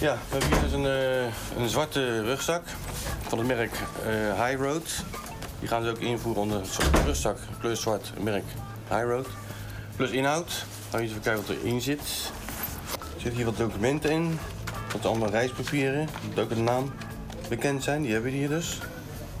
Ja, 0.00 0.18
we 0.28 0.36
hebben 0.36 0.48
hier 0.48 0.62
dus 0.62 0.72
een, 0.72 0.86
eh, 0.86 1.62
een 1.62 1.68
zwarte 1.68 2.22
rugzak 2.22 2.62
van 3.28 3.38
het 3.38 3.46
merk 3.46 3.72
eh, 3.72 4.46
High 4.46 4.62
Road. 4.62 5.04
Die 5.58 5.68
gaan 5.68 5.82
ze 5.82 5.90
ook 5.90 5.98
invoeren 5.98 6.42
onder 6.42 6.58
een 6.58 6.66
soort 6.66 7.04
rugzak, 7.04 7.38
plus 7.58 7.80
zwart 7.80 8.12
merk 8.22 8.44
High 8.88 9.04
Road. 9.04 9.26
Plus 9.96 10.10
inhoud. 10.10 10.50
Gaan 10.50 10.64
we 10.90 10.98
eens 10.98 11.10
even 11.10 11.22
kijken 11.22 11.46
wat 11.46 11.56
erin 11.56 11.80
zit. 11.80 12.00
Er 12.98 13.20
zitten 13.20 13.34
hier 13.34 13.44
wat 13.44 13.56
documenten 13.56 14.10
in. 14.10 14.38
Zijn 14.90 15.02
allemaal 15.02 15.30
reispapieren. 15.30 16.08
Dat 16.34 16.44
ook 16.44 16.50
een 16.50 16.64
naam 16.64 16.92
bekend 17.48 17.82
zijn. 17.82 18.02
Die 18.02 18.12
hebben 18.12 18.30
we 18.30 18.36
hier 18.36 18.48
dus. 18.48 18.78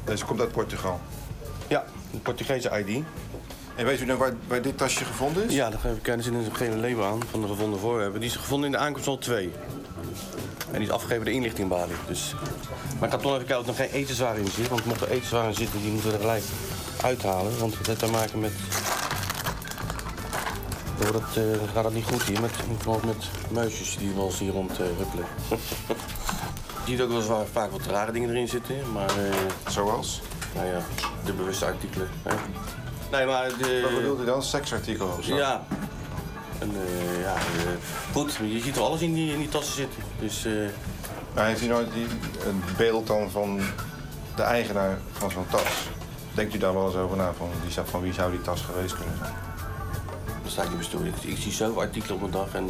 Deze 0.04 0.24
komt 0.24 0.40
uit 0.40 0.52
Portugal. 0.52 1.00
Ja, 1.68 1.84
de 2.10 2.18
Portugese 2.18 2.84
ID. 2.86 3.04
En 3.74 3.84
weet 3.86 4.00
u 4.00 4.04
nou 4.04 4.18
waar, 4.18 4.32
waar 4.46 4.62
dit 4.62 4.78
tasje 4.78 5.04
gevonden 5.04 5.44
is? 5.44 5.54
Ja, 5.54 5.70
daar 5.70 5.80
kijken. 5.80 6.16
Er 6.16 6.22
zit 6.22 6.34
een 6.34 6.54
gele 6.54 6.76
label 6.76 7.04
aan 7.04 7.20
van 7.30 7.40
de 7.40 7.46
gevonden 7.46 7.80
voorwerpen. 7.80 8.20
Die 8.20 8.28
is 8.28 8.36
gevonden 8.36 8.66
in 8.66 8.72
de 8.72 8.78
aankomst 8.78 9.08
al 9.08 9.18
2. 9.18 9.52
En 10.72 10.78
die 10.78 10.88
is 10.88 10.90
afgegeven 10.90 11.24
de 11.24 11.32
inlichtingbalie. 11.32 11.94
Dus... 12.06 12.34
Maar 12.98 13.08
ik 13.08 13.14
ga 13.14 13.20
toch 13.20 13.34
even 13.34 13.46
kijken 13.46 13.58
of 13.58 13.62
er 13.62 13.66
nog 13.66 13.76
geen 13.76 14.00
etenswaren 14.00 14.40
in 14.40 14.50
zit. 14.50 14.68
Want 14.68 14.84
mocht 14.84 15.00
er 15.00 15.10
etenswaren 15.10 15.48
in 15.48 15.54
zitten, 15.54 15.82
die 15.82 15.90
moeten 15.90 16.10
we 16.10 16.16
er 16.16 16.22
gelijk 16.22 16.44
uithalen. 17.02 17.58
Want 17.58 17.78
het 17.78 17.86
heeft 17.86 17.98
te 17.98 18.10
maken 18.10 18.40
met... 18.40 18.52
Wordt 20.98 21.34
het, 21.34 21.36
eh, 21.36 21.72
gaat 21.74 21.84
het 21.84 21.94
niet 21.94 22.04
goed 22.04 22.22
hier, 22.22 22.40
met, 22.40 22.52
met 23.04 23.28
muisjes 23.50 23.98
die 23.98 24.14
wel 24.14 24.26
eens 24.26 24.38
hier 24.38 24.52
rond 24.52 24.70
eh, 24.70 24.86
huppelen. 24.96 25.24
Je 26.84 26.96
ziet 26.96 27.00
ook 27.00 27.08
wel 27.08 27.18
eens 27.18 27.26
waar 27.26 27.46
vaak 27.52 27.70
wat 27.70 27.86
rare 27.86 28.12
dingen 28.12 28.30
erin 28.30 28.48
zitten. 28.48 28.92
Maar, 28.92 29.08
eh, 29.08 29.34
Zoals? 29.68 30.20
nou 30.54 30.66
ja, 30.66 30.80
de 31.24 31.32
bewuste 31.32 31.64
artikelen. 31.64 32.08
Hè. 32.22 32.34
Nee, 33.10 33.26
maar 33.26 33.48
de... 33.58 33.80
Wat 33.82 33.94
bedoelt 33.94 34.20
u 34.20 34.24
dan? 34.24 34.42
Seksartikelen 34.42 35.16
of 35.18 35.24
zo? 35.24 35.36
Ja. 35.36 35.66
En, 36.60 36.70
eh, 36.74 37.20
ja, 37.22 37.34
eh, 37.34 38.12
goed, 38.12 38.38
je 38.42 38.60
ziet 38.60 38.76
er 38.76 38.82
alles 38.82 39.00
in 39.00 39.14
die, 39.14 39.32
in 39.32 39.38
die 39.38 39.48
tassen 39.48 39.74
zitten. 39.74 40.02
Dus 40.20 40.44
eh, 40.44 40.52
Maar 41.34 41.46
heeft 41.46 41.62
u 41.62 41.66
nooit 41.66 41.92
die, 41.92 42.06
een 42.46 42.62
beeld 42.76 43.06
dan 43.06 43.30
van 43.30 43.60
de 44.36 44.42
eigenaar 44.42 44.98
van 45.12 45.30
zo'n 45.30 45.46
tas? 45.50 45.88
Denkt 46.34 46.54
u 46.54 46.58
daar 46.58 46.74
wel 46.74 46.86
eens 46.86 46.94
over 46.96 47.16
na? 47.16 47.32
Van, 47.36 47.48
wie 47.62 47.70
zou- 47.72 47.86
van 47.86 48.00
wie 48.00 48.12
zou 48.12 48.30
die 48.30 48.42
tas 48.42 48.60
geweest 48.60 48.96
kunnen 48.96 49.16
zijn? 49.18 49.32
dan 50.42 50.50
sta 50.50 50.62
ik 50.62 50.70
in. 50.92 51.06
Ik, 51.06 51.22
ik 51.36 51.36
zie 51.42 51.52
zoveel 51.52 51.80
artikelen 51.80 52.16
op 52.16 52.22
een 52.22 52.30
dag. 52.30 52.54
En 52.54 52.66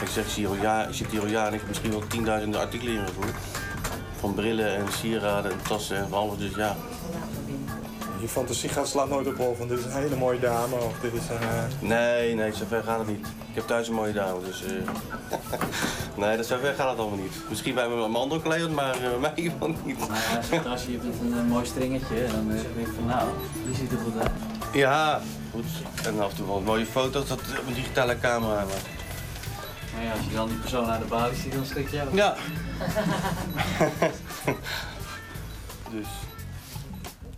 ik 0.00 0.08
zeg, 0.08 0.24
ik, 0.24 0.30
zie 0.30 0.46
hier 0.46 0.56
al 0.56 0.62
jaar, 0.62 0.88
ik 0.88 0.94
zit 0.94 1.10
hier 1.10 1.20
al 1.20 1.26
jaren 1.26 1.48
en 1.48 1.52
ik 1.54 1.58
heb 1.60 1.68
misschien 1.68 1.90
wel 1.90 2.06
tienduizenden 2.06 2.60
artikelen 2.60 2.94
ingevoerd. 2.94 3.34
Van 4.20 4.34
brillen 4.34 4.76
en 4.76 4.92
sieraden 5.00 5.50
en 5.52 5.58
tassen 5.68 5.96
en 5.96 6.08
van 6.08 6.18
alles. 6.18 6.38
Dus 6.38 6.54
ja, 6.54 6.76
Je 8.22 8.28
fantasie 8.28 8.68
gaat 8.68 8.88
slaat 8.88 9.08
nooit 9.08 9.26
op 9.26 9.36
hol 9.36 9.54
van 9.54 9.68
dit 9.68 9.78
is 9.78 9.84
een 9.84 9.92
hele 9.92 10.16
mooie 10.16 10.40
dame 10.40 10.74
of 10.74 10.94
dit 11.00 11.12
is 11.12 11.28
een... 11.28 11.36
eh, 11.40 11.64
nee, 11.80 12.34
nee, 12.34 12.52
zover 12.54 12.82
gaat 12.82 12.98
het 12.98 13.08
niet. 13.08 13.26
Ik 13.26 13.54
heb 13.54 13.66
thuis 13.66 13.88
een 13.88 13.94
mooie 13.94 14.12
dame, 14.12 14.40
dus... 14.44 14.62
eh, 14.64 14.70
nee, 16.22 16.36
dat 16.36 16.46
zover 16.46 16.74
gaat 16.74 16.90
het 16.90 16.98
allemaal 16.98 17.18
niet. 17.18 17.34
Misschien 17.48 17.74
bij 17.74 17.88
mijn 17.88 18.14
andere 18.14 18.42
collega's, 18.42 18.68
maar 18.68 18.94
eh, 18.94 19.00
bij 19.00 19.18
mij 19.18 19.32
iemand 19.34 19.86
niet. 19.86 19.98
Nou 19.98 20.12
ja, 20.12 20.42
zo'n 20.42 20.62
tasje 20.62 20.90
heeft 20.90 21.02
een, 21.04 21.32
een 21.32 21.46
mooi 21.46 21.66
stringetje. 21.66 22.24
En 22.24 22.32
dan 22.32 22.48
denk 22.48 22.88
ik 22.88 22.94
van 22.94 23.06
nou, 23.06 23.28
die 23.66 23.74
ziet 23.74 23.92
er 23.92 23.98
goed 23.98 24.22
uit. 24.22 24.30
Ja, 24.72 25.20
goed. 25.52 25.64
En 26.06 26.20
af 26.20 26.30
en 26.30 26.36
toe 26.36 26.46
wel 26.46 26.60
mooie 26.60 26.86
foto's 26.86 27.28
dat 27.28 27.38
op 27.38 27.66
een 27.66 27.74
digitale 27.74 28.18
camera. 28.18 28.54
Maar... 28.54 28.66
Maar 29.94 30.04
ja, 30.04 30.12
als 30.12 30.26
je 30.28 30.34
dan 30.34 30.48
die 30.48 30.58
persoon 30.58 30.90
aan 30.90 31.00
de 31.00 31.06
balie 31.06 31.36
ziet, 31.36 31.52
dan 31.52 31.64
schrik 31.66 31.90
je 31.90 32.02
ook. 32.02 32.14
Ja. 32.14 32.36
dus... 35.94 36.06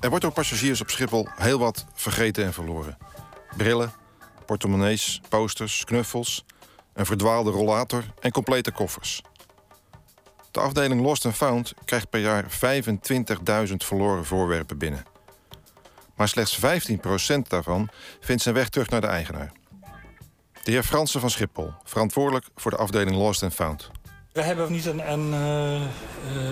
Er 0.05 0.11
wordt 0.11 0.25
door 0.25 0.35
passagiers 0.35 0.81
op 0.81 0.91
Schiphol 0.91 1.29
heel 1.37 1.59
wat 1.59 1.85
vergeten 1.95 2.45
en 2.45 2.53
verloren. 2.53 2.97
Brillen, 3.57 3.93
portemonnees, 4.47 5.21
posters, 5.29 5.85
knuffels, 5.85 6.45
een 6.93 7.07
verdwaalde 7.07 7.51
rollator 7.51 8.05
en 8.21 8.31
complete 8.33 8.73
koffers. 8.73 9.23
De 10.51 10.61
afdeling 10.61 11.01
Lost 11.01 11.27
and 11.27 11.35
Found 11.35 11.75
krijgt 11.85 12.11
per 12.11 12.21
jaar 12.21 12.45
25.000 13.69 13.75
verloren 13.77 14.25
voorwerpen 14.25 14.79
binnen. 14.79 15.05
Maar 16.17 16.29
slechts 16.29 16.59
15% 16.59 16.63
daarvan 17.49 17.89
vindt 18.21 18.43
zijn 18.43 18.55
weg 18.55 18.69
terug 18.69 18.89
naar 18.89 19.01
de 19.01 19.07
eigenaar. 19.07 19.53
De 20.63 20.71
heer 20.71 20.83
Fransen 20.83 21.21
van 21.21 21.31
Schiphol, 21.31 21.73
verantwoordelijk 21.85 22.47
voor 22.57 22.71
de 22.71 22.77
afdeling 22.77 23.17
Lost 23.17 23.43
and 23.43 23.55
Found. 23.55 23.91
We 24.35 24.43
hebben 24.43 24.73
niet 24.73 24.87
een, 24.87 25.13
een, 25.13 25.33
eh, 25.33 25.75
eh, 25.77 25.83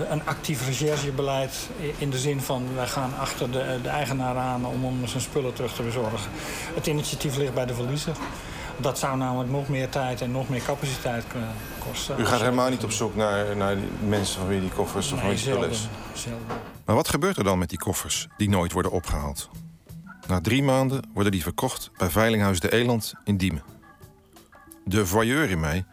een 0.09 0.25
actief 0.25 0.65
recherchebeleid 0.65 1.69
in 1.97 2.09
de 2.09 2.17
zin 2.17 2.41
van 2.41 2.75
wij 2.75 2.87
gaan 2.87 3.13
achter 3.19 3.51
de, 3.51 3.79
de 3.81 3.89
eigenaar 3.89 4.37
aan 4.37 4.65
om 4.65 4.83
hem 4.83 5.07
zijn 5.07 5.21
spullen 5.21 5.53
terug 5.53 5.73
te 5.73 5.83
bezorgen. 5.83 6.31
Het 6.75 6.87
initiatief 6.87 7.37
ligt 7.37 7.53
bij 7.53 7.65
de 7.65 7.73
verliezer. 7.73 8.15
Dat 8.77 8.99
zou 8.99 9.17
namelijk 9.17 9.49
nog 9.49 9.67
meer 9.67 9.89
tijd 9.89 10.21
en 10.21 10.31
nog 10.31 10.49
meer 10.49 10.63
capaciteit 10.63 11.23
kunnen 11.27 11.49
kosten. 11.87 12.19
U 12.19 12.25
gaat 12.25 12.39
helemaal 12.39 12.69
niet 12.69 12.83
op 12.83 12.91
zoek 12.91 13.15
naar, 13.15 13.57
naar 13.57 13.75
die 13.75 14.07
mensen 14.07 14.39
van 14.39 14.47
wie 14.47 14.59
die 14.59 14.69
koffers 14.69 15.11
of 15.11 15.19
van 15.19 15.27
Nee, 15.27 15.37
wie 15.37 15.45
spullen 15.45 15.69
is. 15.69 15.87
zelden. 16.13 16.47
Maar 16.85 16.95
wat 16.95 17.09
gebeurt 17.09 17.37
er 17.37 17.43
dan 17.43 17.57
met 17.57 17.69
die 17.69 17.79
koffers 17.79 18.27
die 18.37 18.49
nooit 18.49 18.71
worden 18.71 18.91
opgehaald? 18.91 19.49
Na 20.27 20.41
drie 20.41 20.63
maanden 20.63 21.09
worden 21.13 21.31
die 21.31 21.43
verkocht 21.43 21.91
bij 21.97 22.09
Veilinghuis 22.09 22.59
de 22.59 22.71
Eland 22.71 23.13
in 23.23 23.37
Diemen. 23.37 23.63
De 24.85 25.05
voyeur 25.05 25.49
in 25.49 25.59
mij 25.59 25.85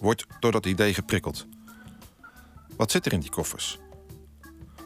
wordt 0.00 0.26
door 0.40 0.52
dat 0.52 0.66
idee 0.66 0.94
geprikkeld. 0.94 1.46
Wat 2.76 2.90
zit 2.90 3.06
er 3.06 3.12
in 3.12 3.20
die 3.20 3.30
koffers? 3.30 3.78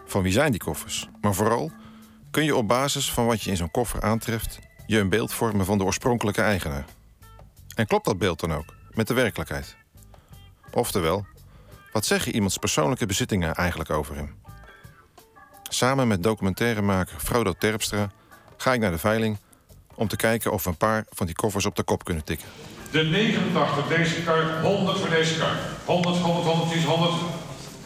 Van 0.07 0.23
wie 0.23 0.33
zijn 0.33 0.51
die 0.51 0.61
koffers? 0.61 1.09
Maar 1.21 1.35
vooral, 1.35 1.71
kun 2.31 2.45
je 2.45 2.57
op 2.57 2.69
basis 2.69 3.13
van 3.13 3.27
wat 3.27 3.43
je 3.43 3.51
in 3.51 3.57
zo'n 3.57 3.71
koffer 3.71 4.03
aantreft... 4.03 4.59
je 4.87 4.99
een 4.99 5.09
beeld 5.09 5.33
vormen 5.33 5.65
van 5.65 5.79
de 5.79 5.85
oorspronkelijke 5.85 6.43
eigenaar? 6.43 6.85
En 7.75 7.87
klopt 7.87 8.05
dat 8.05 8.19
beeld 8.19 8.41
dan 8.41 8.53
ook 8.53 8.75
met 8.91 9.07
de 9.07 9.15
werkelijkheid? 9.15 9.77
Oftewel, 10.73 11.27
wat 11.93 12.07
zeggen 12.07 12.35
iemands 12.35 12.59
persoonlijke 12.59 13.07
bezittingen 13.07 13.55
eigenlijk 13.55 13.91
over 13.91 14.17
hem? 14.17 14.35
Samen 15.63 16.09
met 16.09 16.23
documentairemaker 16.23 17.19
Frodo 17.19 17.53
Terpstra 17.53 18.11
ga 18.57 18.73
ik 18.73 18.81
naar 18.81 18.91
de 18.91 18.99
veiling 18.99 19.39
om 19.95 20.09
te 20.09 20.17
kijken 20.17 20.53
of 20.53 20.65
we 20.65 20.71
een 20.71 20.77
paar 20.77 21.05
van 21.11 21.27
die 21.27 21.35
koffers 21.35 21.67
op 21.67 21.77
de 21.77 21.83
kop 21.83 22.05
kunnen 22.05 22.25
tikken. 22.25 22.47
De 22.91 23.03
89, 23.03 23.87
deze 23.89 24.15
kar, 24.23 24.63
100 24.63 24.99
voor 24.99 25.09
deze 25.09 25.39
kar. 25.39 25.57
100, 25.85 26.17
100, 26.17 26.47
100, 26.47 26.75
is 26.75 26.85
100. 26.85 27.13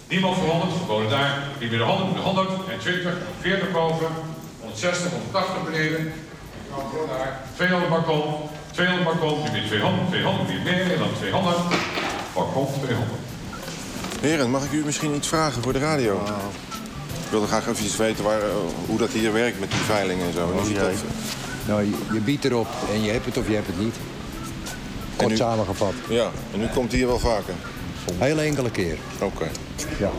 Niemand 0.08 0.36
voor 0.36 0.48
100, 0.48 0.72
we 0.72 0.86
wonen 0.86 1.10
daar. 1.10 1.42
Ben 1.58 1.68
de 1.68 1.78
100, 1.78 2.14
de 2.14 2.20
100 2.20 2.48
en 2.48 2.78
20, 2.78 3.12
40 3.40 3.70
boven, 3.70 4.06
160, 4.60 5.10
180 5.10 5.64
beneden. 5.64 6.12
Gewoon 6.90 7.08
daar. 7.08 7.40
200 7.54 7.90
balkon, 7.90 8.34
200 8.70 9.04
balkon, 9.04 9.42
nu 9.42 9.50
weer 9.50 9.66
200, 9.66 10.08
200, 10.08 10.48
weer 10.48 10.62
meer 10.62 10.92
en 10.92 10.98
dan 10.98 11.08
200. 11.18 11.56
Balkon 12.34 12.66
200. 12.84 13.18
Heren, 14.20 14.50
mag 14.50 14.64
ik 14.64 14.72
u 14.72 14.84
misschien 14.84 15.14
iets 15.14 15.28
vragen 15.28 15.62
voor 15.62 15.72
de 15.72 15.78
radio? 15.78 16.22
Ik 17.24 17.30
wilde 17.30 17.46
graag 17.46 17.66
even 17.66 17.98
weten 17.98 18.24
waar, 18.24 18.40
eh, 18.40 18.46
hoe 18.86 18.98
dat 18.98 19.10
hier 19.10 19.32
werkt 19.32 19.60
met 19.60 19.70
die 19.70 19.80
veiling 19.80 20.22
en 20.22 20.32
zo. 20.32 20.50
En 20.50 20.58
hoe 20.58 20.66
ziet 20.66 20.76
dat- 20.76 20.92
Nou, 21.66 21.82
je, 21.82 21.92
je 22.12 22.20
biedt 22.20 22.44
erop 22.44 22.66
en 22.92 23.02
je 23.02 23.10
hebt 23.10 23.24
het 23.24 23.36
of 23.36 23.48
je 23.48 23.54
hebt 23.54 23.66
het 23.66 23.78
niet. 23.78 23.94
Kort 25.16 25.30
nu- 25.30 25.36
samengevat. 25.36 25.92
Ja, 26.08 26.30
en 26.54 26.60
u 26.62 26.66
komt 26.74 26.92
hier 26.92 27.06
wel 27.06 27.18
vaker. 27.18 27.54
Hele 28.18 28.40
enkele 28.42 28.70
keer. 28.70 28.96
Oké. 29.20 29.46
Ja. 29.98 30.10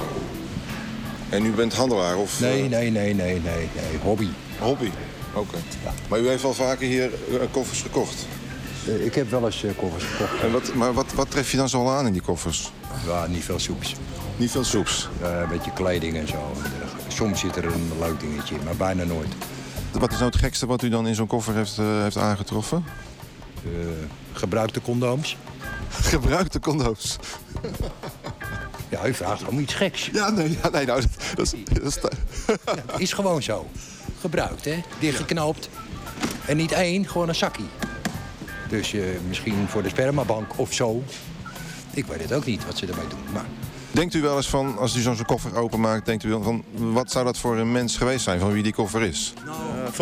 En 1.30 1.46
u 1.46 1.52
bent 1.52 1.74
handelaar 1.74 2.16
of 2.18 2.40
Nee, 2.40 2.64
eh, 2.64 2.70
nee, 2.70 2.92
nee, 2.92 3.14
nee, 3.14 3.34
nee, 3.34 3.42
nee. 3.76 4.00
Hobby. 4.04 4.28
hobby? 4.60 4.90
Oké. 5.34 5.58
Maar 6.08 6.20
u 6.20 6.28
heeft 6.28 6.42
wel 6.42 6.54
vaker 6.54 6.88
hier 6.88 7.04
eh, 7.32 7.40
koffers 7.52 7.82
gekocht. 7.82 8.26
Eh, 8.88 9.06
Ik 9.06 9.16
heb 9.16 9.30
wel 9.32 9.46
eens 9.46 9.64
koffers 9.78 10.04
gekocht. 10.04 10.44
En 10.44 10.52
wat, 10.52 10.74
maar 10.74 10.94
wat, 10.94 11.14
wat 11.16 11.32
tref 11.32 11.52
je 11.52 11.58
dan 11.58 11.70
zo 11.70 11.90
aan 11.90 12.06
in 12.08 12.14
die 12.14 12.22
koffers? 12.22 12.72
Ja, 13.08 13.28
niet 13.28 13.44
veel 13.44 13.60
soeps. 13.60 13.96
Niet 14.38 14.52
veel 14.52 14.64
soeps. 14.64 15.10
Een 15.22 15.48
beetje 15.50 15.72
kleding 15.74 16.18
en 16.18 16.28
zo. 16.28 16.52
Soms 17.08 17.40
zit 17.40 17.56
er 17.56 17.66
een 17.66 17.92
leuk 18.00 18.20
dingetje 18.20 18.56
in, 18.56 18.62
maar 18.64 18.76
bijna 18.76 19.04
nooit. 19.04 19.28
Wat 20.00 20.12
is 20.12 20.18
nou 20.18 20.32
het 20.32 20.40
gekste 20.40 20.66
wat 20.66 20.82
u 20.84 20.90
dan 20.90 21.08
in 21.08 21.16
zo'n 21.16 21.28
koffer 21.28 21.54
heeft, 21.56 21.78
eh, 21.78 22.02
heeft 22.02 22.18
aangetroffen? 22.18 22.86
Eh, 23.64 23.70
gebruikte 24.34 24.82
condooms. 24.82 25.38
Gebruikte 25.90 26.60
condooms. 26.60 27.16
Ja, 28.90 29.06
u 29.08 29.14
vraagt 29.14 29.46
om 29.48 29.60
iets 29.60 29.74
geks. 29.74 30.10
Ja, 30.14 30.30
nee, 30.30 30.58
ja, 30.64 30.70
nee 30.70 30.86
nou, 30.86 31.02
dat, 31.02 31.10
dat 31.36 31.46
is, 31.46 31.54
dat 31.74 31.84
is- 31.84 31.98
Ja, 32.66 32.74
het 32.92 33.00
is 33.02 33.14
gewoon 33.14 33.44
zo. 33.44 33.68
Gebruikt, 34.20 34.66
hè? 34.66 34.82
Dichtgeknoopt. 35.00 35.70
En 36.46 36.58
niet 36.58 36.72
één, 36.72 37.08
gewoon 37.08 37.28
een 37.30 37.36
zakje. 37.36 37.64
Dus 38.70 38.94
eh, 38.94 39.02
misschien 39.28 39.68
voor 39.68 39.84
de 39.84 39.90
spermabank 39.90 40.46
of 40.60 40.74
zo. 40.74 41.04
Ik 41.94 42.06
weet 42.06 42.22
het 42.22 42.34
ook 42.34 42.46
niet 42.46 42.66
wat 42.66 42.78
ze 42.78 42.86
ermee 42.86 43.08
doen. 43.08 43.20
Maar 43.34 43.46
Denkt 43.92 44.14
u 44.14 44.22
wel 44.22 44.36
eens 44.38 44.50
van, 44.50 44.78
als 44.78 44.96
u 44.96 45.00
zo'n 45.02 45.26
koffer 45.26 45.56
openmaakt, 45.56 46.06
denkt 46.06 46.24
u 46.24 46.30
wel 46.30 46.44
van, 46.44 46.64
wat 46.76 47.12
zou 47.12 47.26
dat 47.26 47.38
voor 47.38 47.58
een 47.58 47.72
mens 47.72 47.98
geweest 47.98 48.24
zijn 48.24 48.40
van 48.40 48.52
wie 48.52 48.64
die 48.64 48.74
koffer 48.74 49.02
is? 49.02 49.34
Eh, 49.46 49.54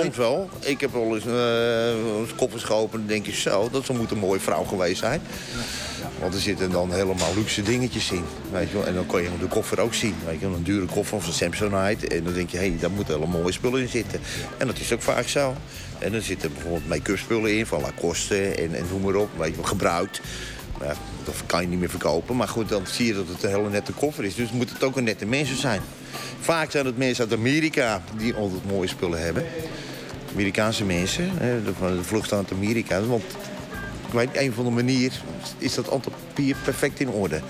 soms 0.02 0.18
wel. 0.18 0.50
Ik 0.60 0.82
heb 0.82 0.92
wel 0.94 1.16
eens 1.16 1.26
uh, 1.26 2.38
koffers 2.38 2.64
geopend 2.64 3.02
en 3.02 3.08
denk 3.08 3.26
je 3.26 3.32
zo, 3.32 3.70
dat 3.72 3.90
moet 3.90 4.12
een 4.12 4.18
mooie 4.18 4.40
vrouw 4.40 4.64
geweest 4.64 5.00
zijn. 5.00 5.22
Want 6.20 6.34
er 6.34 6.40
zitten 6.40 6.72
dan 6.72 6.94
helemaal 6.94 7.34
luxe 7.36 7.62
dingetjes 7.62 8.12
in. 8.12 8.24
Weet 8.52 8.70
je 8.70 8.74
wel. 8.74 8.86
En 8.86 8.94
dan 8.94 9.06
kan 9.06 9.22
je 9.22 9.30
de 9.40 9.48
koffer 9.48 9.80
ook 9.80 9.94
zien. 9.94 10.16
Weet 10.26 10.40
je 10.40 10.48
wel. 10.48 10.56
Een 10.56 10.64
dure 10.64 10.86
koffer 10.86 11.22
van 11.22 11.34
Samsonite. 11.34 12.08
En 12.08 12.24
dan 12.24 12.34
denk 12.34 12.50
je, 12.50 12.58
hé, 12.58 12.68
hey, 12.68 12.78
daar 12.80 12.92
moeten 12.92 13.14
hele 13.14 13.28
mooie 13.28 13.52
spullen 13.52 13.82
in 13.82 13.88
zitten. 13.88 14.20
En 14.58 14.68
dat 14.68 14.80
is 14.80 14.94
ook 14.94 15.02
vaak 15.02 15.28
zo. 15.28 15.56
En 16.00 16.14
er 16.14 16.22
zitten 16.22 16.54
bijvoorbeeld 16.54 16.88
make-up 16.88 17.18
spullen 17.18 17.58
in 17.58 17.66
van 17.66 17.82
Lacoste 17.82 18.48
en, 18.48 18.76
en 18.76 18.86
noem 18.90 19.02
maar 19.02 19.16
op. 19.16 19.30
Weet 19.38 19.50
je 19.50 19.56
wel, 19.56 19.66
gebruikt. 19.66 20.22
Ja, 20.82 20.94
dat 21.24 21.36
kan 21.46 21.62
je 21.62 21.68
niet 21.68 21.80
meer 21.80 21.90
verkopen. 21.90 22.36
Maar 22.36 22.48
goed, 22.48 22.70
dan 22.70 22.88
zie 22.88 23.06
je 23.06 23.14
dat 23.14 23.28
het 23.28 23.44
een 23.44 23.50
hele 23.50 23.70
nette 23.70 23.92
koffer 23.92 24.24
is. 24.24 24.36
Dus 24.36 24.52
moet 24.52 24.70
het 24.70 24.84
ook 24.84 24.98
een 24.98 25.04
nette 25.04 25.26
mensen 25.26 25.58
zijn. 25.58 25.82
Vaak 26.40 26.72
zijn 26.72 26.86
het 26.86 26.98
mensen 26.98 27.24
uit 27.24 27.40
Amerika 27.40 28.04
die 28.18 28.34
altijd 28.34 28.66
mooie 28.66 28.88
spullen 28.88 29.24
hebben. 29.24 29.46
Amerikaanse 30.36 30.84
mensen, 30.84 31.30
hè, 31.38 31.64
de, 31.64 31.74
van 31.74 31.96
de 31.96 32.04
vlucht 32.04 32.34
uit 32.34 32.52
Amerika. 32.52 33.02
Want 33.02 33.24
weet, 34.16 34.30
een 34.34 34.54
van 34.54 34.64
de 34.64 34.72
manier 34.72 35.22
is 35.58 35.74
dat 35.76 35.90
altijd 35.90 36.16
papier 36.28 36.56
perfect 36.64 37.00
in 37.00 37.10
orde. 37.10 37.42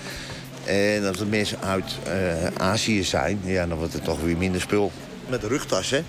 En 0.64 1.06
als 1.06 1.18
het 1.18 1.30
mensen 1.30 1.60
uit 1.60 1.98
eh, 2.04 2.46
Azië 2.56 3.04
zijn, 3.04 3.40
ja, 3.44 3.66
dan 3.66 3.78
wordt 3.78 3.92
het 3.92 4.04
toch 4.04 4.20
weer 4.20 4.36
minder 4.36 4.60
spul. 4.60 4.92
Met 5.28 5.42
rugtassen. 5.42 6.04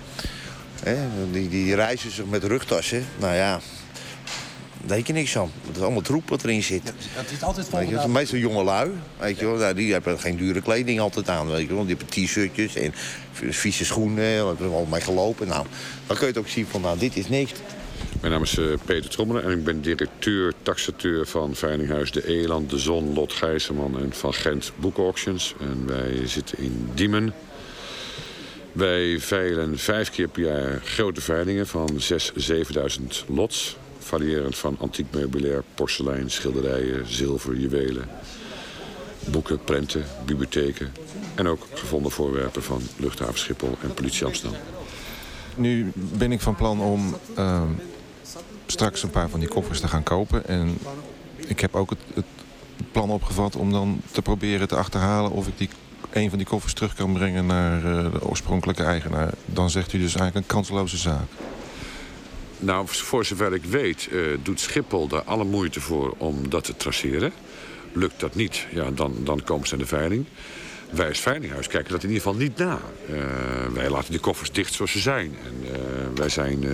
Hè, 0.82 0.96
die, 1.30 1.48
die 1.48 1.74
reizen 1.74 2.10
zich 2.10 2.26
met 2.26 2.44
rugtassen. 2.44 3.06
Nou 3.18 3.34
ja, 3.34 3.60
daar 4.80 4.96
denk 4.96 5.06
je 5.06 5.12
niks 5.12 5.38
aan. 5.38 5.50
Het 5.66 5.76
is 5.76 5.82
allemaal 5.82 6.02
troep 6.02 6.28
wat 6.28 6.44
erin 6.44 6.62
zit. 6.62 6.92
Het 7.12 7.30
is 7.30 7.42
altijd 7.42 7.70
Weet 7.70 7.86
je, 7.86 7.92
het 7.92 8.00
zijn 8.00 8.12
meestal 8.12 8.38
jonge 8.38 8.64
lui. 8.64 8.90
Weet 9.18 9.38
je 9.38 9.46
wel. 9.46 9.56
Nou, 9.56 9.74
die 9.74 9.92
hebben 9.92 10.18
geen 10.18 10.36
dure 10.36 10.60
kleding 10.60 11.00
altijd 11.00 11.28
aan. 11.28 11.46
Weet 11.46 11.68
je 11.68 11.74
wel. 11.74 11.86
Die 11.86 11.96
hebben 11.96 12.14
t-shirtjes 12.14 12.74
en 12.76 12.94
vieze 13.32 13.84
schoenen. 13.84 14.36
Daar 14.36 14.46
hebben 14.46 14.70
we 14.70 14.76
al 14.76 14.86
mee 14.90 15.00
gelopen. 15.00 15.48
Nou, 15.48 15.66
dan 16.06 16.16
kun 16.16 16.26
je 16.26 16.32
het 16.32 16.42
ook 16.42 16.48
zien 16.48 16.66
van, 16.66 16.80
nou, 16.80 16.98
dit 16.98 17.16
is 17.16 17.28
niks. 17.28 17.52
Mijn 18.20 18.32
naam 18.32 18.42
is 18.42 18.58
eh, 18.58 18.66
Peter 18.84 19.10
Trommelen 19.10 19.44
en 19.44 19.50
ik 19.50 19.64
ben 19.64 19.80
directeur, 19.80 20.52
taxateur 20.62 21.26
van 21.26 21.54
Veilinghuis 21.54 22.12
De 22.12 22.26
Eland, 22.26 22.70
De 22.70 22.78
Zon, 22.78 23.14
Lot 23.14 23.32
Gijserman 23.32 23.98
en 23.98 24.12
van 24.12 24.34
Gent 24.34 24.72
Boek 24.76 24.96
Auctions. 24.96 25.54
En 25.60 25.86
wij 25.86 26.26
zitten 26.26 26.58
in 26.58 26.88
Diemen. 26.94 27.34
Wij 28.72 29.20
veilen 29.20 29.78
vijf 29.78 30.10
keer 30.10 30.28
per 30.28 30.42
jaar 30.42 30.80
grote 30.84 31.20
veilingen 31.20 31.66
van 31.66 31.90
6.000, 31.90 31.96
7.000 32.50 33.26
lots. 33.26 33.76
Variërend 34.08 34.56
van 34.56 34.76
antiek 34.80 35.06
meubilair, 35.10 35.64
porselein, 35.74 36.30
schilderijen, 36.30 37.12
zilver, 37.12 37.56
juwelen. 37.56 38.08
Boeken, 39.30 39.64
prenten, 39.64 40.04
bibliotheken. 40.26 40.92
En 41.34 41.46
ook 41.46 41.66
gevonden 41.74 42.12
voorwerpen 42.12 42.62
van 42.62 42.82
luchthaven 42.96 43.38
Schiphol 43.38 43.76
en 43.82 43.94
politie. 43.94 44.26
Nu 45.54 45.92
ben 45.94 46.32
ik 46.32 46.40
van 46.40 46.54
plan 46.54 46.80
om 46.80 47.16
ehm, 47.34 47.68
straks 48.66 49.02
een 49.02 49.10
paar 49.10 49.28
van 49.28 49.40
die 49.40 49.48
koffers 49.48 49.80
te 49.80 49.88
gaan 49.88 50.02
kopen. 50.02 50.46
En 50.46 50.78
ik 51.36 51.60
heb 51.60 51.74
ook 51.74 51.90
het, 51.90 52.00
het 52.14 52.24
plan 52.92 53.10
opgevat 53.10 53.56
om 53.56 53.72
dan 53.72 54.00
te 54.12 54.22
proberen 54.22 54.68
te 54.68 54.76
achterhalen 54.76 55.30
of 55.30 55.46
ik 55.46 55.58
die, 55.58 55.68
een 56.10 56.28
van 56.28 56.38
die 56.38 56.46
koffers 56.46 56.72
terug 56.72 56.94
kan 56.94 57.12
brengen 57.12 57.46
naar 57.46 57.76
eh, 57.76 58.12
de 58.12 58.28
oorspronkelijke 58.28 58.82
eigenaar. 58.82 59.32
Dan 59.44 59.70
zegt 59.70 59.92
u 59.92 59.98
dus 59.98 60.14
eigenlijk 60.14 60.36
een 60.36 60.54
kansloze 60.54 60.96
zaak. 60.96 61.28
Nou, 62.58 62.86
voor 62.88 63.24
zover 63.24 63.54
ik 63.54 63.64
weet, 63.64 64.08
eh, 64.12 64.20
doet 64.42 64.60
Schiphol 64.60 65.08
daar 65.08 65.22
alle 65.22 65.44
moeite 65.44 65.80
voor 65.80 66.14
om 66.16 66.48
dat 66.48 66.64
te 66.64 66.76
traceren. 66.76 67.32
Lukt 67.92 68.20
dat 68.20 68.34
niet, 68.34 68.66
ja, 68.70 68.90
dan, 68.90 69.14
dan 69.24 69.42
komen 69.44 69.66
ze 69.66 69.72
aan 69.72 69.80
de 69.80 69.86
veiling. 69.86 70.24
Wij 70.90 71.08
als 71.08 71.18
veilinghuis 71.18 71.66
kijken 71.66 71.92
dat 71.92 72.02
in 72.02 72.08
ieder 72.08 72.22
geval 72.22 72.38
niet 72.38 72.56
na. 72.56 72.80
Eh, 73.08 73.66
wij 73.72 73.90
laten 73.90 74.10
die 74.10 74.20
koffers 74.20 74.52
dicht 74.52 74.72
zoals 74.72 74.92
ze 74.92 74.98
zijn. 74.98 75.36
En 75.44 75.74
eh, 75.74 75.80
wij 76.14 76.28
zijn 76.28 76.64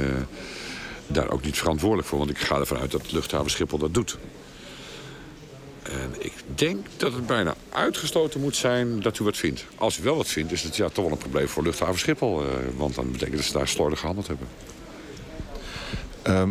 daar 1.06 1.30
ook 1.30 1.44
niet 1.44 1.58
verantwoordelijk 1.58 2.08
voor. 2.08 2.18
Want 2.18 2.30
ik 2.30 2.38
ga 2.38 2.58
ervan 2.58 2.78
uit 2.78 2.90
dat 2.90 3.12
luchthaven 3.12 3.50
Schiphol 3.50 3.78
dat 3.78 3.94
doet. 3.94 4.18
En 5.82 6.14
ik 6.18 6.32
denk 6.54 6.86
dat 6.96 7.12
het 7.12 7.26
bijna 7.26 7.54
uitgesloten 7.68 8.40
moet 8.40 8.56
zijn 8.56 9.00
dat 9.00 9.18
u 9.18 9.24
wat 9.24 9.36
vindt. 9.36 9.66
Als 9.76 9.98
u 9.98 10.02
wel 10.02 10.16
wat 10.16 10.28
vindt, 10.28 10.52
is 10.52 10.62
het 10.62 10.76
ja, 10.76 10.88
toch 10.88 11.04
wel 11.04 11.12
een 11.12 11.18
probleem 11.18 11.48
voor 11.48 11.62
luchthaven 11.62 11.98
Schiphol. 11.98 12.42
want 12.76 12.94
dan 12.94 13.12
betekent 13.12 13.36
dat 13.36 13.46
ze 13.46 13.52
daar 13.52 13.68
slordig 13.68 13.98
gehandeld 13.98 14.26
hebben. 14.26 14.48
Ehm, 16.24 16.50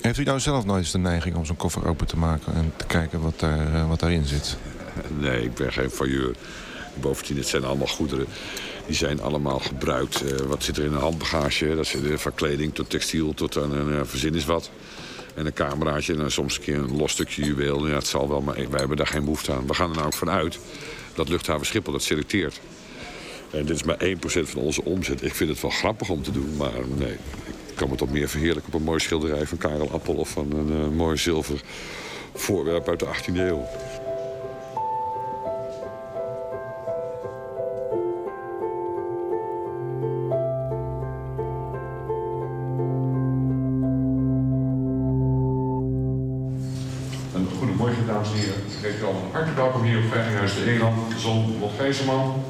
heeft 0.00 0.18
u 0.18 0.22
nou 0.22 0.40
zelf 0.40 0.64
nooit 0.64 0.80
eens 0.82 0.90
de 0.90 0.98
neiging 0.98 1.36
om 1.36 1.44
zo'n 1.44 1.56
koffer 1.56 1.86
open 1.86 2.06
te 2.06 2.16
maken 2.16 2.54
en 2.54 2.72
te 2.76 2.86
kijken 2.86 3.20
wat, 3.20 3.40
daar, 3.40 3.74
eh, 3.74 3.88
wat 3.88 4.00
daarin 4.00 4.24
zit? 4.24 4.56
Nee, 5.18 5.42
ik 5.42 5.54
ben 5.54 5.72
geen 5.72 5.90
failleur. 5.90 6.36
Bovendien, 7.00 7.36
het 7.36 7.46
zijn 7.46 7.64
allemaal 7.64 7.86
goederen. 7.86 8.26
Die 8.86 8.96
zijn 8.96 9.20
allemaal 9.20 9.58
gebruikt. 9.58 10.22
Eh, 10.22 10.36
wat 10.36 10.62
zit 10.62 10.76
er 10.76 10.84
in 10.84 10.92
een 10.92 11.00
handbagage? 11.00 11.74
Dat 11.74 11.86
zit 11.86 12.20
van 12.20 12.34
kleding 12.34 12.74
tot 12.74 12.90
textiel 12.90 13.34
tot 13.34 13.56
aan 13.56 13.72
een 13.72 13.88
uh, 13.88 14.00
verzin 14.04 14.34
is 14.34 14.44
wat. 14.44 14.70
En 15.34 15.46
een 15.46 15.52
cameraatje 15.52 16.12
en 16.12 16.18
dan 16.18 16.30
soms 16.30 16.56
een 16.56 16.62
keer 16.62 16.78
een 16.78 16.96
los 16.96 17.12
stukje 17.12 17.44
juweel. 17.44 17.88
Ja, 17.88 17.94
het 17.94 18.06
zal 18.06 18.28
wel, 18.28 18.40
maar 18.40 18.54
wij 18.54 18.78
hebben 18.78 18.96
daar 18.96 19.06
geen 19.06 19.24
behoefte 19.24 19.52
aan. 19.52 19.66
We 19.66 19.74
gaan 19.74 19.88
er 19.90 19.94
nou 19.94 20.06
ook 20.06 20.14
vanuit 20.14 20.58
dat 21.14 21.28
luchthaven 21.28 21.66
Schiphol 21.66 21.92
dat 21.92 22.02
selecteert. 22.02 22.60
En 23.50 23.66
dit 23.66 23.76
is 23.76 23.82
maar 23.82 23.98
1% 24.04 24.48
van 24.48 24.62
onze 24.62 24.84
omzet. 24.84 25.22
Ik 25.22 25.34
vind 25.34 25.50
het 25.50 25.60
wel 25.60 25.70
grappig 25.70 26.08
om 26.08 26.22
te 26.22 26.30
doen, 26.30 26.56
maar 26.56 26.72
nee. 26.96 27.16
Kan 27.78 27.88
me 27.88 27.96
toch 27.96 28.10
meer 28.10 28.28
verheerlijken 28.28 28.72
op 28.72 28.78
een 28.80 28.86
mooi 28.86 29.00
schilderij 29.00 29.46
van 29.46 29.58
Karel 29.58 29.90
Appel... 29.90 30.14
of 30.14 30.28
van 30.28 30.52
een 30.52 30.82
eh, 30.82 30.96
mooi 30.96 31.16
zilver 31.16 31.60
voorwerp 32.34 32.88
uit 32.88 32.98
de 32.98 33.06
18e 33.06 33.36
eeuw. 33.36 33.66
Een 47.34 47.48
goedemorgen, 47.58 48.06
dames 48.06 48.28
en 48.28 48.36
heren. 48.36 48.54
Ik 48.54 48.82
heet 48.82 49.00
u 49.00 49.04
allemaal 49.04 49.28
hartelijk 49.32 49.58
welkom 49.58 49.82
hier 49.82 49.98
op 49.98 50.04
Veilinghuis 50.12 50.54
de 50.54 50.70
Eland, 50.70 51.20
Zon, 51.20 51.58
Lot 51.60 51.72
Gijzerman. 51.78 52.44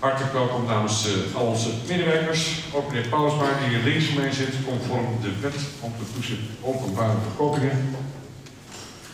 Hartelijk 0.00 0.32
welkom 0.32 0.64
namens 0.64 1.06
eh, 1.06 1.36
al 1.36 1.46
onze 1.46 1.70
medewerkers. 1.88 2.64
Ook 2.72 2.88
meneer 2.88 3.08
Paulusma, 3.08 3.44
die 3.58 3.68
hier 3.68 3.84
links 3.84 4.04
van 4.04 4.22
mij 4.22 4.32
zit, 4.32 4.54
conform 4.66 5.06
de 5.22 5.32
wet 5.40 5.54
om 5.80 5.92
te 5.98 6.12
toetsen 6.14 6.38
openbare 6.62 7.16
verkopingen. 7.22 7.96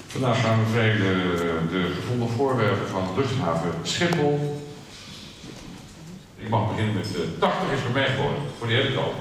Vandaag 0.07 0.41
gaan 0.41 0.65
we 0.65 0.71
veilen 0.71 1.21
eh, 1.21 1.39
de 1.71 1.93
gevonden 1.95 2.29
voorwerpen 2.29 2.89
van 2.89 3.09
luchthaven 3.17 3.71
Schiphol. 3.83 4.63
Ik 6.37 6.49
mag 6.49 6.71
beginnen 6.71 6.95
met 6.95 7.07
eh, 7.15 7.21
80 7.39 7.73
is 7.73 7.83
bij 7.83 7.93
mij 7.93 8.15
geworden, 8.15 8.43
voor 8.59 8.67
de 8.67 8.75
hele 8.75 8.95
kant. 8.95 9.17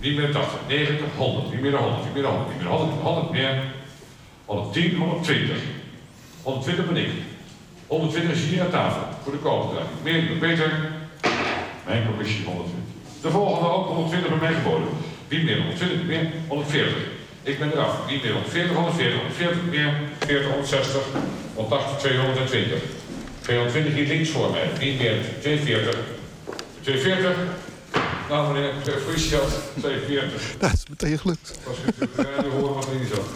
Niet 0.00 0.16
meer 0.16 0.32
80, 0.32 0.58
90, 0.68 1.06
100, 1.16 1.50
niet 1.52 1.60
meer 1.60 1.70
de 1.70 1.76
100, 1.76 2.04
niet 2.04 2.14
meer 2.14 2.22
de 2.22 2.28
100, 2.28 2.48
niet 2.48 2.56
meer 2.56 2.68
de 2.70 2.76
100, 2.76 3.02
100 3.02 3.30
meer. 3.30 3.62
110, 4.44 4.96
120. 4.96 5.56
120 6.42 6.86
ben 6.86 6.96
ik. 6.96 7.10
120 7.86 8.30
is 8.30 8.44
hier 8.44 8.62
aan 8.62 8.70
tafel 8.70 9.02
voor 9.22 9.32
de 9.32 9.38
koopbedrag. 9.38 9.86
Meer 10.02 10.28
dan 10.28 10.38
Peter. 10.38 10.91
Mijn 11.86 12.06
commissie 12.06 12.44
120. 12.44 12.74
De 13.22 13.30
volgende 13.30 13.68
ook 13.68 13.86
120 13.86 14.28
bij 14.28 14.38
mij 14.38 14.54
geboden. 14.54 14.88
Wie 15.28 15.44
meer? 15.44 15.56
120 15.56 16.06
meer? 16.06 16.26
140. 16.48 16.96
Ik 17.42 17.58
ben 17.58 17.72
eraf. 17.72 18.06
Wie 18.06 18.20
meer? 18.22 18.32
140, 18.32 18.74
140, 18.76 19.18
140 19.18 19.62
meer? 19.70 19.92
40, 20.18 20.50
160, 20.50 21.02
180, 21.54 21.98
220. 21.98 22.78
220 23.40 23.94
hier 23.94 24.06
links 24.06 24.30
voor 24.30 24.50
mij. 24.50 24.70
Wie 24.78 24.96
meer? 24.96 25.16
240. 25.40 25.96
240. 26.80 27.36
Nou 28.28 28.52
meneer, 28.52 28.72
voor 29.04 29.12
jezelf 29.12 29.70
240. 29.78 30.42
Dat 30.58 30.72
is 30.72 30.82
meteen 30.88 31.18
gelukt. 31.18 31.58
Als 31.66 31.76
u 31.78 32.42
nu 32.42 32.48
horen 32.48 32.74
wat 32.74 32.86
erin 32.86 33.06
zat. 33.06 33.26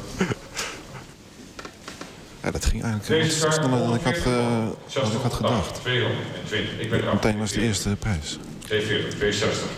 Ja, 2.46 2.52
dat 2.52 2.64
ging 2.64 2.82
eigenlijk 2.82 3.22
wat 3.22 3.52
sneller 3.52 3.78
dan 3.78 3.94
ik 3.94 4.02
had, 4.02 4.16
eh, 4.16 4.22
dan 4.24 4.66
ik 4.68 5.22
had 5.22 5.32
60, 5.32 5.36
gedacht. 5.36 5.80
220. 5.80 6.78
Ik 6.78 6.90
ben. 6.90 7.04
Meteen 7.04 7.38
was 7.38 7.52
de 7.52 7.60
eerste 7.60 7.96
prijs. 7.96 8.38
240, 8.58 9.14
260. 9.14 9.68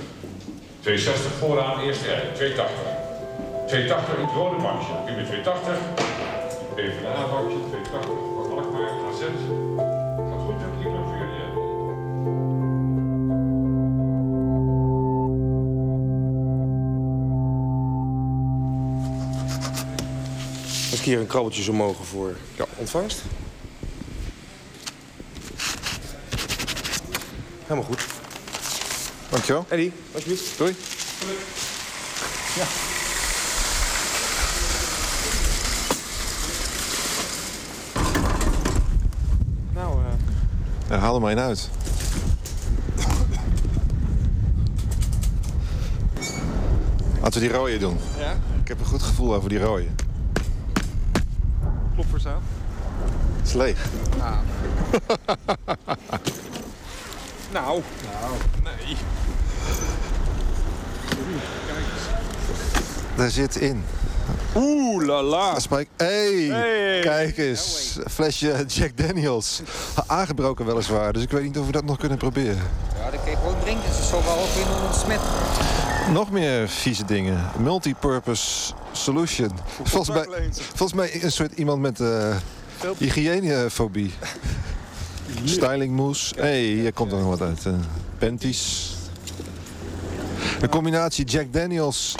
260 0.81 1.33
vooraan, 1.39 1.81
eerste 1.81 2.07
rij. 2.07 2.23
280. 2.35 2.77
280 3.67 4.17
in 4.17 4.25
het 4.25 4.35
rode 4.35 4.63
bankje. 4.63 4.95
Ik 5.07 5.17
ben 5.17 5.27
280. 5.27 5.77
PvdA-bankje, 6.75 7.59
280. 7.71 8.15
Van 8.37 8.59
Alkmaar, 8.59 8.91
AZ. 9.09 9.23
Eens 21.09 21.17
een 21.17 21.23
keer 21.27 21.27
een 21.29 21.33
krabbeltjes 21.33 21.69
omhoog 21.69 22.07
voor 22.07 22.37
Ja. 22.57 22.65
ontvangst. 22.77 23.23
Helemaal 27.63 27.85
goed. 27.85 28.07
Dankjewel. 29.29 29.65
Eddie, 29.69 29.93
alsjeblieft. 30.15 30.59
Doei. 30.59 30.75
Nou, 39.75 39.99
eh, 39.99 40.13
Ja, 40.89 40.99
haal 40.99 41.15
er 41.15 41.21
maar 41.21 41.33
een 41.33 41.39
uit. 41.39 41.71
Laten 47.23 47.41
we 47.41 47.47
die 47.49 47.57
rode 47.57 47.79
doen. 47.79 47.97
ja, 48.19 48.33
Ik 48.63 48.69
heb 48.69 48.81
een 48.81 48.87
goed 48.87 49.03
gevoel 49.03 49.35
over 49.35 49.49
die 49.49 49.59
rode. 49.59 49.87
Voor 52.21 52.31
staan. 52.31 52.43
Het 53.37 53.47
is 53.47 53.53
leeg. 53.53 53.85
Nou. 54.19 54.37
Nou. 57.53 57.81
Nee. 58.63 58.97
Daar 63.17 63.31
zit 63.31 63.57
in 63.57 63.85
Oeh 64.55 65.07
la 65.07 65.23
la. 65.23 65.59
Spike. 65.59 65.87
Hey, 65.97 66.33
Hey. 66.35 67.01
kijk 67.01 67.37
eens. 67.39 67.99
Flesje 68.11 68.65
Jack 68.67 68.97
Daniels. 68.97 69.61
Aangebroken 70.07 70.67
weliswaar, 70.67 71.13
dus 71.13 71.23
ik 71.23 71.31
weet 71.31 71.43
niet 71.43 71.59
of 71.59 71.67
we 71.67 71.73
dat 71.73 71.85
nog 71.85 71.99
kunnen 71.99 72.19
proberen. 72.19 72.63
Ja, 72.99 73.11
dat 73.11 73.23
kun 73.23 73.31
je 73.31 73.37
gewoon 73.37 73.61
drinken. 73.61 73.95
Ze 73.95 74.03
zal 74.03 74.25
wel 74.25 74.39
ook 74.39 74.55
weer 74.55 74.67
ontsmetten. 74.87 75.29
Nog 76.13 76.31
meer 76.31 76.69
vieze 76.69 77.05
dingen. 77.05 77.51
Multipurpose 77.59 78.73
solution. 78.99 79.51
Volgens 79.83 80.17
mij, 80.17 80.49
volgens 80.53 80.93
mij 80.93 81.23
een 81.25 81.33
soort 81.33 81.53
iemand 81.53 81.81
met 81.81 82.01
eh 82.01 82.37
hygiënefobie. 82.99 84.13
Styling 85.45 85.97
mousse. 85.97 86.35
Hé, 86.35 86.43
hey, 86.43 86.61
hier 86.63 86.93
komt 86.93 87.13
er 87.13 87.19
nog 87.19 87.29
wat 87.29 87.41
uit. 87.49 87.67
eh 87.67 87.73
panties. 88.19 88.93
Een 90.61 90.69
combinatie 90.69 91.25
Jack 91.25 91.53
Daniels 91.53 92.15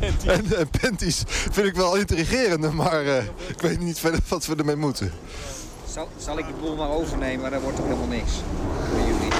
en, 0.00 0.44
en 0.58 0.68
panties 0.80 1.22
vind 1.26 1.66
ik 1.66 1.74
wel 1.74 1.96
intrigerend, 1.96 2.72
maar 2.72 3.06
eh, 3.06 3.24
ik 3.46 3.60
weet 3.60 3.80
niet 3.80 3.98
verder 3.98 4.20
wat 4.28 4.46
we 4.46 4.54
ermee 4.56 4.76
moeten. 4.76 5.12
Zal, 5.92 6.08
zal 6.18 6.38
ik 6.38 6.46
de 6.46 6.52
boel 6.60 6.76
maar 6.76 6.88
overnemen, 6.90 7.40
maar 7.40 7.50
dan 7.50 7.60
wordt 7.60 7.78
er 7.78 7.84
helemaal 7.84 8.06
niks. 8.06 8.30
Voor 8.90 8.98
jullie. 8.98 9.32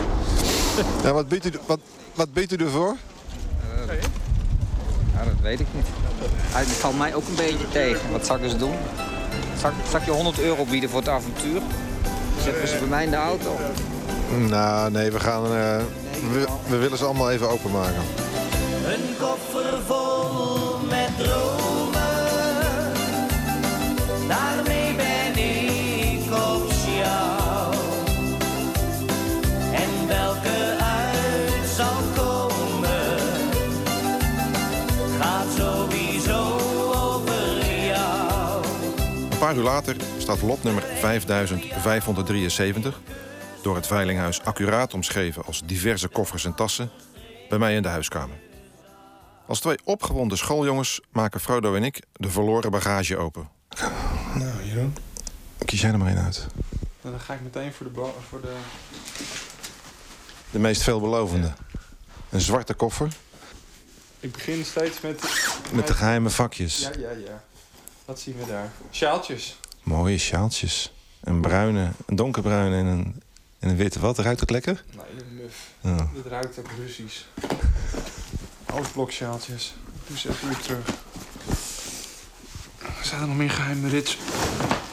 Ja, 1.02 1.12
wat 1.12 1.28
biedt 1.28 1.46
u, 1.46 1.50
wat, 1.66 1.80
wat 2.14 2.32
biedt 2.32 2.52
u 2.52 2.56
ervoor? 2.56 2.96
Ja, 5.18 5.24
dat 5.24 5.34
weet 5.42 5.60
ik 5.60 5.66
niet. 5.74 5.86
Hij 6.40 6.64
valt 6.64 6.98
mij 6.98 7.14
ook 7.14 7.28
een 7.28 7.34
beetje 7.34 7.68
tegen. 7.72 8.10
Wat 8.12 8.26
zal 8.26 8.38
ik 8.38 8.58
doen? 8.58 8.74
Zal, 9.60 9.70
ik- 9.70 9.76
zal 9.90 10.00
ik 10.00 10.04
je 10.06 10.10
100 10.12 10.40
euro 10.40 10.64
bieden 10.64 10.90
voor 10.90 10.98
het 11.00 11.08
avontuur? 11.08 11.60
Zetten 12.42 12.68
ze 12.68 12.76
bij 12.78 12.88
mij 12.88 13.04
in 13.04 13.10
de 13.10 13.16
auto? 13.16 13.56
Nou, 14.48 14.90
nee, 14.90 15.10
we 15.10 15.20
gaan. 15.20 15.44
eh, 15.44 15.50
we, 16.32 16.46
we 16.66 16.76
willen 16.76 16.98
ze 16.98 17.04
allemaal 17.04 17.30
even 17.30 17.50
openmaken. 17.50 18.02
Een 18.86 19.16
koffer 19.20 19.78
vol 19.86 20.17
paar 39.48 39.56
uur 39.56 39.62
later 39.62 39.96
staat 40.18 40.42
lot 40.42 40.62
nummer 40.62 40.82
5573, 40.82 43.00
door 43.62 43.74
het 43.74 43.86
Veilinghuis 43.86 44.42
accuraat 44.42 44.94
omschreven 44.94 45.44
als 45.44 45.62
diverse 45.64 46.08
koffers 46.08 46.44
en 46.44 46.54
tassen, 46.54 46.90
bij 47.48 47.58
mij 47.58 47.74
in 47.74 47.82
de 47.82 47.88
huiskamer. 47.88 48.36
Als 49.46 49.60
twee 49.60 49.78
opgewonden 49.84 50.38
schooljongens 50.38 51.00
maken 51.10 51.40
Frodo 51.40 51.74
en 51.74 51.84
ik 51.84 52.02
de 52.12 52.30
verloren 52.30 52.70
bagage 52.70 53.16
open. 53.16 53.48
Nou, 54.34 54.64
Jeroen. 54.64 54.96
Kies 55.64 55.80
jij 55.80 55.90
er 55.90 55.98
maar 55.98 56.08
één 56.08 56.24
uit. 56.24 56.46
Nou, 57.00 57.14
dan 57.14 57.20
ga 57.20 57.34
ik 57.34 57.40
meteen 57.40 57.72
voor 57.72 57.92
de... 57.92 58.10
Voor 58.28 58.40
de... 58.40 58.54
De 60.50 60.58
meest 60.58 60.82
veelbelovende. 60.82 61.52
Een 62.30 62.40
zwarte 62.40 62.74
koffer 62.74 63.08
Ik 64.20 64.32
begin 64.32 64.64
steeds 64.64 65.00
met... 65.00 65.22
met 65.72 65.86
de 65.86 65.94
geheime 65.94 66.30
vakjes. 66.30 66.78
Ja, 66.78 66.90
ja, 66.98 67.10
ja. 67.10 67.42
Wat 68.08 68.20
zien 68.20 68.36
we 68.38 68.46
daar? 68.46 68.72
Sjaaltjes. 68.90 69.56
Mooie 69.82 70.18
sjaaltjes. 70.18 70.92
Een 71.20 71.40
bruine, 71.40 71.92
een 72.06 72.16
donkerbruine 72.16 72.76
en 72.76 72.86
een, 72.86 73.22
en 73.58 73.68
een 73.68 73.76
witte. 73.76 74.00
Wat? 74.00 74.18
Ruikt 74.18 74.40
het 74.40 74.50
lekker? 74.50 74.84
Nee, 74.96 75.24
een 75.24 75.36
muf. 75.36 75.70
Ja. 75.80 76.08
Dit 76.14 76.26
ruikt 76.26 76.58
ook 76.58 76.66
Russisch. 76.78 77.24
Oostblok-sjaaltjes. 78.74 79.74
Doe 80.06 80.18
ze 80.18 80.28
even 80.28 80.48
weer 80.48 80.58
terug. 80.58 80.86
Zijn 83.02 83.20
er 83.20 83.26
nog 83.26 83.36
meer 83.36 83.50
geheime 83.50 83.88
rits? 83.88 84.18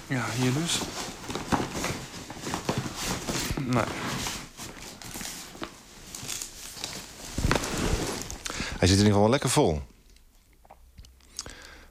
Ja, 0.08 0.26
hier 0.32 0.54
dus. 0.54 0.80
Nee. 3.66 3.84
Hij 8.78 8.88
zit 8.88 8.98
in 8.98 9.06
ieder 9.06 9.06
geval 9.06 9.22
wel 9.22 9.30
lekker 9.30 9.50
vol. 9.50 9.82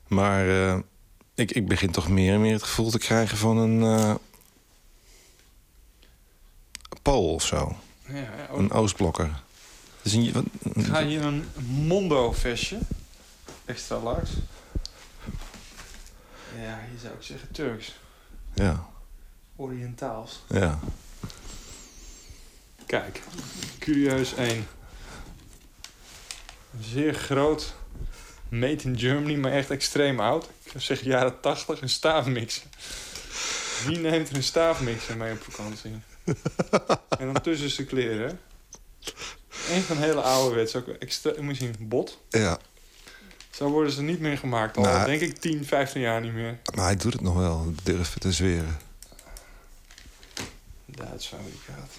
Maar 0.06 0.48
eh, 0.48 0.78
ik, 1.34 1.50
ik 1.50 1.68
begin 1.68 1.90
toch 1.90 2.08
meer 2.08 2.34
en 2.34 2.40
meer 2.40 2.52
het 2.52 2.62
gevoel 2.62 2.90
te 2.90 2.98
krijgen 2.98 3.38
van 3.38 3.56
een 3.56 3.82
eh 3.82 4.14
Pool 7.02 7.32
of 7.34 7.44
zo. 7.46 7.76
Ja, 8.08 8.14
ja, 8.16 8.46
ook. 8.50 8.58
Een 8.58 8.70
Oostblokker. 8.72 9.40
Dus 10.02 10.12
een, 10.12 10.32
wat- 10.32 10.44
Ik 10.74 10.84
ga 10.84 11.04
hier 11.04 11.22
een 11.24 11.48
Mondo-vestje. 11.66 12.78
Extra 13.64 13.98
large. 13.98 14.32
Ja, 16.60 16.78
hier 16.90 16.98
zou 17.02 17.14
ik 17.14 17.22
zeggen 17.22 17.50
Turks. 17.52 17.94
ja, 18.54 18.86
Oriëntaals. 19.56 20.42
ja. 20.48 20.78
Kijk, 22.86 23.22
curieus 23.78 24.34
1. 24.34 24.48
Een 24.56 24.66
zeer 26.84 27.14
groot, 27.14 27.74
made 28.48 28.82
in 28.82 28.98
Germany, 28.98 29.34
maar 29.36 29.52
echt 29.52 29.70
extreem 29.70 30.20
oud. 30.20 30.48
Ik 30.78 30.80
zeggen 30.80 31.08
jaren 31.08 31.40
80, 31.40 31.82
een 31.82 31.88
staafmixer. 31.88 32.62
Wie 33.86 33.98
neemt 33.98 34.28
er 34.28 34.36
een 34.36 34.42
staafmixer 34.42 35.16
mee 35.16 35.32
op 35.32 35.42
vakantie? 35.42 35.90
en 37.18 37.32
dan 37.32 37.40
tussen 37.42 37.70
zijn 37.70 37.86
kleren. 37.86 38.40
Een 39.70 39.82
van 39.82 39.96
hele 39.96 40.20
ouderwets, 40.20 40.76
ook 40.76 40.88
extra, 40.88 41.32
moet 41.40 41.58
je 41.58 41.64
zien, 41.64 41.88
bot. 41.88 42.18
ja. 42.30 42.58
Zo 43.50 43.68
worden 43.68 43.92
ze 43.92 44.02
niet 44.02 44.20
meer 44.20 44.38
gemaakt. 44.38 44.76
Al 44.76 44.82
Nou, 44.82 45.04
denk 45.04 45.20
ik 45.20 45.38
10, 45.38 45.64
15 45.64 46.00
jaar 46.00 46.20
niet 46.20 46.32
meer. 46.32 46.58
Maar 46.74 46.84
hij 46.84 46.96
doet 46.96 47.12
het 47.12 47.22
nog 47.22 47.36
wel, 47.36 47.74
durf 47.82 48.18
te 48.18 48.32
zweren. 48.32 48.78
Duits 50.86 51.26
fabrikaat. 51.26 51.90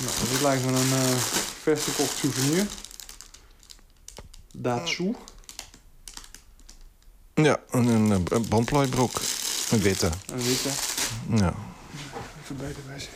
Nou, 0.00 0.30
dit 0.30 0.40
lijkt 0.40 0.64
me 0.64 0.70
een 0.70 1.18
vers 1.62 1.84
gekocht 1.84 2.16
souvenir. 2.16 2.66
Datsu. 4.52 5.14
Ja, 7.34 7.60
een, 7.70 7.86
een, 7.86 8.10
een 8.30 8.48
bandplooibroek. 8.48 9.20
Een 9.70 9.80
witte. 9.80 10.10
Een 10.32 10.42
witte. 10.42 10.68
Ja. 11.28 11.54
Even 12.42 12.56
beter 12.56 12.82
bij 12.86 12.98
zich. 13.00 13.10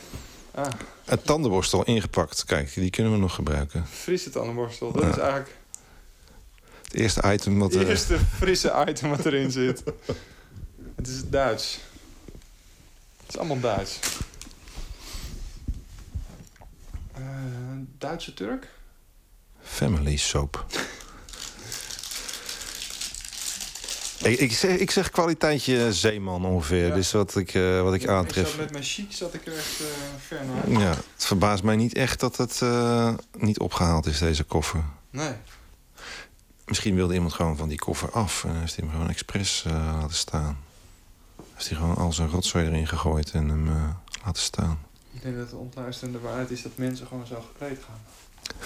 Ah, 0.51 0.65
Een 1.05 1.21
tandenborstel 1.21 1.83
ingepakt. 1.83 2.43
Kijk, 2.45 2.73
die 2.73 2.89
kunnen 2.89 3.11
we 3.13 3.17
nog 3.17 3.33
gebruiken. 3.35 3.85
frisse 3.87 4.29
tandenborstel. 4.29 4.91
Dat 4.91 5.03
Ja. 5.03 5.09
is 5.09 5.17
eigenlijk 5.17 5.57
Het 6.83 6.93
eerste 6.93 7.33
item 7.33 7.59
wat... 7.59 7.73
het 7.73 7.81
eh, 7.83 7.89
eerste 7.89 8.17
frisse 8.37 8.85
item 8.87 9.09
wat 9.09 9.25
erin 9.25 9.51
zit. 9.51 9.83
Het 10.95 11.07
is 11.07 11.29
Duits. 11.29 11.79
Het 13.21 13.29
is 13.29 13.37
allemaal 13.37 13.59
Duits. 13.59 13.99
Eh, 17.13 17.21
Duitse 17.97 18.33
Turk? 18.33 18.67
Family 19.63 20.15
soap. 20.17 20.65
Ik, 24.21 24.39
ik, 24.39 24.51
zeg, 24.53 24.77
ik 24.77 24.91
zeg 24.91 25.09
kwaliteitje 25.09 25.93
zeeman 25.93 26.45
ongeveer. 26.45 26.87
Ja. 26.87 26.95
Is 26.95 27.11
wat 27.11 27.35
ik, 27.35 27.53
eh, 27.53 27.81
wat 27.81 27.93
ik 27.93 28.07
aantref. 28.07 28.49
zat 28.49 28.57
met 28.57 28.71
mijn 28.71 28.83
chic 28.83 29.11
zat 29.13 29.33
ik 29.33 29.45
er 29.45 29.57
echt 29.57 29.79
eh, 29.79 29.85
ver 30.27 30.39
naar. 30.45 30.81
Ja, 30.81 30.89
het 30.89 31.25
verbaast 31.25 31.63
mij 31.63 31.75
niet 31.75 31.93
echt 31.93 32.19
dat 32.19 32.37
het 32.37 32.61
eh, 32.61 33.13
niet 33.37 33.59
opgehaald 33.59 34.05
is, 34.05 34.19
deze 34.19 34.43
koffer. 34.43 34.83
Nee. 35.09 35.33
Misschien 36.69 36.95
wilde 36.95 37.13
iemand 37.13 37.33
gewoon 37.33 37.57
van 37.57 37.67
die 37.67 37.77
koffer 37.77 38.11
af 38.11 38.43
en 38.43 38.59
heeft 38.59 38.75
hij 38.75 38.85
hem 38.85 38.93
gewoon 38.93 39.09
expres 39.09 39.63
eh, 39.67 39.73
laten 39.73 40.15
staan. 40.15 40.57
Heeft 41.53 41.69
hij 41.69 41.77
gewoon 41.77 41.95
al 41.95 42.13
zijn 42.13 42.29
rotzooi 42.29 42.65
erin 42.65 42.87
gegooid 42.87 43.31
en 43.31 43.49
hem 43.49 43.67
eh, 43.67 43.89
laten 44.25 44.41
staan. 44.41 44.79
Ik 45.13 45.21
denk 45.21 45.37
dat 45.37 45.49
de 45.49 45.55
ontluisterende 45.55 46.19
waarheid 46.19 46.51
is 46.51 46.61
dat 46.61 46.71
mensen 46.75 47.07
gewoon 47.07 47.27
zo 47.27 47.45
gekleed 47.51 47.79
gaan. 47.85 47.99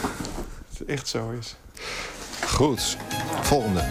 Dat 0.70 0.80
het 0.80 0.88
echt 0.88 1.08
zo 1.08 1.32
is. 1.32 1.56
Goed, 2.48 2.98
volgende. 3.42 3.82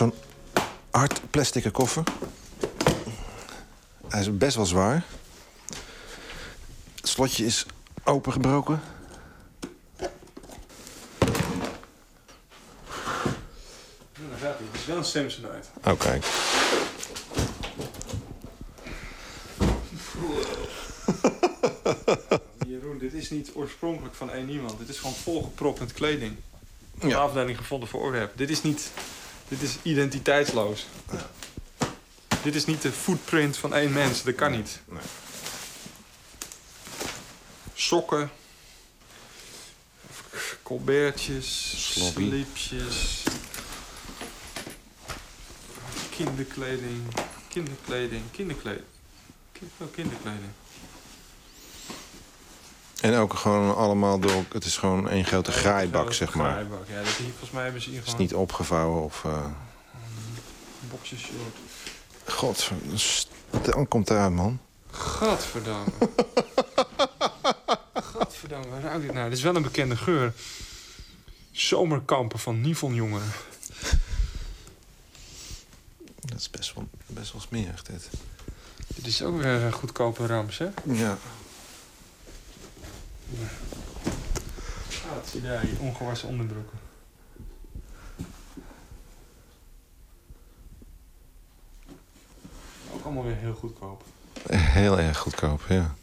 Zo'n 0.00 0.14
hard 0.90 1.30
plastic 1.30 1.72
koffer. 1.72 2.02
Hij 4.08 4.20
is 4.20 4.36
best 4.36 4.56
wel 4.56 4.66
zwaar. 4.66 5.04
Het 6.94 7.08
slotje 7.08 7.44
is 7.44 7.66
opengebroken. 8.04 8.80
daar 14.28 14.38
gaat 14.40 14.58
hij. 14.58 14.66
Het 14.70 14.80
is 14.80 14.86
wel 14.86 14.96
een 14.96 15.04
Samsonite. 15.04 15.68
Oh, 15.84 15.98
kijk. 15.98 16.24
Jeroen, 22.66 22.98
dit 22.98 23.12
is 23.12 23.30
niet 23.30 23.50
oorspronkelijk 23.54 24.14
van 24.14 24.30
één 24.30 24.48
iemand. 24.50 24.78
Dit 24.78 24.88
is 24.88 24.98
gewoon 24.98 25.14
volgepropt 25.14 25.80
met 25.80 25.92
kleding. 25.92 26.36
Een 26.98 27.08
Ja. 27.08 27.18
afdeling 27.18 27.58
gevonden 27.58 27.88
voor 27.88 28.00
oorwerp. 28.00 28.36
Dit 28.36 28.50
is 28.50 28.62
niet... 28.62 28.90
Dit 29.50 29.62
is 29.62 29.76
identiteitsloos. 29.82 30.86
Dit 32.42 32.54
is 32.54 32.64
niet 32.64 32.82
de 32.82 32.92
footprint 32.92 33.56
van 33.56 33.74
één 33.74 33.92
mens. 33.92 34.22
Dat 34.22 34.34
kan 34.34 34.50
niet. 34.50 34.80
Nee. 34.88 35.00
Sokken. 37.74 38.30
Colbertjes. 40.62 41.74
Sloppy. 41.92 42.26
Slipjes. 42.28 43.22
Kinderkleding. 46.10 47.02
Kinderkleding. 47.48 48.22
Kinderkleding. 48.30 48.84
Kind- 49.52 49.70
oh, 49.78 49.92
kinderkleding. 49.94 50.50
En 53.00 53.14
ook 53.16 53.34
gewoon 53.34 53.76
allemaal 53.76 54.18
door... 54.18 54.44
Het 54.52 54.64
is 54.64 54.76
gewoon 54.76 55.08
één 55.08 55.24
grote 55.24 55.52
graaibak, 55.52 56.12
zeg 56.12 56.34
maar. 56.34 56.50
graaibak. 56.50 56.88
Ja, 56.88 57.02
dat 57.02 57.12
hier, 57.12 57.28
volgens 57.28 57.50
mij 57.50 57.62
hebben 57.62 57.82
ze 57.82 57.90
hier 57.90 57.98
Het 57.98 58.08
is 58.08 58.16
niet 58.16 58.34
opgevouwen 58.34 59.02
of... 59.02 59.24
eh 59.24 59.44
boxershort. 60.90 61.56
God, 62.24 62.70
dan 63.62 63.88
komt 63.88 64.10
eruit, 64.10 64.32
man. 64.32 64.60
Gadverdamme. 64.90 65.90
Gadverdamme, 67.94 68.68
waar 68.68 68.80
ruikt 68.80 69.02
dit 69.02 69.12
nou? 69.12 69.28
Dit 69.28 69.38
is 69.38 69.44
wel 69.44 69.56
een 69.56 69.62
bekende 69.62 69.96
geur. 69.96 70.32
Zomerkampen 71.50 72.38
van 72.38 72.60
Nivon 72.60 72.94
jongeren. 72.94 73.32
Dat 76.20 76.38
is 76.38 76.50
best 76.50 76.74
wel, 76.74 76.88
best 77.06 77.32
wel 77.32 77.40
smerig, 77.40 77.82
dit. 77.82 78.08
Dit 78.86 79.06
is 79.06 79.22
ook 79.22 79.36
weer 79.36 79.46
een 79.62 79.72
goedkope 79.72 80.26
rams, 80.26 80.58
hè? 80.58 80.68
Ja. 80.84 81.18
Ah, 83.32 85.16
zie 85.30 85.40
je 85.42 85.46
daar, 85.48 85.60
die 85.60 85.78
ongewassen 85.78 86.28
onderbroeken. 86.28 86.78
Ook 92.94 93.04
allemaal 93.04 93.24
weer 93.24 93.36
heel 93.36 93.54
goedkoop. 93.54 94.04
Heel 94.52 94.98
erg 94.98 95.18
goedkoop, 95.18 95.62
ja. 95.68 95.94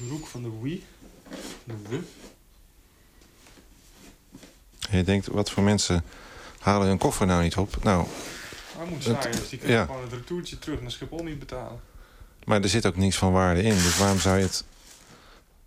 Een 0.00 0.06
broek 0.06 0.26
van 0.26 0.42
de 0.42 0.50
Wii. 0.60 0.84
De 1.64 1.74
Wii. 1.88 2.06
Je 4.90 5.02
denkt, 5.04 5.26
wat 5.26 5.50
voor 5.50 5.62
mensen 5.62 6.04
halen 6.58 6.86
hun 6.88 6.98
koffer 6.98 7.26
nou 7.26 7.42
niet 7.42 7.56
op? 7.56 7.82
Nou, 7.84 8.06
Armoede 8.78 9.10
Het- 9.10 9.22
saaiers, 9.22 9.48
die 9.48 9.58
kunnen 9.58 9.76
ja. 9.76 9.84
gewoon 9.84 10.02
het 10.02 10.12
retourtje 10.12 10.58
terug 10.58 10.80
naar 10.80 10.90
Schiphol 10.90 11.22
niet 11.22 11.38
betalen. 11.38 11.80
maar 12.44 12.62
er 12.62 12.68
zit 12.68 12.86
ook 12.86 12.96
niks 12.96 13.16
van 13.16 13.32
waarde 13.32 13.62
in. 13.62 13.74
Dus 13.74 13.98
waarom 13.98 14.18
zou 14.18 14.36
je 14.38 14.42
het... 14.44 14.64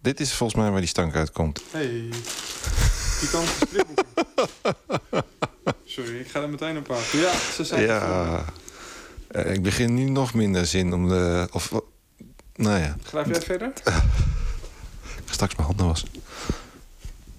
Dit 0.05 0.19
is 0.19 0.33
volgens 0.33 0.59
mij 0.59 0.71
waar 0.71 0.79
die 0.79 0.89
stank 0.89 1.15
uitkomt. 1.15 1.61
Hey, 1.71 2.09
van 3.27 3.45
stripboeken. 3.45 4.05
Sorry, 5.85 6.19
ik 6.19 6.27
ga 6.27 6.41
er 6.41 6.49
meteen 6.49 6.77
op 6.77 6.83
pakken. 6.83 7.19
Ja, 7.19 7.33
ze 7.55 7.63
zijn. 7.63 7.81
Ja. 7.81 8.45
Eh, 9.27 9.53
ik 9.53 9.63
begin 9.63 9.93
nu 9.93 10.09
nog 10.09 10.33
minder 10.33 10.65
zin 10.65 10.93
om 10.93 11.07
de... 11.07 11.47
Of, 11.51 11.71
nou 12.55 12.79
ja, 12.79 12.95
Grijp 13.03 13.25
jij 13.25 13.41
verder? 13.41 13.67
ik 15.19 15.23
ga 15.25 15.33
straks 15.33 15.55
mijn 15.55 15.67
handen 15.67 15.85
wassen. 15.85 16.09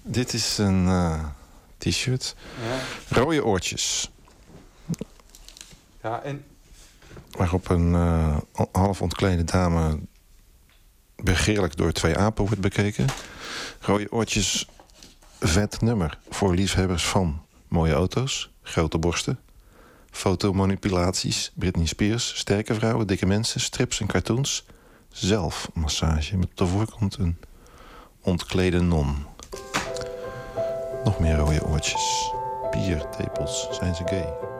Dit 0.01 0.33
is 0.33 0.57
een 0.57 0.87
eh, 0.87 1.23
t-shirt. 1.77 2.35
Ja. 2.67 2.79
Rode 3.17 3.45
oortjes. 3.45 4.11
Ja, 6.01 6.21
en 6.23 6.45
Waarop 7.31 7.69
een 7.69 7.93
eh, 7.93 8.37
half 8.71 9.01
ontklede 9.01 9.43
dame 9.43 9.99
begeerlijk 11.23 11.77
door 11.77 11.91
twee 11.91 12.17
apen 12.17 12.45
wordt 12.45 12.61
bekeken. 12.61 13.05
Rode 13.79 14.11
oortjes, 14.11 14.67
vet 15.39 15.81
nummer 15.81 16.17
voor 16.29 16.53
liefhebbers 16.53 17.05
van 17.05 17.41
mooie 17.67 17.93
auto's, 17.93 18.49
grote 18.61 18.97
borsten, 18.97 19.39
fotomanipulaties, 20.11 21.51
Britney 21.55 21.85
Spears, 21.85 22.37
sterke 22.37 22.73
vrouwen, 22.73 23.07
dikke 23.07 23.25
mensen, 23.25 23.59
strips 23.59 23.99
en 23.99 24.07
cartoons, 24.07 24.65
zelfmassage 25.09 26.37
met 26.37 26.49
op 26.49 26.57
de 26.57 26.65
voorkant 26.65 27.17
een 27.17 27.37
ontklede 28.21 28.81
non. 28.81 29.25
Nog 31.03 31.19
meer 31.19 31.35
rode 31.35 31.65
oortjes, 31.65 32.31
biertepels, 32.71 33.67
zijn 33.71 33.95
ze 33.95 34.03
gay? 34.05 34.56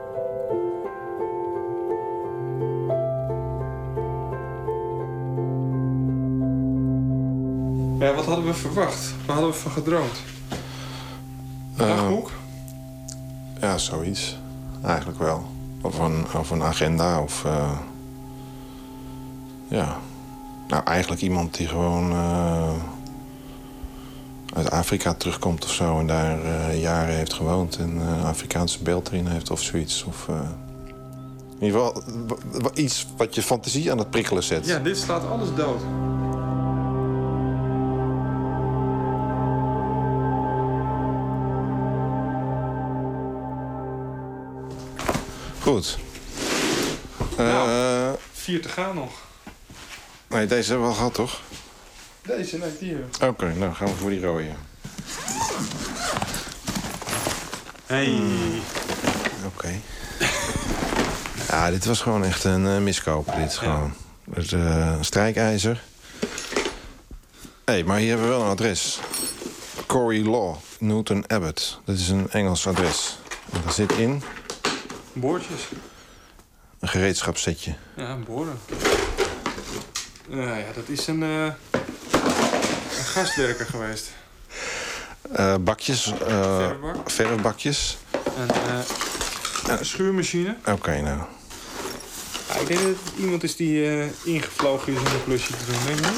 Ja, 8.00 8.14
wat 8.14 8.26
hadden 8.26 8.46
we 8.46 8.54
verwacht? 8.54 9.14
Wat 9.26 9.36
hadden 9.36 9.54
we 9.54 9.58
van 9.58 9.72
gedroomd? 9.72 10.22
Eh, 11.78 11.88
Dagboek? 11.88 12.32
Ja, 13.62 13.78
zoiets. 13.78 14.38
Eigenlijk 14.84 15.20
wel. 15.20 15.46
Of 15.82 16.00
een, 16.00 16.26
of 16.38 16.50
een 16.50 16.64
agenda 16.64 17.22
of... 17.22 17.46
eh, 17.46 17.78
ja. 19.68 19.98
Nou, 20.68 20.84
eigenlijk 20.86 21.22
iemand 21.22 21.58
die 21.58 21.68
gewoon... 21.68 22.12
eh, 22.12 22.70
uit 24.54 24.72
Afrika 24.72 25.14
terugkomt 25.14 25.64
of 25.64 25.72
zo... 25.72 26.00
en 26.00 26.08
daar 26.08 26.44
eh, 26.44 26.82
jaren 26.82 27.16
heeft 27.16 27.34
gewoond... 27.34 27.78
en 27.78 28.02
eh 28.02 28.26
Afrikaanse 28.26 28.84
beeld 28.84 29.08
erin 29.08 29.28
heeft 29.28 29.52
of 29.52 29.62
zoiets. 29.62 30.04
Of, 30.04 30.28
in 31.60 31.66
ieder 31.66 31.80
geval 31.80 32.04
iets 32.74 33.08
wat 33.18 33.36
je 33.36 33.42
fantasie 33.42 33.92
aan 33.92 33.98
het 33.98 34.10
prikkelen 34.10 34.44
zet. 34.44 34.66
Ja, 34.66 34.80
dit 34.80 34.98
slaat 34.98 35.30
alles 35.30 35.50
dood. 35.56 35.82
Goed. 45.68 45.98
Nou. 47.38 47.70
Eh, 47.70 48.20
Vier 48.32 48.62
te 48.62 48.70
gaan 48.70 48.96
nog. 48.96 49.12
nee, 50.28 50.46
deze 50.46 50.70
hebben 50.70 50.88
we 50.88 50.94
al 50.94 50.98
gehad, 50.98 51.14
toch? 51.14 51.42
Deze, 52.22 52.58
nee, 52.58 52.78
die. 52.80 52.98
Oké, 53.22 53.54
nou 53.54 53.74
gaan 53.74 53.88
we 53.88 53.94
voor 53.94 54.10
die 54.10 54.22
rode. 54.22 54.50
Hey. 57.86 58.22
Oké. 59.46 59.70
Ja, 61.50 61.70
dit 61.70 61.86
was 61.86 62.02
gewoon 62.02 62.24
echt 62.24 62.44
een 62.44 62.66
uh, 62.66 62.78
miskoop. 62.78 63.36
Dit 63.36 63.54
gewoon. 63.58 63.94
Het, 64.34 64.52
eh, 64.52 64.96
strijkijzer. 65.02 65.84
Hé, 67.66 67.74
hey, 67.74 67.84
maar 67.84 67.98
hier 67.98 68.10
hebben 68.10 68.28
we 68.28 68.34
wel 68.34 68.44
een 68.44 68.50
adres. 68.52 69.00
Corey 69.86 70.24
Law, 70.24 70.56
Newton 70.80 71.24
Abbott. 71.28 71.80
Dat 71.86 71.96
is 71.96 72.10
een 72.10 72.32
Engels 72.32 72.68
adres. 72.68 73.18
En 73.54 73.62
daar 73.64 73.74
zit 73.74 73.92
in 73.92 74.24
Boordjes. 75.20 75.62
een 76.80 76.88
gereedschapssetje. 76.88 77.74
Ja, 77.96 78.16
boren. 78.16 78.60
Nou 80.28 80.58
ja, 80.58 80.72
dat 80.76 80.88
is 80.88 81.08
een, 81.08 81.24
eh, 81.24 81.52
een 82.98 83.04
gastwerker 83.06 83.66
geweest. 83.66 84.12
Eh, 85.32 85.56
bakjes. 85.62 86.14
eh, 86.28 86.58
Verfbak? 86.58 87.10
verfbakjes. 87.12 87.98
Een, 88.38 88.50
eh, 88.50 88.80
een 89.80 89.86
schuurmachine. 89.86 90.56
Oké, 90.66 91.02
nou. 91.02 91.22
Ja, 92.48 92.56
ik 92.56 92.68
denk 92.68 92.80
dat 92.80 92.90
het 92.90 93.00
iemand 93.20 93.44
is 93.44 93.56
die 93.56 94.02
ingevlogen 94.24 94.94
is 94.94 95.00
om 95.00 95.06
een 95.06 95.24
klusje 95.24 95.54
te 95.58 95.66
doen, 95.66 95.86
denk 95.86 96.00
je? 96.06 96.12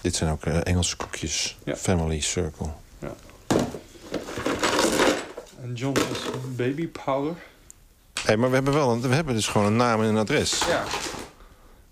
Dit 0.00 0.16
zijn 0.16 0.30
ook 0.30 0.44
Engelse 0.44 0.96
koekjes. 0.96 1.56
Ja. 1.64 1.76
Family 1.76 2.20
Circle. 2.20 2.68
En 5.62 5.74
Johnson's 5.74 6.18
baby 6.56 6.88
powder. 6.88 7.34
Hé, 8.16 8.22
hey, 8.24 8.36
maar 8.36 8.48
we 8.48 8.54
hebben 8.54 8.74
wel 8.74 8.90
een, 8.90 9.00
we 9.00 9.14
hebben 9.14 9.34
dus 9.34 9.48
gewoon 9.48 9.66
een 9.66 9.76
naam 9.76 10.02
en 10.02 10.08
een 10.08 10.16
adres. 10.16 10.58
Ja. 10.68 10.84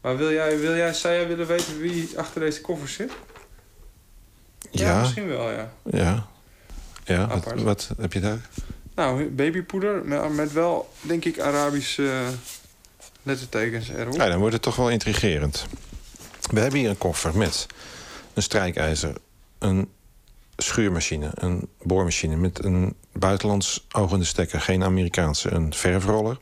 Maar 0.01 0.17
wil 0.17 0.33
jij, 0.33 0.59
wil 0.59 0.77
jij, 0.77 0.93
zou 0.93 1.15
jij 1.15 1.29
willen 1.29 1.47
weten 1.47 1.79
wie 1.79 2.19
achter 2.19 2.41
deze 2.41 2.61
koffer 2.61 2.89
zit? 2.89 3.13
Ja. 4.71 5.01
misschien 5.01 5.29
wel, 5.29 5.51
ja. 5.51 5.73
Ja. 5.83 6.27
Ja, 7.05 7.41
wat, 7.45 7.61
wat 7.63 7.91
heb 7.99 8.13
je 8.13 8.21
daar? 8.21 8.49
Nou, 8.95 9.31
babypoeder 9.31 10.05
met, 10.05 10.33
met 10.33 10.53
wel, 10.53 10.93
denk 11.01 11.25
ik, 11.25 11.41
Arabische 11.41 12.11
eh, 12.11 12.27
lettertekens 13.23 13.89
erop. 13.89 14.15
Ja, 14.15 14.29
dan 14.29 14.39
wordt 14.39 14.53
het 14.53 14.63
toch 14.63 14.77
wel 14.77 14.91
intrigerend. 14.91 15.67
We 16.51 16.61
hebben 16.61 16.79
hier 16.79 16.91
een 16.91 16.99
koffer 16.99 17.37
met 17.37 17.67
een 18.35 18.43
strijkijzer, 18.43 19.15
een 19.59 19.89
schuurmachine, 20.57 21.31
een 21.35 21.69
boormachine 21.83 22.37
met 22.37 22.65
een 22.65 22.95
buitenlands 23.19 23.87
ogende 23.93 24.25
stekker, 24.25 24.61
geen 24.61 24.85
Amerikaanse, 24.85 25.51
een 25.51 25.75
verfroller, 25.75 26.39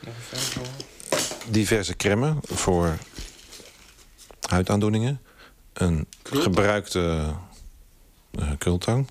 Nog 0.00 0.14
een 0.34 1.52
diverse 1.52 1.96
crèmen 1.96 2.38
voor 2.42 2.96
huidaandoeningen, 4.48 5.20
een 5.72 6.06
Krultang. 6.22 6.54
gebruikte 6.54 7.34
eh 8.32 8.50
krultang, 8.58 9.06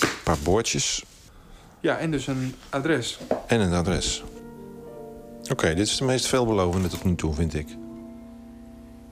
een 0.00 0.08
paar 0.24 0.38
boordjes 0.42 1.04
Ja, 1.80 1.96
en 1.98 2.10
dus 2.10 2.26
een 2.26 2.54
adres. 2.68 3.18
en 3.46 3.60
een 3.60 3.72
adres. 3.72 4.22
Oké, 5.50 5.74
dit 5.74 5.86
is 5.86 5.96
de 5.96 6.04
meest 6.04 6.26
veelbelovende 6.26 6.88
tot 6.88 7.04
nu 7.04 7.14
toe, 7.14 7.34
vind 7.34 7.54
ik. 7.54 7.66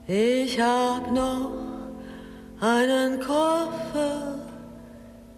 Ich 0.05 0.57
hab 0.57 1.11
noch 1.11 1.51
einen 2.59 3.19
Koffer 3.19 4.35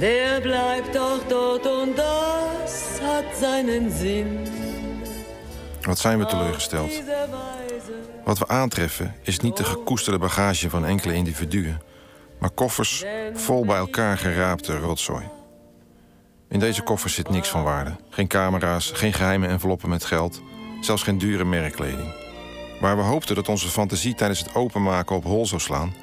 Der 0.00 0.40
bleibt 0.40 0.94
doch 0.94 1.28
dort 1.28 1.66
und 1.66 1.96
das 1.96 3.00
hat 3.02 3.36
seinen 3.40 3.90
Sinn. 3.90 4.46
Wat 5.82 5.98
zijn 5.98 6.18
we 6.18 6.26
teleurgesteld. 6.26 7.02
Wat 8.24 8.38
we 8.38 8.48
aantreffen 8.48 9.14
is 9.22 9.38
niet 9.40 9.56
de 9.56 9.64
gekoesterde 9.64 10.18
bagage 10.18 10.70
van 10.70 10.84
enkele 10.84 11.14
individuen, 11.14 11.80
maar 12.38 12.50
koffers 12.50 13.04
vol 13.34 13.64
bij 13.64 13.76
elkaar 13.76 14.18
geraapte 14.18 14.78
rotzooi. 14.78 15.24
In 16.48 16.58
deze 16.58 16.82
koffers 16.82 17.14
zit 17.14 17.30
niks 17.30 17.48
van 17.48 17.62
waarde. 17.62 17.96
Geen 18.10 18.28
camera's, 18.28 18.90
geen 18.90 19.12
geheime 19.12 19.46
enveloppen 19.46 19.88
met 19.88 20.04
geld, 20.04 20.42
zelfs 20.80 21.02
geen 21.02 21.18
dure 21.18 21.44
merkkleding. 21.44 22.14
Waar 22.80 22.96
we 22.96 23.02
hoopten 23.02 23.34
dat 23.34 23.48
onze 23.48 23.68
fantasie 23.68 24.14
tijdens 24.14 24.38
het 24.40 24.54
openmaken 24.54 25.16
op 25.16 25.24
hol 25.24 25.46
zou 25.46 25.60
slaan, 25.60 25.94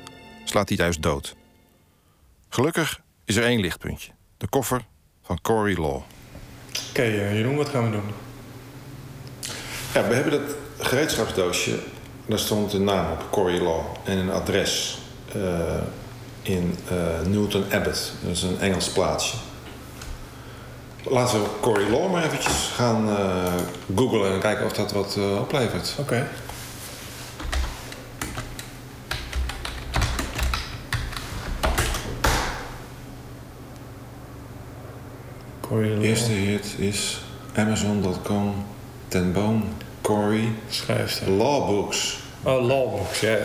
slaat 0.44 0.68
die 0.68 0.78
juist 0.78 1.02
dood. 1.02 1.36
Gelukkig 2.50 3.04
is 3.26 3.36
er 3.36 3.44
één 3.44 3.60
lichtpuntje: 3.60 4.12
de 4.38 4.48
koffer 4.48 4.86
van 5.24 5.42
Cory 5.42 5.80
Law. 5.80 6.02
Oké, 6.90 7.02
eh, 7.02 7.36
Jeroen, 7.36 7.56
wat 7.56 7.70
gaan 7.70 7.84
we 7.84 7.92
doen? 7.92 8.14
Ja, 9.94 10.08
we 10.08 10.14
hebben 10.14 10.32
dat 10.32 10.56
gereedschapsdoosje. 10.80 11.80
Daar 12.26 12.40
stond 12.40 12.74
een 12.74 12.84
naam 12.84 13.12
op, 13.12 13.26
Cory 13.32 13.62
Law. 13.62 13.82
En 14.04 14.18
een 14.18 14.32
adres 14.32 14.98
eh, 15.34 15.42
in 16.42 16.78
eh, 16.90 17.28
Newton 17.28 17.64
Abbot. 17.72 18.12
Dat 18.22 18.32
is 18.32 18.42
een 18.42 18.60
Engels 18.60 18.90
plaatsje. 18.90 19.38
Laten 21.04 21.42
we 21.42 21.48
Cory 21.62 21.90
Law 21.92 22.12
maar 22.12 22.24
eventjes 22.24 22.72
gaan 22.76 23.10
eh 23.10 23.54
googlen 23.96 24.34
en 24.34 24.40
kijken 24.40 24.66
of 24.66 24.74
dat 24.74 24.92
wat 24.92 25.16
eh, 25.18 25.40
oplevert. 25.40 25.96
Oké. 26.00 26.28
De 35.70 35.98
eerste 36.02 36.32
hit 36.32 36.76
is 36.78 37.22
Amazon.com, 37.56 38.66
ten 39.08 39.34
boom, 39.34 39.64
Cory, 40.02 40.52
schrijfster. 40.70 41.30
Lawbooks. 41.30 42.18
Oh, 42.44 42.66
lawbooks, 42.66 43.20
ja. 43.20 43.30
ja. 43.30 43.38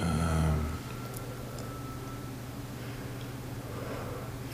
Ehm, 0.00 0.58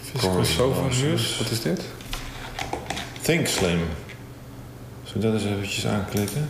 Physical 0.02 0.44
Sofa. 0.44 1.04
News, 1.06 1.38
wat 1.38 1.50
is 1.50 1.60
dit? 1.60 1.80
Think 3.20 3.46
Slim. 3.46 3.80
Zullen 5.02 5.20
we 5.20 5.32
dat 5.32 5.32
eens 5.32 5.50
eventjes 5.50 5.86
aanklikken? 5.86 6.48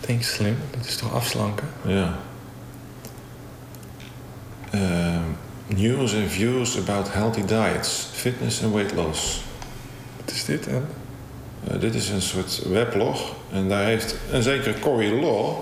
Think 0.00 0.22
Slim, 0.22 0.56
dat 0.76 0.86
is 0.86 0.96
toch 0.96 1.14
afslanken? 1.14 1.68
Ja. 1.84 2.18
Ehm, 4.70 5.22
news 5.76 6.14
and 6.14 6.30
views 6.30 6.78
about 6.78 7.08
healthy 7.12 7.44
diets, 7.46 8.08
fitness 8.12 8.62
and 8.62 8.72
weight 8.72 8.94
loss. 8.94 9.42
Wat 10.20 10.34
is 10.34 10.44
dit? 10.44 10.66
En? 10.66 10.88
Eh, 11.68 11.80
dit 11.80 11.94
is 11.94 12.08
een 12.08 12.22
soort 12.22 12.62
weblog 12.68 13.34
en 13.52 13.68
daar 13.68 13.84
heeft 13.84 14.16
een 14.30 14.42
zekere 14.42 14.78
Cory 14.78 15.20
Law 15.22 15.56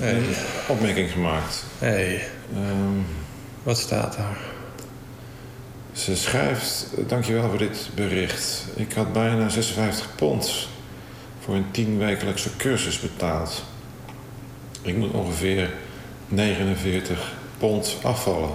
een 0.00 0.24
opmerking 0.68 1.10
gemaakt. 1.10 1.64
Hey. 1.78 2.28
Ehm, 2.54 3.00
Wat 3.62 3.78
staat 3.78 4.16
daar? 4.16 4.38
Ze 5.92 6.16
schrijft, 6.16 6.86
dankjewel 7.06 7.48
voor 7.48 7.58
dit 7.58 7.88
bericht. 7.94 8.64
Ik 8.74 8.92
had 8.92 9.12
bijna 9.12 9.48
56 9.48 10.14
pond 10.14 10.68
voor 11.40 11.54
een 11.54 11.70
tienwekelijkse 11.70 12.56
cursus 12.56 13.00
betaald. 13.00 13.64
Ik 14.82 14.96
moet 14.96 15.10
ongeveer 15.10 15.70
49 16.28 17.32
pond 17.58 17.96
afvallen. 18.02 18.50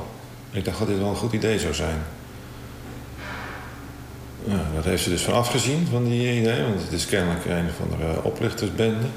Ik 0.51 0.65
dacht 0.65 0.79
dat 0.79 0.87
dit 0.87 0.97
wel 0.97 1.09
een 1.09 1.15
goed 1.15 1.33
idee 1.33 1.59
zou 1.59 1.73
zijn. 1.73 2.03
Nou, 4.43 4.61
dat 4.75 4.83
heeft 4.83 5.03
ze 5.03 5.09
dus 5.09 5.21
van 5.21 5.33
afgezien, 5.33 5.87
van 5.91 6.03
die 6.03 6.39
idee. 6.39 6.61
Want 6.63 6.81
het 6.81 6.91
is 6.91 7.05
kennelijk 7.05 7.45
een 7.45 7.69
of 7.69 7.91
andere 7.91 8.23
oplichtersbende. 8.23 9.07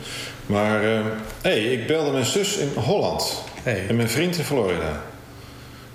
Maar, 0.47 0.83
hé, 0.83 1.01
hey, 1.41 1.65
ik 1.65 1.87
belde 1.87 2.11
mijn 2.11 2.25
zus 2.25 2.57
in 2.57 2.69
Holland. 2.75 3.43
En 3.63 3.97
mijn 3.97 4.09
vriend 4.09 4.37
in 4.39 4.45
Florida. 4.45 5.03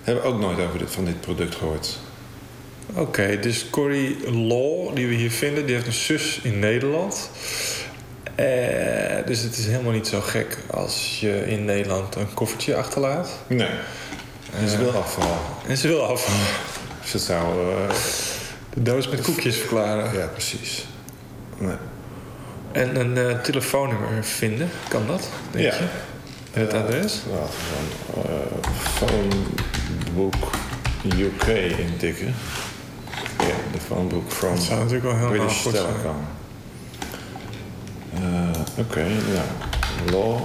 Hebben 0.02 0.24
ook 0.24 0.40
nooit 0.40 0.58
over 0.58 0.78
dit, 0.78 0.90
van 0.90 1.04
dit 1.04 1.20
product 1.20 1.54
gehoord. 1.54 1.98
Oké, 2.94 3.38
dus 3.40 3.70
Cory 3.70 4.16
Law, 4.24 4.94
die 4.94 5.06
we 5.06 5.14
hier 5.14 5.30
vinden, 5.30 5.66
die 5.66 5.74
heeft 5.74 5.86
een 5.86 5.92
zus 5.92 6.40
in 6.42 6.58
Nederland. 6.58 7.30
Eh, 8.34 9.26
dus 9.26 9.40
het 9.40 9.58
is 9.58 9.66
helemaal 9.66 9.92
niet 9.92 10.06
zo 10.06 10.20
gek 10.20 10.58
als 10.70 11.20
je 11.20 11.46
in 11.46 11.64
Nederland 11.64 12.14
een 12.14 12.34
koffertje 12.34 12.76
achterlaat. 12.76 13.30
Nee. 13.46 13.68
En 14.58 14.68
ze 14.68 14.74
Eh, 14.76 14.80
wil 14.82 14.90
afvallen. 14.92 15.38
En 15.66 15.76
ze 15.76 15.88
wil. 15.88 16.06
Dus 17.02 17.12
dat 17.12 17.20
zou... 17.22 17.72
eh, 17.72 17.94
De 18.74 18.82
doos 18.82 19.08
met 19.08 19.20
koekjes 19.20 19.56
verklaren. 19.56 20.18
Ja, 20.18 20.26
precies. 20.26 20.86
Nee. 21.58 21.74
En 22.72 23.00
een 23.00 23.16
eh, 23.16 23.38
telefoonnummer 23.40 24.24
vinden, 24.24 24.70
kan 24.88 25.06
dat? 25.06 25.28
Denk 25.50 25.64
Ja. 25.64 25.74
je? 25.78 25.84
En 26.52 26.60
het 26.60 26.72
adres? 26.72 27.18
Laten 27.32 27.54
we 27.58 27.74
dan 28.14 28.74
phonebook 28.74 30.50
UK 31.18 31.46
intikken. 31.78 32.34
Ja, 33.38 33.54
de 33.72 33.78
phonebook 33.86 34.32
from 34.32 34.54
Dat 34.54 34.62
zou 34.64 34.78
natuurlijk 34.78 35.04
wel 35.04 35.16
heel 35.16 35.28
British 35.28 35.62
goed. 35.62 35.72
Telecom. 35.72 36.16
Oké, 38.78 39.02
nou, 39.08 40.10
Law. 40.10 40.40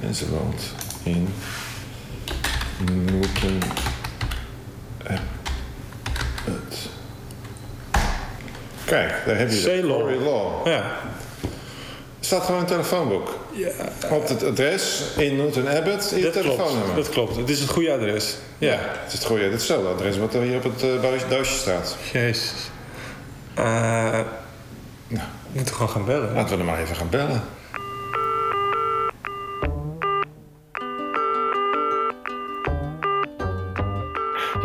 En 0.00 0.14
ze 0.14 0.28
woont 0.30 0.62
in 1.02 1.28
Newton 2.84 3.58
Abbot. 5.02 6.76
Kijk, 8.84 9.14
daar 9.26 9.36
heb 9.38 9.50
je. 9.50 9.84
Cory 9.88 10.22
Law. 10.22 10.66
Ja. 10.66 10.82
Er 12.20 12.34
staat 12.34 12.44
gewoon 12.44 12.60
een 12.60 12.66
telefoonboek. 12.66 13.38
Ja. 13.52 13.68
Op 14.10 14.28
het 14.28 14.44
adres 14.44 15.02
in 15.16 15.36
Newton 15.36 15.68
Abbot 15.68 16.10
in 16.12 16.16
je 16.18 16.22
Dat 16.22 16.32
klopt, 16.32 16.46
telefoonnummer. 16.56 16.94
dat 16.96 17.08
klopt. 17.08 17.36
Het 17.36 17.48
is 17.50 17.60
het 17.60 17.68
goede 17.70 17.92
adres. 17.92 18.36
Ja. 18.58 18.72
Het 18.78 19.06
is 19.06 19.12
het 19.12 19.24
goede, 19.24 19.44
hetzelfde 19.44 19.88
adres 19.88 20.18
wat 20.18 20.34
er 20.34 20.42
hier 20.42 20.56
op 20.56 20.62
het 20.62 20.82
eh, 20.82 21.28
doosje- 21.30 21.54
staat. 21.58 21.96
Jezus. 22.12 22.52
Eh 23.54 24.20
we 25.08 25.18
moeten 25.52 25.74
gewoon 25.74 25.90
gaan 25.90 26.04
bellen. 26.04 26.34
Laten 26.34 26.50
we 26.50 26.56
hem 26.56 26.64
maar 26.66 26.78
even 26.80 26.96
gaan 26.96 27.08
bellen. 27.10 27.42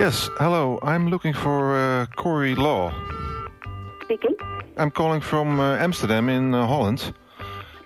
Yes, 0.04 0.30
hello. 0.38 0.80
I'm 0.84 1.08
looking 1.10 1.34
for 1.34 1.78
uh, 1.78 2.06
Corey 2.18 2.56
Law. 2.56 2.92
Speaking. 4.02 4.36
I'm 4.76 4.92
calling 4.92 5.22
from 5.22 5.62
uh, 5.62 5.78
Amsterdam 5.78 6.28
in 6.28 6.54
uh, 6.54 6.68
Holland. 6.68 7.14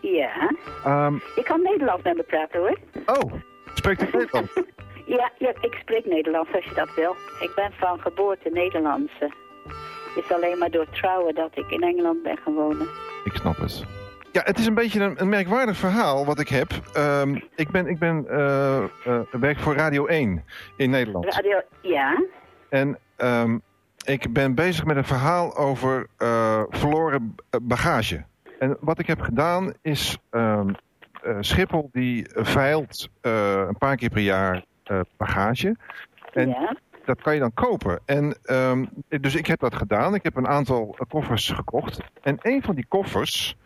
Ja. 0.02 0.52
Um, 0.86 1.22
Ik 1.36 1.46
kan 1.46 1.62
Nederlands 1.62 2.04
met 2.04 2.16
me 2.16 2.24
praten 2.24 2.60
hoor. 2.60 2.78
Oh, 3.06 3.34
spreekt 3.74 4.02
u 4.02 4.06
Nederlands? 4.12 4.54
Ja, 5.06 5.32
ja, 5.38 5.54
ik 5.62 5.74
spreek 5.82 6.06
Nederlands 6.06 6.54
als 6.54 6.66
je 6.66 6.74
dat 6.76 6.96
wil. 6.96 7.16
Ik 7.40 7.52
ben 7.56 7.72
van 7.74 8.00
geboorte 8.00 8.50
Nederlandse. 8.50 9.32
Het 10.16 10.24
is 10.24 10.32
alleen 10.32 10.58
maar 10.58 10.72
door 10.72 10.90
trouwen 10.90 11.36
dat 11.36 11.52
ik 11.58 11.70
in 11.70 11.82
Engeland 11.82 12.24
ben 12.24 12.38
gaan 12.38 12.54
wonen. 12.54 12.88
Ik 13.24 13.34
snap 13.36 13.58
het. 13.58 13.86
Ja, 14.38 14.44
het 14.44 14.60
is 14.60 14.66
een 14.66 14.74
beetje 14.74 15.04
een, 15.04 15.22
een 15.22 15.30
merkwaardig 15.30 15.78
verhaal 15.78 16.26
wat 16.26 16.40
ik 16.40 16.48
heb. 16.48 16.70
Ehm, 16.94 17.40
ik 17.56 17.72
ben, 17.72 17.88
ik 17.88 18.00
ben 18.00 18.28
eh, 18.30 18.84
eh, 18.84 18.90
werk 19.32 19.60
voor 19.60 19.76
Radio 19.76 20.06
1 20.06 20.44
in 20.76 20.90
Nederland. 20.90 21.26
Radio, 21.26 21.62
ja. 21.82 22.24
En 22.70 22.98
ehm, 23.16 23.58
ik 24.06 24.34
ben 24.34 24.56
bezig 24.56 24.86
met 24.86 24.98
een 24.98 25.06
verhaal 25.06 25.58
over 25.58 26.08
eh, 26.18 26.64
verloren 26.70 27.36
bagage. 27.62 28.26
En 28.60 28.78
wat 28.80 29.00
ik 29.00 29.08
heb 29.08 29.22
gedaan 29.22 29.74
is... 29.82 30.18
ehm, 30.30 30.70
eh, 31.22 31.38
Schiphol 31.40 31.90
die 31.92 32.26
veilt 32.34 33.10
een 33.22 33.78
paar 33.78 33.96
keer 33.96 34.10
per 34.10 34.22
jaar 34.22 34.66
bagage. 35.18 35.76
En 36.34 36.78
dat 37.06 37.22
kan 37.22 37.34
je 37.34 37.40
dan 37.40 37.54
kopen. 37.54 38.00
En, 38.06 38.38
dus 39.22 39.36
ik 39.36 39.48
heb 39.48 39.60
dat 39.60 39.76
gedaan. 39.76 40.16
Ik 40.16 40.24
heb 40.24 40.36
een 40.36 40.48
aantal 40.48 40.98
koffers 41.08 41.50
gekocht. 41.50 42.00
En 42.22 42.38
een 42.42 42.64
van 42.64 42.76
die 42.76 42.86
koffers... 42.88 43.58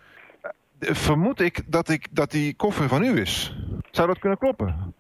vermoed 0.82 1.40
ik 1.40 1.62
dat, 1.68 1.90
ik 1.90 2.08
dat 2.12 2.32
die 2.32 2.56
koffer 2.56 2.88
van 2.88 3.04
u 3.04 3.20
is. 3.20 3.56
Zou 3.92 4.08
dat 4.08 4.20
kunnen 4.20 4.38
kloppen? 4.38 4.96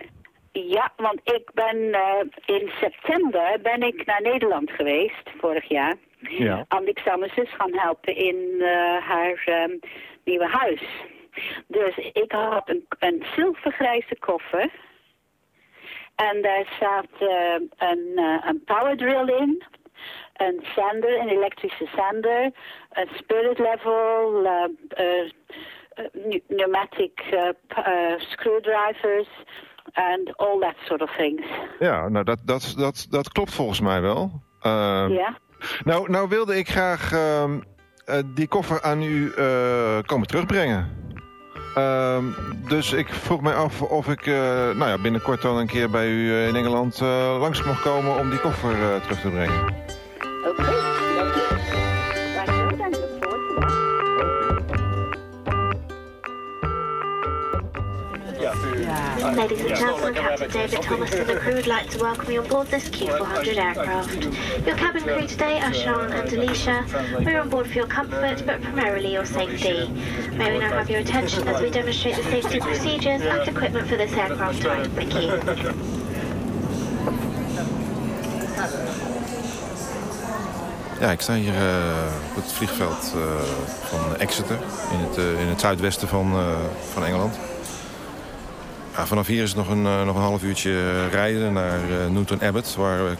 Ja, 0.52 0.92
want 0.96 1.20
ik 1.24 1.50
ben 1.54 1.94
eh, 1.94 2.20
in 2.46 2.72
september 2.80 3.60
ben 3.62 3.82
ik 3.82 4.06
naar 4.06 4.22
Nederland 4.22 4.72
geweest, 4.72 5.30
vorig 5.38 5.70
jaar. 5.70 5.96
Ja. 6.20 6.66
Annick 6.68 7.00
zou 7.00 7.20
mijn 7.20 7.32
zus 7.36 7.54
gaan 7.54 7.74
helpen 7.74 8.16
in 8.16 8.56
eh, 8.60 9.08
haar 9.08 9.42
ehm, 9.46 9.78
nieuwe 10.24 10.48
huis. 10.48 10.84
Dus 11.68 11.98
ik 11.98 12.32
had 12.32 12.70
een, 12.70 12.86
een 13.00 13.26
zilvergrijze 13.36 14.16
koffer. 14.20 14.70
En 16.16 16.42
daar 16.42 16.66
staat 16.76 17.10
eh, 17.20 17.88
een, 17.90 18.18
een 18.48 18.64
power 18.66 18.98
drill 18.98 19.36
in. 19.38 19.64
Een 20.34 20.66
sander, 20.76 21.20
een 21.20 21.30
elektrische 21.30 21.88
sander. 21.96 22.52
Een 22.92 23.10
spirit 23.14 23.60
level. 23.60 24.42
pneu- 26.12 26.42
pneumatic 26.48 27.12
p- 27.68 27.74
eh, 27.78 28.14
screwdrivers. 28.18 29.28
And 29.94 30.38
all 30.38 30.60
that 30.60 30.76
sort 30.84 31.02
of 31.02 31.16
things. 31.16 31.42
Ja, 31.80 32.10
nou 32.10 32.26
dat, 32.26 32.40
dat, 32.46 32.74
dat, 32.78 33.08
dat 33.10 33.32
klopt 33.32 33.54
volgens 33.54 33.80
mij 33.80 34.02
wel. 34.02 34.32
Ehm, 34.62 35.12
Ja? 35.12 35.38
nou, 35.84 36.10
nou 36.12 36.30
wilde 36.30 36.58
ik 36.58 36.70
graag 36.70 37.12
ehm, 37.14 37.60
eh, 38.06 38.18
die 38.26 38.48
koffer 38.48 38.82
aan 38.82 39.02
u 39.04 39.32
eh, 39.38 39.98
komen 40.06 40.28
terugbrengen. 40.28 41.00
Ehm, 41.76 42.24
dus 42.68 42.94
ik 42.94 43.10
vroeg 43.10 43.42
mij 43.42 43.54
af 43.54 43.82
of 43.82 44.08
ik 44.08 44.26
eh, 44.28 44.34
nou 44.76 44.88
ja, 44.90 44.98
binnenkort 45.02 45.42
dan 45.42 45.58
een 45.58 45.68
keer 45.68 45.90
bij 45.90 46.08
u 46.08 46.34
in 46.48 46.56
Engeland 46.56 47.00
langs 47.40 47.64
mag 47.64 47.82
komen 47.82 48.20
om 48.20 48.30
die 48.30 48.40
koffer 48.40 49.02
terug 49.02 49.22
te 49.22 49.30
brengen. 49.30 49.74
Ladies 58.92 59.62
and 59.62 59.70
gentlemen, 59.70 60.14
Captain 60.16 60.52
David 60.52 60.82
Thomas 60.82 61.14
and 61.14 61.30
the 61.30 61.38
crew 61.38 61.54
would 61.54 61.68
like 61.68 61.90
to 61.92 61.98
welcome 62.00 62.30
you 62.30 62.42
on 62.42 62.48
board 62.50 62.68
this 62.68 62.90
Q400 62.90 63.56
aircraft. 63.56 64.24
Your 64.66 64.76
cabin 64.76 65.04
crew 65.04 65.26
today 65.28 65.62
are 65.62 65.74
Sean 65.74 66.12
and 66.12 66.32
Alicia. 66.34 66.86
We're 67.24 67.40
on 67.40 67.48
board 67.48 67.68
for 67.68 67.74
your 67.74 67.88
comfort, 67.88 68.44
but 68.46 68.62
primarily 68.62 69.14
your 69.14 69.26
safety. 69.26 69.88
May 70.34 70.52
we 70.52 70.60
now 70.60 70.72
have 70.72 70.90
your 70.90 71.00
attention 71.00 71.48
as 71.48 71.62
we 71.62 71.70
demonstrate 71.70 72.18
the 72.18 72.24
safety 72.24 72.60
procedures 72.60 73.22
and 73.22 73.48
equipment 73.48 73.88
for 73.88 73.96
this 73.96 74.12
aircraft 74.12 74.62
type. 74.62 74.88
Thank 74.92 75.14
you. 75.14 76.02
Ja, 81.00 81.12
ik 81.12 81.22
sta 81.22 81.34
hier 81.34 81.56
eh, 81.56 82.36
op 82.36 82.44
het 82.44 82.52
vliegveld 82.54 83.14
eh, 83.16 83.22
van 83.84 84.18
Exeter 84.18 84.58
in 84.92 85.00
het, 85.00 85.18
eh, 85.18 85.42
in 85.42 85.48
het 85.48 85.60
zuidwesten 85.60 86.08
van, 86.08 86.34
van 86.94 87.06
Engeland. 87.06 87.36
Vanaf 89.06 89.28
hier 89.28 89.44
is 89.44 89.50
het 89.50 89.58
nog 89.58 89.70
een, 89.70 89.86
eh, 89.86 90.06
nog 90.06 90.16
een 90.16 90.22
half 90.22 90.44
uurtje 90.44 91.08
rijden 91.08 91.54
naar 91.54 91.80
eh, 91.80 92.10
Newton 92.10 92.42
Abbot, 92.42 92.76
waar 92.76 93.00
eh, 93.00 93.12
eh, 93.12 93.18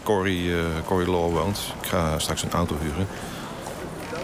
Corey 0.84 1.06
Law 1.06 1.32
woont. 1.32 1.74
Ik 1.82 1.88
ga 1.88 2.18
straks 2.18 2.42
een 2.42 2.50
auto 2.52 2.76
huren. 2.80 3.06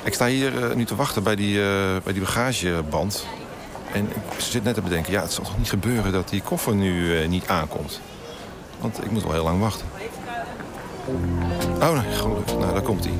Ik 0.09 0.15
sta 0.15 0.27
hier 0.27 0.65
eh, 0.65 0.75
nu 0.75 0.85
te 0.85 0.97
wachten 0.97 1.23
bij 1.23 1.37
die, 1.37 1.61
eh, 1.61 1.69
bij 2.05 2.13
die 2.13 2.23
bagageband. 2.23 3.27
En 3.93 4.05
ik 4.07 4.41
zit 4.41 4.65
net 4.65 4.75
te 4.75 4.81
bedenken, 4.83 5.13
ja, 5.13 5.23
het 5.23 5.33
zal 5.33 5.45
toch 5.45 5.59
niet 5.59 5.69
gebeuren 5.69 6.13
dat 6.13 6.29
die 6.29 6.43
koffer 6.43 6.75
nu 6.75 7.19
eh, 7.19 7.29
niet 7.29 7.47
aankomt. 7.47 8.01
Want 8.81 9.05
ik 9.05 9.11
moet 9.11 9.23
wel 9.23 9.33
heel 9.33 9.43
lang 9.43 9.61
wachten. 9.61 9.87
Oh 11.81 12.03
nee, 12.03 12.13
gelukkig. 12.13 12.59
Nou, 12.59 12.73
daar 12.73 12.83
komt 12.83 13.05
hij. 13.05 13.15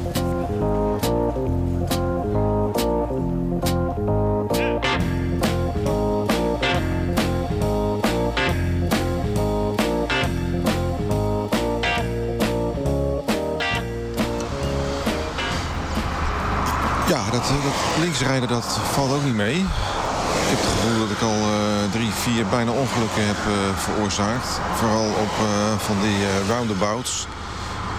Dat, 17.79 18.21
eh, 18.43 18.49
dat 18.49 18.79
valt 18.93 19.13
ook 19.13 19.25
niet 19.25 19.35
mee. 19.35 19.57
Ik 19.59 20.55
heb 20.55 20.59
het 20.61 20.69
gevoel 20.71 20.99
dat 21.01 21.11
ik 21.17 21.23
al 21.23 21.41
eh, 21.53 21.93
drie, 21.93 22.11
vier 22.11 22.47
bijna 22.47 22.71
ongelukken 22.71 23.27
heb 23.27 23.37
eh, 23.47 23.53
veroorzaakt. 23.77 24.49
Vooral 24.79 25.05
op 25.07 25.33
eh, 25.39 25.79
van 25.87 25.97
die 26.03 26.19
roundabouts 26.49 27.27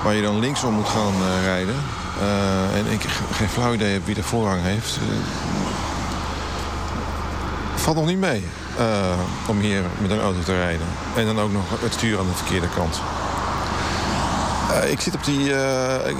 waar 0.04 0.14
je 0.14 0.22
dan 0.22 0.40
linksom 0.40 0.74
moet 0.74 0.90
gaan 0.90 1.14
rijden. 1.44 1.76
En 2.76 2.92
ik 2.92 3.02
ge- 3.02 3.34
geen 3.34 3.50
flauw 3.50 3.74
idee 3.74 3.94
heb 3.94 4.06
wie 4.06 4.16
de 4.16 4.24
voorrang 4.24 4.62
heeft. 4.64 4.98
Valt 7.76 7.96
nog 7.96 8.06
niet 8.06 8.20
mee 8.20 8.48
om 9.48 9.60
hier 9.60 9.82
met 9.98 10.12
een 10.12 10.22
auto 10.22 10.40
te 10.46 10.56
rijden. 10.56 10.88
En 11.16 11.26
dan 11.26 11.40
ook 11.40 11.52
nog 11.52 11.64
het 11.82 11.94
stuur 11.94 12.20
aan 12.20 12.26
de 12.26 12.36
verkeerde 12.36 12.68
kant. 12.76 13.00
Ik, 14.90 15.02
zit 15.02 15.16
op 15.16 15.24
die, 15.24 15.44
ik, 16.06 16.18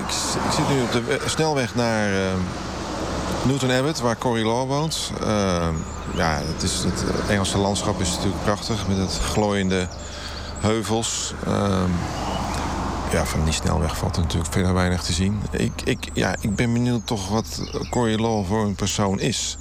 ik 0.48 0.52
zit 0.56 0.70
nu 0.70 0.82
op 0.82 0.92
de 0.92 1.02
we- 1.04 1.22
snelweg 1.26 1.76
naar 1.76 2.10
Newton 3.46 3.72
Abbot, 3.72 4.00
waar 4.00 4.18
Corey 4.18 4.44
Law 4.44 4.68
woont. 4.68 5.12
Eh, 5.22 5.68
ja, 6.16 6.42
het, 6.54 6.64
is, 6.64 6.84
het 6.84 7.04
Engelse 7.28 7.58
landschap 7.58 8.02
is 8.02 8.10
natuurlijk 8.10 8.44
prachtig 8.44 8.88
met 8.88 8.98
het 8.98 9.20
glooiende 9.20 9.88
heuvels. 10.60 11.34
Ehm, 11.46 11.92
ja, 13.12 13.26
van 13.26 13.44
die 13.44 13.54
snelweg 13.54 13.98
valt 13.98 14.16
er 14.16 14.22
natuurlijk 14.22 14.52
verder 14.52 14.74
weinig 14.74 15.04
te 15.04 15.14
zien. 15.14 15.42
Ik, 15.52 15.82
ik, 15.84 16.10
ja, 16.14 16.36
ik 16.42 16.56
ben 16.56 16.74
benieuwd 16.74 17.08
toch 17.08 17.28
wat 17.28 17.62
Corey 17.90 18.18
Law 18.18 18.46
voor 18.46 18.66
een 18.66 18.76
persoon 18.76 19.20
is. 19.20 19.58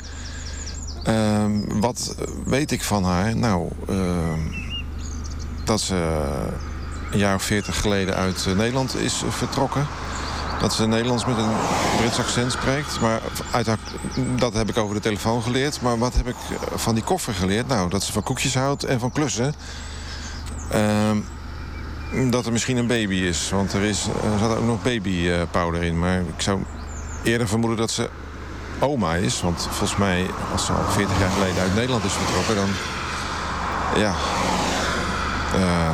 Ehm, 1.05 1.81
wat 1.81 2.15
weet 2.45 2.71
ik 2.71 2.83
van 2.83 3.05
haar? 3.05 3.37
Nou, 3.37 3.69
ehm, 3.89 4.41
dat 5.65 5.81
ze 5.81 6.25
een 7.11 7.19
jaar 7.19 7.35
of 7.35 7.43
veertig 7.43 7.81
geleden 7.81 8.15
uit 8.15 8.47
eh, 8.47 8.55
Nederland 8.55 8.97
is 8.97 9.23
vertrokken. 9.29 9.87
Dat 10.61 10.75
ze 10.75 10.87
Nederlands 10.87 11.25
met 11.25 11.37
een 11.37 11.51
Brits 11.97 12.19
accent 12.19 12.53
spreekt. 12.53 13.01
Maar 13.01 13.21
uit 13.51 13.69
dat 14.37 14.55
heb 14.55 14.69
ik 14.69 14.77
over 14.77 14.95
de 14.95 15.01
telefoon 15.01 15.43
geleerd. 15.43 15.81
Maar 15.81 15.99
wat 15.99 16.15
heb 16.15 16.29
ik 16.29 16.37
eh, 16.51 16.79
van 16.79 16.95
die 16.95 17.05
koffer 17.05 17.35
geleerd? 17.35 17.69
Nou, 17.69 17.91
dat 17.91 18.03
ze 18.03 18.13
van 18.13 18.23
koekjes 18.23 18.55
houdt 18.55 18.85
en 18.85 19.01
van 19.01 19.13
klussen. 19.13 19.55
Ehm, 20.71 21.19
dat 22.31 22.47
er 22.47 22.53
misschien 22.53 22.77
een 22.77 22.87
baby 22.87 23.15
is. 23.15 23.51
Want 23.51 23.73
er, 23.73 23.83
is, 23.83 24.07
er 24.33 24.39
zat 24.39 24.57
ook 24.57 24.65
nog 24.65 24.83
babypowder 24.83 25.83
in. 25.83 25.99
Maar 25.99 26.19
ik 26.19 26.41
zou 26.41 26.63
eerder 27.23 27.49
vermoeden 27.49 27.79
dat 27.79 27.91
ze 27.91 28.11
oma 28.79 29.15
is. 29.15 29.41
Want 29.41 29.63
volgens 29.63 29.97
mij, 29.97 30.27
als 30.53 30.67
ze 30.67 30.73
al 30.73 30.91
40 30.91 31.19
jaar 31.19 31.31
geleden 31.31 31.63
uit 31.63 31.75
Nederland 31.75 32.05
is 32.05 32.13
vertrokken... 32.13 32.55
dan, 32.55 32.69
ja, 34.03 34.15
eh, 35.55 35.93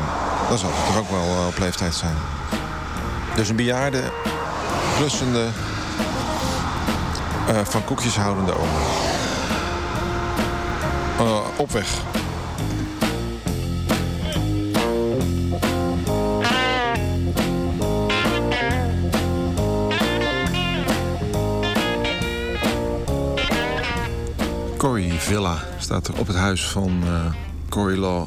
dan 0.48 0.59
zal 0.59 0.70
ze 0.70 0.85
toch 0.87 0.98
ook 0.98 1.11
wel 1.11 1.37
eh, 1.37 1.46
op 1.46 1.59
leeftijd 1.59 1.94
zijn. 1.94 2.16
Dus 3.35 3.48
een 3.48 3.57
bejaarde, 3.57 4.03
klussende, 4.96 5.46
eh, 7.48 7.64
van 7.64 7.85
koekjes 7.85 8.16
houdende 8.16 8.54
oma. 8.59 8.78
Eh, 11.18 11.40
op 11.57 11.70
weg. 11.70 12.02
Corrie 24.76 25.12
Villa 25.12 25.64
staat 25.78 26.09
er 26.09 26.18
op 26.18 26.26
het 26.26 26.37
huis 26.37 26.68
van 26.68 27.02
eh 27.04 27.33
Corrie 27.68 27.98
Law. 27.98 28.26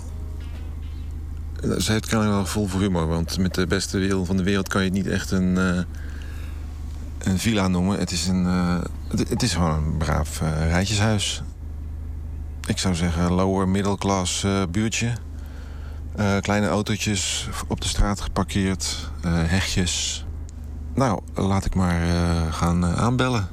Ze 1.78 1.92
heeft 1.92 2.06
kennelijk 2.06 2.36
wel 2.36 2.46
gevoel 2.46 2.68
voor 2.68 2.82
humor, 2.82 3.08
want 3.08 3.38
met 3.38 3.54
de 3.54 3.68
beste 3.68 3.98
wil 3.98 4.26
van 4.26 4.38
de 4.38 4.44
wereld 4.44 4.68
kan 4.68 4.84
je 4.84 4.90
niet 4.90 5.08
echt 5.08 5.32
een, 5.32 5.58
een 7.28 7.40
villa 7.40 7.68
noemen. 7.68 8.00
Het 8.00 8.12
is, 8.12 8.28
een, 8.28 8.46
eh, 8.46 8.80
het, 9.30 9.44
is 9.44 9.54
gewoon 9.54 9.74
een 9.74 9.98
braaf 9.98 10.42
eh, 10.42 10.70
rijtjeshuis. 10.70 11.44
Ik 12.68 12.78
zou 12.78 12.96
zeggen 12.96 13.32
lower 13.32 13.68
middle 13.68 13.98
class 13.98 14.44
eh, 14.44 14.64
buurtje. 14.72 15.14
Kleine 16.42 16.68
autootjes 16.68 17.50
op 17.68 17.82
de 17.82 17.88
straat 17.88 18.22
geparkeerd, 18.22 19.12
hegjes. 19.28 20.26
Nou, 20.94 21.22
laat 21.34 21.66
ik 21.66 21.76
maar 21.76 22.02
gaan 22.52 22.86
aanbellen. 22.86 23.48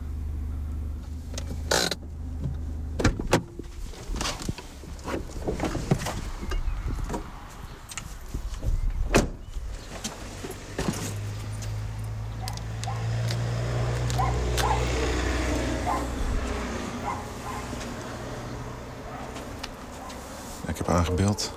Ik 20.74 20.80
heb 20.80 20.88
aangebeld. 20.88 21.52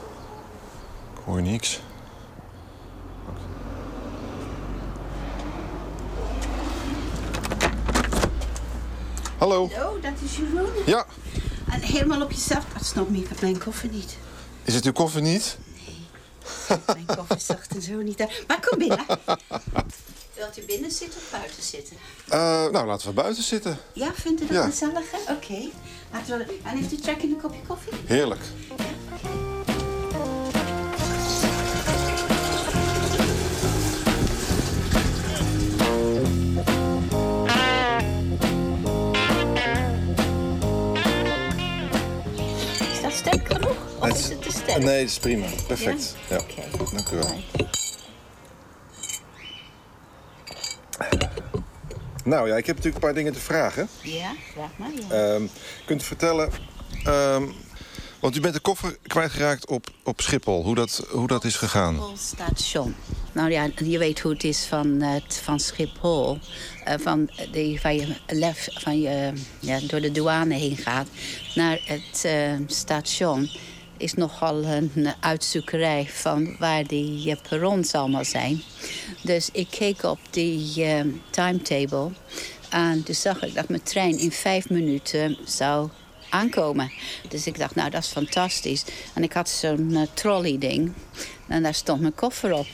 Ik 1.13 1.19
hoor 1.25 1.41
niks. 1.41 1.81
Hallo. 9.37 9.69
Hallo, 9.73 9.99
dat 9.99 10.11
is 10.23 10.37
Jeroen. 10.37 10.69
Ja. 10.85 11.05
En 11.71 11.81
helemaal 11.81 12.21
op 12.21 12.31
jezelf. 12.31 12.65
Dat 12.73 12.85
snap 12.85 13.09
ik, 13.09 13.15
ik 13.15 13.21
heb 13.21 13.26
mijn 13.41 13.57
koffer 13.59 13.89
niet. 13.89 14.17
Is 14.63 14.73
het 14.73 14.85
uw 14.85 14.91
koffer 14.91 15.21
niet? 15.21 15.57
Mijn 16.85 17.05
koffer 17.15 17.39
zag 17.39 17.69
er 17.75 17.81
zo 17.81 17.93
niet 18.01 18.19
uit. 18.21 18.43
Maar 18.47 18.59
kom 18.69 18.77
binnen. 18.79 19.05
Wilt 20.33 20.57
u 20.57 20.61
binnen 20.65 20.91
zitten 20.91 21.19
of 21.19 21.31
buiten 21.31 21.63
zitten? 21.63 21.97
Eh, 22.27 22.39
nou, 22.71 22.85
laten 22.87 23.07
we 23.07 23.13
buiten 23.13 23.43
zitten. 23.43 23.77
Ja, 23.93 24.13
vindt 24.13 24.41
u 24.41 24.45
dat 24.45 24.55
Ja. 24.55 24.65
gezelliger? 24.65 25.19
Oké. 25.29 25.69
We... 26.27 26.57
En 26.63 26.77
heeft 26.77 26.91
u 26.91 26.95
trek 26.95 27.21
in 27.21 27.29
een 27.31 27.41
kopje 27.41 27.61
koffie? 27.67 27.93
Heerlijk. 28.05 28.41
Genoeg? 44.15 44.19
Of 44.19 44.19
is 44.19 44.29
het 44.29 44.41
te 44.41 44.51
sterk? 44.51 44.83
Nee, 44.83 44.99
dat 45.01 45.09
is 45.09 45.19
prima. 45.19 45.45
Perfect. 45.67 46.15
Ja, 46.29 46.37
Oké. 46.37 46.61
dank 46.95 47.09
u 47.11 47.15
wel. 47.15 47.35
Nou 52.23 52.47
ja, 52.47 52.55
ik 52.57 52.65
heb 52.65 52.75
natuurlijk 52.75 52.95
een 53.03 53.09
paar 53.09 53.13
dingen 53.19 53.33
te 53.33 53.39
vragen. 53.39 53.87
Ja, 54.01 54.31
vraag 54.53 54.69
maar. 54.77 54.89
Ja. 55.09 55.33
Ehm, 55.33 55.43
kunt 55.85 56.01
u 56.01 56.05
vertellen... 56.05 56.49
ehm, 57.03 57.43
want 58.19 58.35
u 58.35 58.39
bent 58.39 58.53
de 58.53 58.59
koffer 58.59 58.97
kwijtgeraakt 59.07 59.67
op, 59.67 59.87
op 60.03 60.21
Schiphol. 60.21 60.63
Hoe 60.63 60.75
dat, 60.75 61.07
hoe 61.09 61.27
dat 61.27 61.43
is 61.43 61.55
gegaan. 61.55 61.93
Schiphol 61.95 62.17
station. 62.17 62.95
Nou 63.31 63.51
ja, 63.51 63.69
je 63.83 63.97
weet 63.97 64.19
hoe 64.19 64.31
het 64.31 64.43
is 64.43 64.65
van, 64.65 65.01
eh, 65.01 65.13
het- 65.13 65.41
van 65.43 65.59
Schiphol. 65.59 66.39
Eh, 66.83 66.93
van, 66.99 67.29
die, 67.51 67.79
van 67.81 67.95
je, 67.95 68.15
lef, 68.27 68.67
van 68.71 68.99
je 69.01 69.33
ja, 69.59 69.79
door 69.79 70.01
de 70.01 70.11
douane 70.11 70.53
heen 70.55 70.77
gaat 70.77 71.07
naar 71.55 71.79
het 71.83 72.25
eh, 72.25 72.51
station. 72.67 73.49
Is 73.97 74.13
nogal 74.13 74.63
een 74.63 75.13
uitzoekerij 75.19 76.07
van 76.09 76.55
waar 76.59 76.87
die 76.87 77.31
eh, 77.31 77.37
perrons 77.49 77.93
allemaal 77.93 78.25
zijn. 78.25 78.61
Dus 79.21 79.49
ik 79.51 79.67
keek 79.69 80.03
op 80.03 80.19
die 80.29 80.83
eh, 80.83 81.05
timetable. 81.29 82.11
En 82.69 83.03
toen 83.03 83.15
zag 83.15 83.43
ik 83.43 83.53
dat 83.53 83.69
mijn 83.69 83.83
trein 83.83 84.17
in 84.17 84.31
vijf 84.31 84.69
minuten 84.69 85.37
zou 85.45 85.89
aankomen. 86.29 86.91
Dus 87.29 87.47
ik 87.47 87.57
dacht, 87.57 87.75
nou, 87.75 87.89
dat 87.89 88.03
is 88.03 88.09
fantastisch. 88.09 88.85
En 89.13 89.23
ik 89.23 89.33
had 89.33 89.49
zo'n 89.49 89.95
eh, 89.95 90.01
trolley-ding. 90.13 90.93
En 91.47 91.63
daar 91.63 91.73
stond 91.73 92.01
mijn 92.01 92.15
koffer 92.15 92.53
op. 92.53 92.67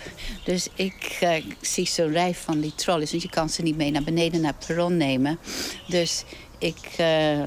Dus 0.43 0.67
ik 0.75 1.17
eh, 1.19 1.43
zie 1.61 1.87
zo'n 1.87 2.11
rij 2.11 2.33
van 2.35 2.59
die 2.59 2.75
trolleys. 2.75 3.11
Want 3.11 3.23
je 3.23 3.29
kan 3.29 3.49
ze 3.49 3.61
niet 3.61 3.77
mee 3.77 3.91
naar 3.91 4.03
beneden 4.03 4.41
naar 4.41 4.53
het 4.57 4.67
perron 4.67 4.97
nemen. 4.97 5.39
Dus 5.87 6.23
ik 6.57 6.93
eh, 6.97 7.43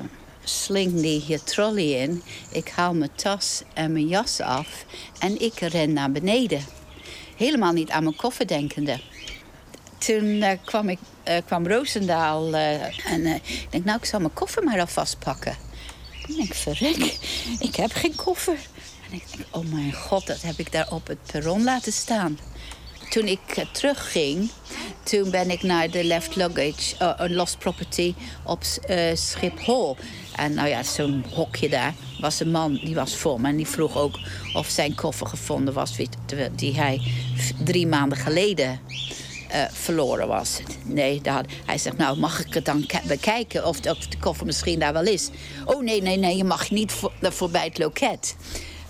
sling 0.48 1.00
die 1.00 1.24
eh, 1.28 1.38
trolley 1.38 2.02
in. 2.02 2.22
Ik 2.50 2.68
haal 2.68 2.94
mijn 2.94 3.14
tas 3.14 3.62
en 3.74 3.92
mijn 3.92 4.08
jas 4.08 4.40
af. 4.40 4.84
En 5.18 5.40
ik 5.40 5.60
ren 5.60 5.92
naar 5.92 6.12
beneden. 6.12 6.64
Helemaal 7.36 7.72
niet 7.72 7.90
aan 7.90 8.02
mijn 8.02 8.16
koffer 8.16 8.46
denkende 8.46 9.00
toen 10.06 10.42
eh, 10.42 10.58
kwam, 10.64 10.88
ik, 10.88 10.98
eh, 11.22 11.36
kwam 11.46 11.66
Roosendaal 11.66 12.54
eh, 12.54 13.12
en 13.12 13.26
ik 13.26 13.66
denk, 13.70 13.84
nou, 13.84 13.98
ik 13.98 14.04
zal 14.04 14.20
mijn 14.20 14.32
koffer 14.32 14.64
maar 14.64 14.80
alvast 14.80 15.18
pakken. 15.18 15.56
Ik 16.26 16.36
denk, 16.36 16.54
verrek, 16.54 17.18
ik 17.58 17.76
heb 17.76 17.92
geen 17.92 18.14
koffer. 18.14 18.58
En 19.10 19.16
ik 19.16 19.22
denk, 19.36 19.48
oh 19.50 19.72
mijn 19.72 19.92
god, 19.92 20.26
dat 20.26 20.42
heb 20.42 20.58
ik 20.58 20.72
daar 20.72 20.90
op 20.90 21.06
het 21.06 21.18
perron 21.26 21.64
laten 21.64 21.92
staan. 21.92 22.38
Toen 23.10 23.26
ik 23.26 23.64
terugging, 23.72 24.50
toen 25.02 25.30
ben 25.30 25.50
ik 25.50 25.62
naar 25.62 25.90
de 25.90 26.04
left 26.04 26.36
luggage, 26.36 26.96
eh, 26.98 27.12
een 27.16 27.34
lost 27.34 27.58
property 27.58 28.14
op 28.44 28.62
eh, 28.86 29.14
Schiphol. 29.16 29.96
En 30.36 30.54
nou 30.54 30.68
ja, 30.68 30.82
zo'n 30.82 31.24
hokje 31.34 31.68
daar 31.68 31.94
was 32.20 32.40
een 32.40 32.50
man, 32.50 32.74
die 32.84 32.94
was 32.94 33.16
voor 33.16 33.40
me. 33.40 33.48
En 33.48 33.56
die 33.56 33.66
vroeg 33.66 33.96
ook 33.96 34.18
of 34.54 34.68
zijn 34.68 34.94
koffer 34.94 35.26
gevonden 35.26 35.74
was, 35.74 35.96
die- 36.56 36.74
hij 36.74 37.00
drie 37.64 37.86
maanden 37.86 38.18
geleden 38.18 38.80
eh, 39.48 39.62
verloren 39.72 40.28
was. 40.28 40.60
Nee, 40.84 41.20
hij 41.64 41.78
zegt, 41.78 41.96
nou 41.96 42.18
mag 42.18 42.40
ik 42.46 42.54
het 42.54 42.64
dan 42.64 42.86
ke- 42.86 43.00
bekijken 43.06 43.66
of 43.66 43.80
de, 43.80 43.90
of 43.90 44.06
de 44.06 44.18
koffer 44.18 44.46
misschien 44.46 44.78
daar 44.78 44.92
wel 44.92 45.04
is. 45.06 45.28
Oh 45.64 45.82
nee, 45.82 46.02
nee, 46.02 46.16
nee, 46.16 46.36
je 46.36 46.44
mag 46.44 46.70
niet 46.70 46.92
voor, 46.92 47.12
voorbij 47.22 47.64
het 47.64 47.78
loket. 47.78 48.36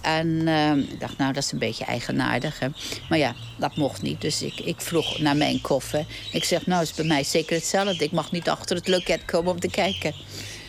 En 0.06 0.48
ehm, 0.48 0.78
ik 0.78 1.00
dacht, 1.00 1.18
nou, 1.18 1.32
dat 1.32 1.42
is 1.42 1.52
een 1.52 1.58
beetje 1.58 1.84
eigenaardig. 1.84 2.58
Hè? 2.58 2.68
Maar 3.08 3.18
ja, 3.18 3.34
dat 3.56 3.76
mocht 3.76 4.02
niet. 4.02 4.20
Dus 4.20 4.42
ik, 4.42 4.60
ik 4.60 4.80
vroeg 4.80 5.18
naar 5.18 5.36
mijn 5.36 5.60
koffer. 5.60 6.06
Ik 6.32 6.44
zeg, 6.44 6.66
nou, 6.66 6.82
is 6.82 6.94
bij 6.94 7.04
mij 7.04 7.24
zeker 7.24 7.56
hetzelfde. 7.56 8.04
Ik 8.04 8.12
mag 8.12 8.32
niet 8.32 8.48
achter 8.48 8.76
het 8.76 8.88
loket 8.88 9.24
komen 9.24 9.52
om 9.52 9.60
te 9.60 9.70
kijken. 9.70 10.14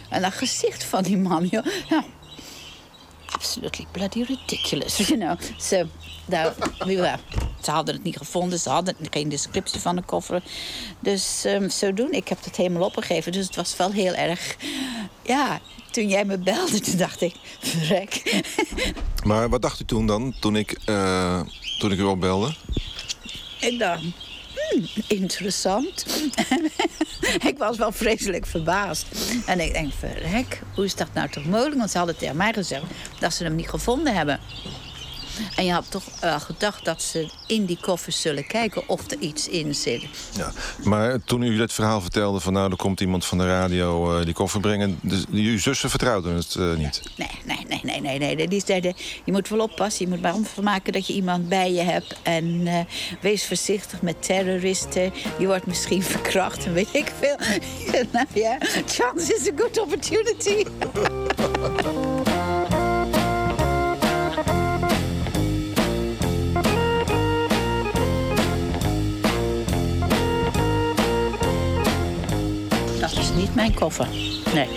En 0.10 0.22
dat 0.22 0.34
gezicht 0.34 0.84
van 0.84 1.04
die 1.04 1.18
man, 1.18 1.46
joh. 1.46 1.66
Nou, 1.90 2.04
absolutely 3.32 3.86
bloody 3.92 4.24
ridiculous, 4.24 4.98
you 5.08 5.20
know. 5.20 5.38
So, 5.58 5.88
nou, 6.28 6.54
ze 7.62 7.72
hadden 7.72 7.96
het 7.96 8.04
niet 8.04 8.18
gevonden. 8.18 8.60
Ze 8.60 8.70
hadden 8.70 8.96
geen 9.12 9.30
descriptie 9.30 9.80
van 9.80 9.96
de 9.96 10.02
koffer. 10.02 10.42
Dus 11.00 11.46
ehm 11.46 11.70
zodoende, 11.70 12.18
ik 12.18 12.28
heb 12.28 12.44
het 12.44 12.56
helemaal 12.56 12.86
opgegeven. 12.86 13.32
Dus 13.32 13.46
het 13.46 13.56
was 13.56 13.78
wel 13.78 13.92
heel 13.92 14.14
erg... 14.14 14.56
Ja, 15.22 15.60
toen 15.92 16.08
jij 16.08 16.26
me 16.26 16.38
belde, 16.38 16.80
toen 16.80 16.98
dacht 16.98 17.22
ik... 17.22 17.36
Verrek. 17.60 18.22
Maar 19.24 19.50
wat 19.50 19.62
dacht 19.62 19.80
u 19.80 19.86
toen 19.86 20.06
dan, 20.08 20.36
toen 20.40 20.56
ik, 20.56 20.80
eh, 20.86 21.42
toen 21.80 21.92
ik 21.92 22.00
u 22.00 22.04
opbelde? 22.04 22.54
Ik 23.60 23.80
dacht, 23.80 24.02
hmm, 24.02 24.88
interessant. 25.08 26.06
ik 27.50 27.58
was 27.58 27.78
wel 27.78 27.92
vreselijk 27.92 28.46
verbaasd. 28.46 29.06
En 29.46 29.60
ik 29.60 29.74
denk, 29.74 29.94
verrek, 30.00 30.62
hoe 30.76 30.86
is 30.86 30.96
dat 30.96 31.14
nou 31.14 31.30
toch 31.30 31.46
mogelijk? 31.46 31.78
Want 31.78 31.92
ze 31.92 31.98
hadden 31.98 32.18
tegen 32.18 32.38
mij 32.38 32.54
gezegd 32.54 32.84
dat 33.20 33.34
ze 33.34 33.44
hem 33.44 33.56
niet 33.56 33.70
gevonden 33.70 34.16
hebben. 34.16 34.40
En 35.56 35.66
je 35.66 35.72
had 35.72 35.86
toch 35.90 36.04
eh, 36.20 36.42
gedacht 36.42 36.86
dat 36.86 37.02
ze 37.02 37.30
in 37.48 37.66
die 37.66 37.78
koffers 37.82 38.22
zullen 38.22 38.48
kijken 38.48 38.88
of 38.88 39.12
er 39.12 39.18
iets 39.20 39.48
in 39.48 39.76
zit. 39.76 40.04
Ja. 40.38 40.52
Maar 40.84 41.24
toen 41.24 41.42
u 41.42 41.58
dat 41.58 41.74
verhaal 41.74 42.02
vertelde 42.02 42.40
van 42.40 42.54
nou, 42.54 42.72
er 42.72 42.78
komt 42.78 43.00
iemand 43.00 43.26
van 43.26 43.38
de 43.38 43.48
radio 43.48 44.18
eh, 44.20 44.26
die 44.26 44.34
koffer 44.34 44.60
brengen. 44.60 45.00
Dus, 45.02 45.26
uw 45.32 45.60
zussen 45.60 45.90
vertrouwden 45.90 46.36
het 46.36 46.56
eh, 46.56 46.74
niet. 46.76 47.02
Nee, 47.16 47.28
nee, 47.46 47.66
nee, 47.68 48.02
nee, 48.02 48.20
nee, 48.20 48.36
nee. 48.36 48.48
Die 48.48 48.64
zeiden, 48.66 48.94
je 49.26 49.32
moet 49.32 49.50
wel 49.50 49.60
oppassen. 49.60 50.06
Je 50.06 50.12
moet 50.12 50.22
maar 50.22 50.36
maken 50.62 50.94
dat 50.94 51.08
je 51.08 51.14
iemand 51.14 51.50
bij 51.50 51.74
je 51.74 51.82
hebt. 51.82 52.16
En 52.24 52.68
wees 53.22 53.46
voorzichtig 53.46 54.02
met 54.02 54.26
terroristen. 54.26 55.14
Je 55.40 55.46
wordt 55.46 55.66
misschien 55.66 56.04
verkracht 56.18 56.66
en 56.66 56.74
weet 56.74 56.94
ik 56.94 57.12
veel. 57.20 57.38
nou 58.12 58.26
ja, 58.46 58.58
chance 58.86 59.36
is 59.36 59.48
a 59.48 59.52
good 59.56 59.80
opportunity. 59.80 60.64
mijn 73.68 73.80
koffer. 73.80 74.08
Nee. 74.54 74.70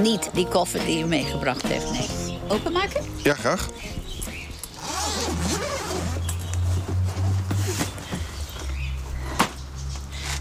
Niet 0.00 0.30
die 0.32 0.46
koffer 0.46 0.84
die 0.84 0.98
u 1.00 1.04
meegebracht 1.06 1.62
heeft, 1.66 1.90
nee. 1.90 2.38
Openmaken? 2.48 3.04
Ja, 3.22 3.34
graag. 3.34 3.68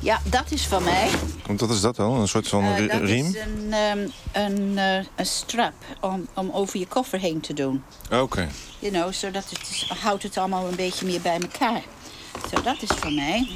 Ja, 0.02 0.20
dat 0.24 0.52
is 0.52 0.68
van 0.68 0.84
mij. 0.84 1.10
Want 1.46 1.60
wat 1.60 1.70
is 1.70 1.82
dat 1.82 1.98
wel? 1.98 2.14
Een 2.16 2.28
soort 2.28 2.48
van 2.48 2.64
Eh, 2.64 2.78
ri- 2.78 2.88
dat 2.88 3.02
riem? 3.02 3.26
is 3.26 3.36
een, 3.36 3.74
ehm, 3.74 4.08
een, 4.32 4.78
eh, 4.78 5.06
een 5.16 5.26
strap 5.26 5.74
om, 6.02 6.28
om 6.34 6.50
over 6.52 6.80
je 6.80 6.88
koffer 6.88 7.20
heen 7.20 7.40
te 7.40 7.54
doen. 7.54 7.84
Oké. 8.12 8.50
You 8.80 8.94
know, 8.94 9.14
zodat 9.14 9.44
het 9.50 9.86
houdt 10.00 10.24
het 10.24 10.38
allemaal 10.38 10.68
een 10.68 10.76
beetje 10.76 11.06
meer 11.06 11.22
bij 11.22 11.40
elkaar. 11.40 11.82
Zo, 12.54 12.62
dat 12.62 12.76
is 12.82 12.90
van 13.00 13.16
mij. 13.16 13.48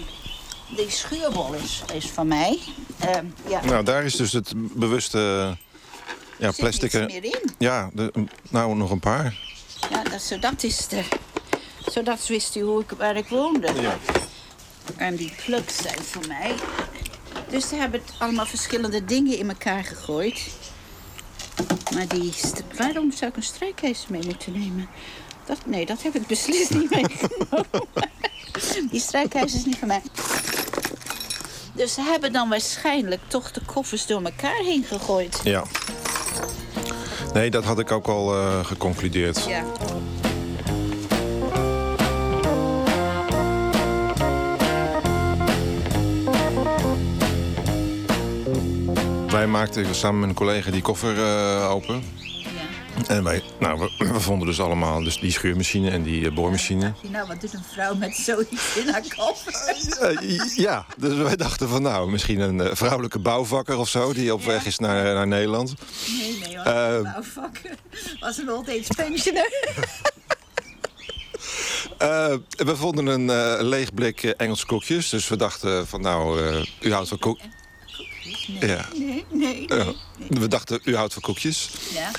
Die 0.75 0.89
schuurbol 0.89 1.53
is, 1.53 1.83
is 1.93 2.05
van 2.09 2.27
mij. 2.27 2.59
Ehm, 2.99 3.25
ja. 3.47 3.65
Nou, 3.65 3.83
daar 3.83 4.05
is 4.05 4.15
dus 4.15 4.31
het 4.31 4.53
bewuste 4.55 5.19
ja, 6.37 6.51
plastic. 6.51 6.93
niets 6.93 6.95
eh, 6.95 7.05
meer 7.05 7.23
in. 7.23 7.49
Ja, 7.57 7.89
de, 7.93 8.11
nou 8.49 8.75
nog 8.75 8.91
een 8.91 8.99
paar. 8.99 9.37
Ja, 9.89 10.03
dat, 10.03 10.21
zo, 10.21 10.39
dat 10.39 10.63
is 10.63 10.87
de... 10.87 11.03
Zodat 11.85 12.27
wist 12.27 12.55
u 12.55 12.61
hoe 12.61 12.81
ik, 12.81 12.91
waar 12.91 13.15
ik 13.15 13.27
woonde. 13.27 13.73
Ja. 13.81 13.97
En 14.97 15.15
die 15.15 15.31
plugs 15.45 15.75
zijn 15.75 16.03
voor 16.03 16.27
mij. 16.27 16.53
Dus 17.49 17.67
ze 17.69 17.75
hebben 17.75 18.01
allemaal 18.19 18.45
verschillende 18.45 19.05
dingen 19.05 19.37
in 19.37 19.49
elkaar 19.49 19.83
gegooid. 19.83 20.47
Maar 21.93 22.07
die... 22.07 22.33
Waarom 22.77 23.11
zou 23.11 23.31
ik 23.31 23.37
een 23.37 23.43
strijkijzer 23.43 24.11
mee 24.11 24.25
moeten 24.25 24.51
nemen? 24.51 24.89
Dat, 25.45 25.65
nee, 25.65 25.85
dat 25.85 26.01
heb 26.01 26.15
ik 26.15 26.27
beslist 26.27 26.69
niet 26.69 26.89
meegenomen. 26.89 27.65
Die 28.91 28.99
strijkijzer 28.99 29.59
is 29.59 29.65
niet 29.65 29.77
van 29.77 29.87
mij. 29.87 30.01
Dus 31.79 31.93
ze 31.93 32.01
hebben 32.01 32.33
dan 32.33 32.49
waarschijnlijk 32.49 33.21
toch 33.27 33.51
de 33.51 33.61
koffers 33.65 34.05
door 34.05 34.21
elkaar 34.23 34.61
heen 34.63 34.83
gegooid. 34.83 35.39
Ja. 35.43 35.63
Nee, 37.33 37.49
dat 37.49 37.63
had 37.63 37.79
ik 37.79 37.91
ook 37.91 38.07
al 38.07 38.35
eh, 38.35 38.65
geconcludeerd. 38.65 39.45
Ja. 39.45 39.63
Wij 49.27 49.47
maakten 49.47 49.95
samen 49.95 50.19
met 50.19 50.29
een 50.29 50.35
collega 50.35 50.71
die 50.71 50.81
koffer 50.81 51.17
eh, 51.17 51.71
open. 51.71 52.03
En 53.07 53.23
wij, 53.23 53.43
nou, 53.59 53.79
we, 53.79 54.05
we 54.13 54.19
vonden 54.19 54.47
dus 54.47 54.59
allemaal 54.59 55.03
dus 55.03 55.19
die 55.19 55.31
schuurmachine 55.31 55.89
en 55.89 56.03
die 56.03 56.25
eh, 56.27 56.33
boormachine. 56.33 56.93
Nou, 57.01 57.27
wat 57.27 57.41
doet 57.41 57.53
een 57.53 57.63
vrouw 57.73 57.95
met 57.95 58.15
zoiets 58.15 58.75
in 58.75 58.87
haar 58.89 59.03
koffer? 59.17 59.53
Eh, 59.99 60.55
ja, 60.55 60.85
dus 60.97 61.13
wij 61.17 61.35
dachten 61.35 61.69
van 61.69 61.81
nou, 61.81 62.09
misschien 62.11 62.39
een 62.39 62.61
eh, 62.61 62.75
vrouwelijke 62.75 63.19
bouwvakker 63.19 63.77
of 63.77 63.89
zo... 63.89 64.13
die 64.13 64.33
op 64.33 64.43
weg 64.43 64.65
is 64.65 64.77
naar, 64.79 65.03
naar 65.13 65.27
Nederland. 65.27 65.73
Nee, 66.19 66.37
nee 66.39 66.57
hoor. 66.57 66.65
Eh, 66.65 67.11
bouwvakker. 67.13 67.71
Was 68.19 68.37
een 68.37 68.51
old 68.51 68.69
age 68.69 68.93
pensioner. 68.95 69.77
Eh, 71.97 72.33
we 72.49 72.75
vonden 72.75 73.05
een 73.07 73.29
eh, 73.29 73.61
leeg 73.67 73.93
blik 73.93 74.23
eh, 74.23 74.31
Engelse 74.37 74.65
koekjes. 74.65 75.09
Dus 75.09 75.27
we 75.27 75.35
dachten 75.37 75.87
van 75.87 76.01
nou, 76.01 76.47
eh, 76.47 76.65
u 76.81 76.91
houdt 76.93 77.09
van 77.09 77.19
koek... 77.19 77.39
Ja. 78.59 78.85
Nee, 78.97 79.25
nee, 79.29 79.65
Ja. 79.67 79.83
nee. 80.17 80.39
We 80.39 80.47
dachten, 80.47 80.79
u 80.83 80.95
houdt 80.95 81.13
van 81.13 81.21
koekjes. 81.21 81.69
Ja. 81.93 82.11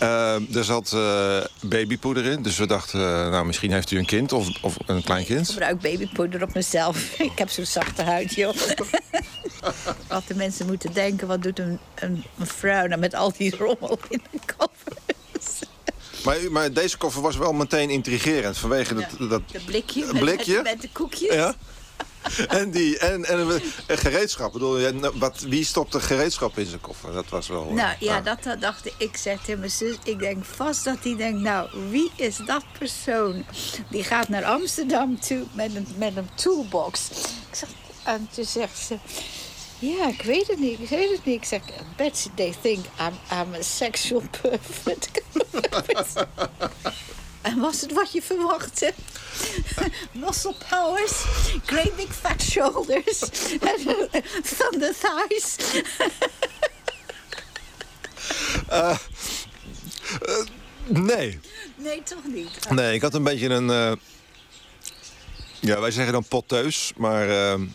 Eh, 0.00 0.56
er 0.56 0.64
zat 0.64 0.92
eh, 0.92 1.44
babypoeder 1.62 2.24
in, 2.24 2.42
dus 2.42 2.58
we 2.58 2.66
dachten, 2.66 3.00
eh, 3.00 3.30
nou, 3.30 3.46
misschien 3.46 3.72
heeft 3.72 3.90
u 3.90 3.98
een 3.98 4.06
kind 4.06 4.32
of, 4.32 4.48
of 4.62 4.76
een 4.86 5.02
klein 5.02 5.28
Ik 5.30 5.46
gebruik 5.46 5.80
babypoeder 5.80 6.42
op 6.42 6.54
mezelf. 6.54 7.12
Ik 7.18 7.38
heb 7.38 7.50
zo'n 7.50 7.64
zachte 7.66 8.02
huid, 8.02 8.34
joh. 8.34 8.54
Wat 10.08 10.22
de 10.26 10.34
mensen 10.34 10.66
moeten 10.66 10.92
denken, 10.92 11.26
wat 11.26 11.42
doet 11.42 11.58
een, 11.58 11.78
een, 11.94 12.24
een 12.38 12.46
vrouw 12.46 12.86
nou 12.86 13.00
met 13.00 13.14
al 13.14 13.32
die 13.36 13.56
rommel 13.56 13.98
in 14.08 14.22
de 14.30 14.38
koffer? 14.56 14.92
Maar, 16.24 16.36
maar 16.50 16.72
deze 16.72 16.96
koffer 16.98 17.22
was 17.22 17.36
wel 17.36 17.52
meteen 17.52 17.90
intrigerend 17.90 18.58
vanwege 18.58 18.94
dat, 18.94 19.04
dat 19.18 19.42
Dat 19.52 19.64
blikje, 19.64 20.02
Een 20.04 20.12
met- 20.12 20.22
blikje? 20.22 20.54
Met, 20.54 20.64
met 20.64 20.80
de 20.80 20.88
koekjes. 20.92 21.34
Ja. 21.34 21.54
En, 22.48 22.70
die, 22.70 22.98
en, 22.98 23.24
en, 23.24 23.60
en 23.86 23.98
gereedschap. 23.98 24.52
Bedoel, 24.52 24.92
nou, 24.92 25.14
wat, 25.18 25.40
wie 25.40 25.64
stopte 25.64 26.00
gereedschap 26.00 26.58
in 26.58 26.66
zijn 26.66 26.80
koffer? 26.80 27.12
Dat 27.12 27.28
was 27.28 27.48
wel... 27.48 27.64
Nou 27.64 27.94
ja, 27.98 28.12
nou. 28.12 28.24
dat, 28.24 28.42
dat 28.42 28.60
dacht 28.60 28.86
ik. 28.86 28.94
Ik 28.96 29.16
zeg 29.16 29.40
tegen 29.44 29.58
mijn 29.58 29.70
zus, 29.70 29.96
ik 30.04 30.18
denk 30.18 30.44
vast 30.44 30.84
dat 30.84 30.96
hij 31.02 31.16
denkt... 31.16 31.40
nou, 31.40 31.68
wie 31.90 32.10
is 32.16 32.36
dat 32.46 32.64
persoon? 32.78 33.44
Die 33.90 34.04
gaat 34.04 34.28
naar 34.28 34.44
Amsterdam 34.44 35.20
toe 35.20 35.44
met 35.52 35.74
een, 35.74 35.86
met 35.96 36.16
een 36.16 36.28
toolbox. 36.34 37.08
Ik 37.50 37.54
zeg, 37.56 37.68
en 38.02 38.28
toen 38.34 38.44
zegt 38.44 38.78
ze... 38.78 38.98
Ja, 39.78 40.08
ik 40.08 40.22
weet 40.22 40.46
het 40.46 40.58
niet, 40.58 40.80
ik 40.80 40.88
weet 40.88 41.10
het 41.10 41.24
niet. 41.24 41.36
Ik 41.36 41.44
zeg, 41.44 41.60
Betsy, 41.96 42.28
they 42.34 42.54
think 42.60 42.84
I'm, 42.98 43.14
I'm 43.32 43.54
a 43.54 43.62
sexual 43.62 44.22
pervert. 44.40 45.10
en 47.42 47.58
was 47.58 47.80
het 47.80 47.92
wat 47.92 48.12
je 48.12 48.22
verwachtte? 48.22 48.94
Muscle 50.12 50.54
powers, 50.68 51.12
great 51.66 51.96
big 51.96 52.14
fat 52.14 52.42
shoulders, 52.42 53.18
thunder 54.58 54.94
thighs. 55.00 55.56
Eh, 58.68 58.90
eh, 58.90 60.44
nee. 60.86 61.40
Nee, 61.76 62.02
toch 62.02 62.24
niet? 62.24 62.70
Nee, 62.70 62.94
ik 62.94 63.02
had 63.02 63.14
een 63.14 63.22
beetje 63.22 63.48
een... 63.48 63.70
eh, 63.70 63.92
ja, 65.60 65.80
wij 65.80 65.90
zeggen 65.90 66.12
dan 66.12 66.24
potteus, 66.24 66.92
maar... 66.96 67.28
eh, 67.28 67.50
Een 67.52 67.74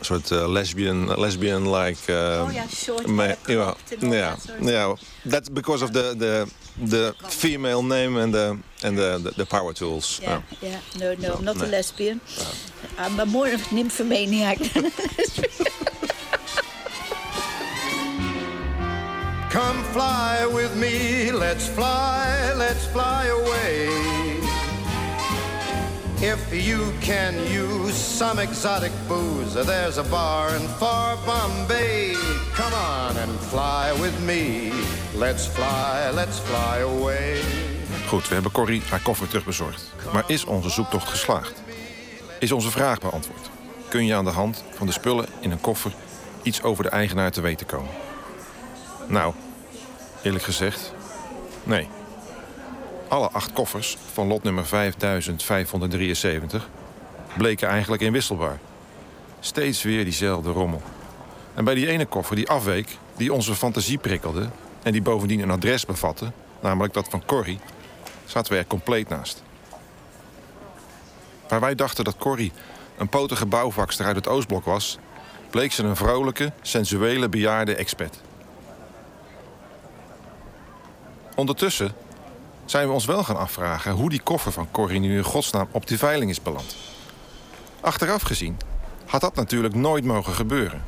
soort 0.00 0.30
lesbian, 0.30 1.20
lesbian-like... 1.20 2.12
Oh 2.46 2.52
ja, 2.52 2.64
short 2.74 3.08
ja, 3.08 3.36
ja, 3.46 4.36
soort 4.46 4.68
ja. 4.68 4.96
That's 5.30 5.48
because 5.52 5.84
of 5.84 5.90
the, 5.90 6.14
the, 6.18 6.46
the 6.78 7.14
female 7.28 7.82
name 7.82 8.16
and 8.16 8.32
the, 8.34 8.58
and 8.82 8.96
the, 8.96 9.18
the, 9.18 9.30
the 9.30 9.46
power 9.46 9.72
tools. 9.72 10.20
Yeah, 10.22 10.42
Ja. 10.60 10.68
yeah. 10.68 10.80
No, 10.98 11.14
no, 11.14 11.34
I'm 11.34 11.44
not 11.44 11.56
a 11.56 11.64
nee. 11.64 11.70
lesbian. 11.70 12.20
Oh. 12.38 12.54
I'm 12.98 13.20
a 13.20 13.26
more 13.26 13.48
of 13.48 13.72
a 13.72 13.74
nymphomaniac 13.74 14.58
than 14.58 14.86
a 14.86 14.90
Come 19.50 19.82
fly 19.84 20.44
with 20.46 20.76
me, 20.76 21.32
let's 21.32 21.66
fly, 21.66 22.52
let's 22.56 22.84
fly 22.88 23.24
away. 23.26 23.88
If 26.18 26.52
you 26.52 26.92
can 27.00 27.34
use 27.50 27.94
some 27.94 28.38
exotic 28.38 28.92
booze, 29.06 29.54
there's 29.54 29.98
a 29.98 30.02
bar 30.04 30.54
in 30.56 30.66
far 30.80 31.16
Bombay. 31.24 32.14
Come 32.52 32.74
on 32.74 33.16
and 33.16 33.32
fly 33.38 33.92
with 34.00 34.18
me, 34.24 34.72
let's 35.16 35.46
fly, 35.46 36.14
let's 36.14 36.38
fly 36.38 36.82
away. 36.82 37.40
Goed, 38.06 38.28
we 38.28 38.34
hebben 38.34 38.52
Corrie 38.52 38.82
haar 38.88 39.02
koffer 39.02 39.28
terugbezorgd. 39.28 39.92
Maar 40.12 40.24
is 40.26 40.44
onze 40.44 40.70
zoektocht 40.70 41.08
geslaagd? 41.08 41.62
Is 42.38 42.52
onze 42.52 42.70
vraag 42.70 42.98
beantwoord? 42.98 43.50
Kun 43.88 44.06
je 44.06 44.14
aan 44.14 44.24
de 44.24 44.30
hand 44.30 44.64
van 44.74 44.86
de 44.86 44.92
spullen 44.92 45.26
in 45.40 45.50
een 45.50 45.60
koffer 45.60 45.92
iets 46.42 46.62
over 46.62 46.84
de 46.84 46.90
eigenaar 46.90 47.30
te 47.30 47.40
weten 47.40 47.66
komen? 47.66 47.90
Nou, 49.06 49.34
eerlijk 50.22 50.44
gezegd, 50.44 50.92
nee. 51.64 51.88
Alle 53.08 53.30
acht 53.30 53.52
koffers 53.52 53.96
van 54.12 54.26
lot 54.26 54.42
nummer 54.42 54.66
5573 54.66 56.68
bleken 57.36 57.68
eigenlijk 57.68 58.02
inwisselbaar. 58.02 58.58
Steeds 59.40 59.82
weer 59.82 60.04
diezelfde 60.04 60.50
rommel. 60.50 60.82
En 61.54 61.64
bij 61.64 61.74
die 61.74 61.88
ene 61.88 62.06
koffer 62.06 62.36
die 62.36 62.48
afweek, 62.48 62.96
die 63.16 63.32
onze 63.32 63.54
fantasie 63.54 63.98
prikkelde... 63.98 64.48
en 64.86 64.92
die 64.92 65.02
bovendien 65.02 65.40
een 65.40 65.50
adres 65.50 65.86
bevatte, 65.86 66.32
namelijk 66.60 66.94
dat 66.94 67.08
van 67.08 67.24
Corrie... 67.24 67.58
zaten 68.24 68.52
we 68.52 68.58
er 68.58 68.66
compleet 68.66 69.08
naast. 69.08 69.42
Waar 71.48 71.60
wij 71.60 71.74
dachten 71.74 72.04
dat 72.04 72.16
Corrie 72.16 72.52
een 72.98 73.08
potige 73.08 73.46
bouwvakster 73.46 74.06
uit 74.06 74.16
het 74.16 74.28
Oostblok 74.28 74.64
was... 74.64 74.98
bleek 75.50 75.72
ze 75.72 75.82
een 75.82 75.96
vrolijke, 75.96 76.52
sensuele, 76.62 77.28
bejaarde 77.28 77.74
expert. 77.74 78.20
Ondertussen 81.34 81.92
zijn 82.64 82.86
we 82.86 82.92
ons 82.92 83.04
wel 83.04 83.24
gaan 83.24 83.38
afvragen... 83.38 83.92
hoe 83.92 84.10
die 84.10 84.22
koffer 84.22 84.52
van 84.52 84.70
Corrie 84.70 85.00
nu 85.00 85.16
in 85.16 85.24
godsnaam 85.24 85.68
op 85.70 85.86
die 85.86 85.98
veiling 85.98 86.30
is 86.30 86.42
beland. 86.42 86.76
Achteraf 87.80 88.22
gezien 88.22 88.56
had 89.06 89.20
dat 89.20 89.34
natuurlijk 89.34 89.74
nooit 89.74 90.04
mogen 90.04 90.32
gebeuren. 90.32 90.84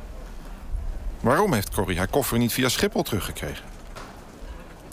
Waarom 1.19 1.53
heeft 1.53 1.73
Corrie 1.73 1.97
haar 1.97 2.07
koffer 2.07 2.37
niet 2.37 2.53
via 2.53 2.69
Schiphol 2.69 3.03
teruggekregen? 3.03 3.77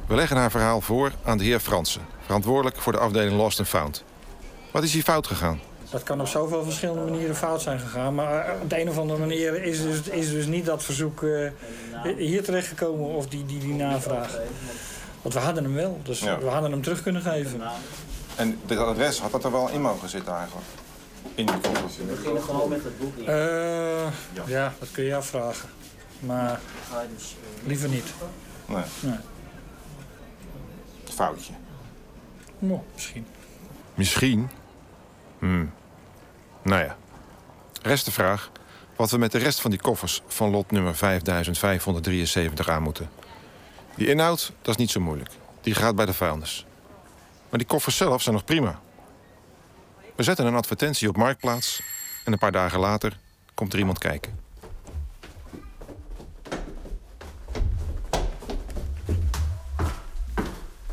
We 0.07 0.15
leggen 0.15 0.37
haar 0.37 0.51
verhaal 0.51 0.81
voor 0.81 1.13
aan 1.25 1.39
de 1.39 1.45
heer 1.45 1.61
Fransen... 1.61 2.03
verantwoordelijk 2.25 2.77
voor 2.77 2.93
de 2.93 2.99
afdeling 2.99 3.37
Lost 3.37 3.59
and 3.59 3.69
Found. 3.69 4.05
Wat 4.73 4.83
is 4.83 4.93
hier 4.93 5.03
fout 5.03 5.27
gegaan? 5.27 5.61
Dat 5.91 6.03
kan 6.03 6.21
op 6.21 6.27
zoveel 6.27 6.65
verschillende 6.65 7.11
manieren 7.11 7.37
fout 7.37 7.63
zijn 7.63 7.79
gegaan. 7.79 8.15
Maar 8.15 8.47
eh, 8.47 8.61
op 8.63 8.71
de 8.71 8.81
een 8.81 8.89
of 8.89 8.99
andere 8.99 9.19
manier 9.19 9.63
is 9.63 9.83
dus, 9.83 10.01
is 10.03 10.31
dus 10.31 10.47
niet 10.47 10.65
dat 10.67 10.85
verzoek 10.85 11.23
eh, 11.23 11.51
hier 12.17 12.43
terechtgekomen 12.45 13.07
of 13.09 13.27
die, 13.27 13.47
die, 13.47 13.59
die 13.59 13.75
navraag. 13.75 14.39
Want 15.23 15.35
we 15.35 15.41
hadden 15.41 15.65
hem 15.65 15.75
wel, 15.75 16.01
dus 16.03 16.21
Ja. 16.21 16.39
we 16.39 16.47
hadden 16.49 16.71
hem 16.71 16.83
terug 16.83 17.03
kunnen 17.03 17.23
geven. 17.23 17.61
En 18.37 18.59
dit 18.67 18.79
adres, 18.79 19.21
had 19.21 19.31
dat 19.33 19.45
er 19.45 19.53
wel 19.53 19.69
in 19.69 19.81
mogen 19.81 20.09
zitten 20.09 20.35
eigenlijk? 20.35 20.67
In 21.35 21.47
die 21.47 21.59
koffer? 21.61 21.83
We 21.99 22.05
beginnen 22.15 22.43
gewoon 22.43 22.69
met 22.69 22.85
het 22.85 22.99
boek. 22.99 23.19
Eh, 23.19 24.47
ja, 24.47 24.73
dat 24.79 24.89
kun 24.93 25.05
je 25.05 25.15
afvragen. 25.17 25.69
Maar 26.21 26.61
liever 27.65 27.89
niet. 27.89 28.07
Nee. 28.67 28.83
Nee. 29.01 29.19
Foutje. 31.11 31.53
Nou, 32.59 32.81
misschien. 32.95 33.27
Misschien? 33.95 34.51
Hmm. 35.39 35.73
Nou 36.63 36.85
ja. 36.85 36.97
Rest 37.83 38.05
de 38.05 38.13
vraag 38.13 38.51
wat 38.97 39.11
we 39.11 39.19
met 39.19 39.33
de 39.33 39.39
rest 39.39 39.61
van 39.61 39.71
die 39.71 39.81
koffers 39.81 40.23
van 40.27 40.51
lot 40.51 40.71
nummer 40.71 40.97
5573 40.97 42.69
aan 42.69 42.83
moeten. 42.83 43.11
Die 43.95 44.07
inhoud, 44.07 44.53
dat 44.63 44.75
is 44.75 44.81
niet 44.81 44.91
zo 44.91 45.01
moeilijk. 45.01 45.31
Die 45.61 45.75
gaat 45.75 45.97
bij 45.97 46.07
de 46.07 46.15
vuilnis. 46.15 46.67
Maar 47.49 47.59
die 47.59 47.69
koffers 47.69 47.97
zelf 47.97 48.23
zijn 48.23 48.35
nog 48.35 48.45
prima. 48.45 48.81
We 50.15 50.23
zetten 50.23 50.47
een 50.47 50.55
advertentie 50.55 51.09
op 51.09 51.17
Marktplaats... 51.17 51.83
en 52.25 52.33
een 52.33 52.39
paar 52.39 52.53
dagen 52.53 52.79
later 52.79 53.19
komt 53.55 53.73
er 53.73 53.79
iemand 53.79 53.99
kijken. 53.99 54.46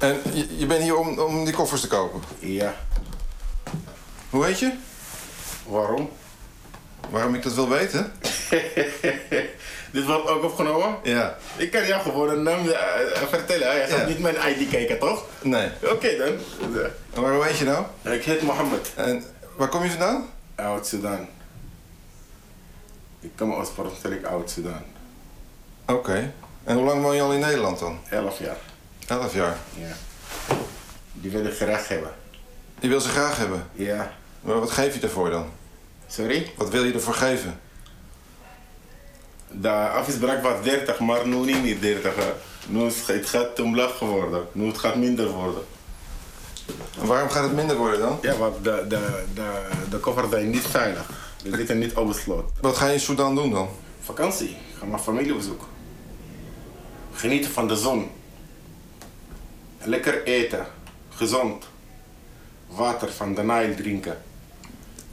En 0.04 0.22
je, 0.34 0.58
je 0.58 0.66
bent 0.66 0.82
hier 0.82 0.96
om, 0.98 1.20
om 1.20 1.46
die 1.46 1.54
koffers 1.54 1.82
te 1.82 1.88
kopen? 1.88 2.22
Ja. 2.40 2.76
Hoe 4.30 4.46
heet 4.46 4.60
je? 4.60 4.72
Waarom? 5.66 6.10
Waarom 7.10 7.36
ik 7.36 7.44
dat 7.44 7.54
wil 7.54 7.70
weten? 7.70 8.12
Dit 9.94 10.06
wordt 10.06 10.28
ook 10.28 10.44
opgenomen? 10.44 10.96
Ja. 11.04 11.38
Ik 11.58 11.72
kan 11.72 11.88
jou 11.88 12.02
gewoon 12.02 12.30
een 12.30 12.44
naam 12.44 12.68
eh, 12.68 12.72
eh, 13.22 13.28
vertellen. 13.30 13.76
Je 13.76 13.82
gaat 13.88 14.00
Ja. 14.00 14.06
niet 14.08 14.20
mijn 14.20 14.36
ID 14.60 14.70
kijken, 14.70 15.00
toch? 15.00 15.26
Nee. 15.42 15.70
Oké 15.84 16.18
dan. 16.18 16.38
En 17.14 17.22
waar 17.22 17.46
heet 17.48 17.58
je 17.58 17.66
nou? 17.66 17.86
Ik 18.02 18.24
heet 18.24 18.42
Mohammed. 18.42 18.92
En 18.96 19.24
waar 19.56 19.68
kom 19.70 19.84
je 19.84 19.90
vandaan? 19.90 20.30
Oud-Sudan. 20.56 21.28
Ik 23.20 23.32
kom 23.38 23.54
oorspronkelijk 23.54 24.26
uit 24.26 24.50
Sudan. 24.50 24.82
Oké. 25.86 26.34
En 26.64 26.76
hoe 26.76 26.86
lang 26.86 27.02
woon 27.02 27.16
je 27.16 27.22
al 27.22 27.34
in 27.34 27.40
Nederland 27.40 27.80
dan? 27.80 28.00
Elf 28.10 28.40
jaar. 28.40 28.58
Elf 29.08 29.34
jaar. 29.34 29.58
Ja. 29.74 29.96
Die 31.14 31.32
wil 31.32 31.46
ik 31.46 31.54
graag 31.54 31.88
hebben. 31.88 32.12
Je 32.80 32.88
wil 32.88 33.02
ze 33.02 33.10
graag 33.10 33.38
hebben? 33.38 33.68
Ja. 33.74 34.14
Maar 34.42 34.60
wat 34.60 34.72
geef 34.72 34.94
je 34.96 35.00
ervoor 35.02 35.30
dan? 35.30 35.46
Sorry? 36.08 36.52
Wat 36.58 36.70
wil 36.70 36.84
je 36.84 36.94
ervoor 36.94 37.14
geven? 37.14 37.60
De 39.52 39.70
afspraak 39.70 40.44
was 40.44 40.64
30, 40.64 41.00
maar 41.00 41.28
nu 41.28 41.36
niet 41.36 41.62
meer 41.62 41.80
30. 41.80 42.16
hè. 42.16 42.34
Nu 42.68 42.86
is 42.86 43.08
het 43.08 43.30
gaat 43.30 43.60
omlaag 43.60 43.98
geworden. 43.98 44.48
Nu 44.52 44.68
het 44.68 44.78
gaat 44.78 44.96
minder 44.96 45.30
worden. 45.30 45.64
En 47.00 47.08
waarom 47.08 47.30
gaat 47.30 47.44
het 47.44 47.54
minder 47.56 47.78
worden 47.78 48.00
dan? 48.00 48.20
Ja, 48.22 48.36
want 48.38 48.64
de, 48.64 48.86
de, 48.88 49.24
de, 49.34 49.52
de 49.90 49.98
koffers 49.98 50.30
zijn 50.30 50.50
niet 50.50 50.68
veilig. 50.68 51.10
Die 51.44 51.56
zitten 51.56 51.80
niet 51.80 51.94
op 51.94 52.08
het 52.08 52.18
slot. 52.18 52.52
Wat 52.62 52.78
ga 52.78 52.88
je 52.88 52.94
in 52.94 53.00
Sudan 53.00 53.36
doen 53.36 53.52
dan? 53.52 53.70
Vakantie. 54.00 54.50
Ik 54.50 54.76
ga 54.80 54.86
mijn 54.86 55.02
familie 55.02 55.36
bezoeken. 55.36 55.68
Genieten 57.14 57.52
van 57.52 57.68
de 57.68 57.76
zon. 57.76 58.10
Lekker 59.86 60.24
eten. 60.24 60.66
Gezond. 61.10 61.66
Water 62.68 63.12
van 63.12 63.34
de 63.34 63.44
Nijl 63.44 63.76
drinken. 63.76 64.22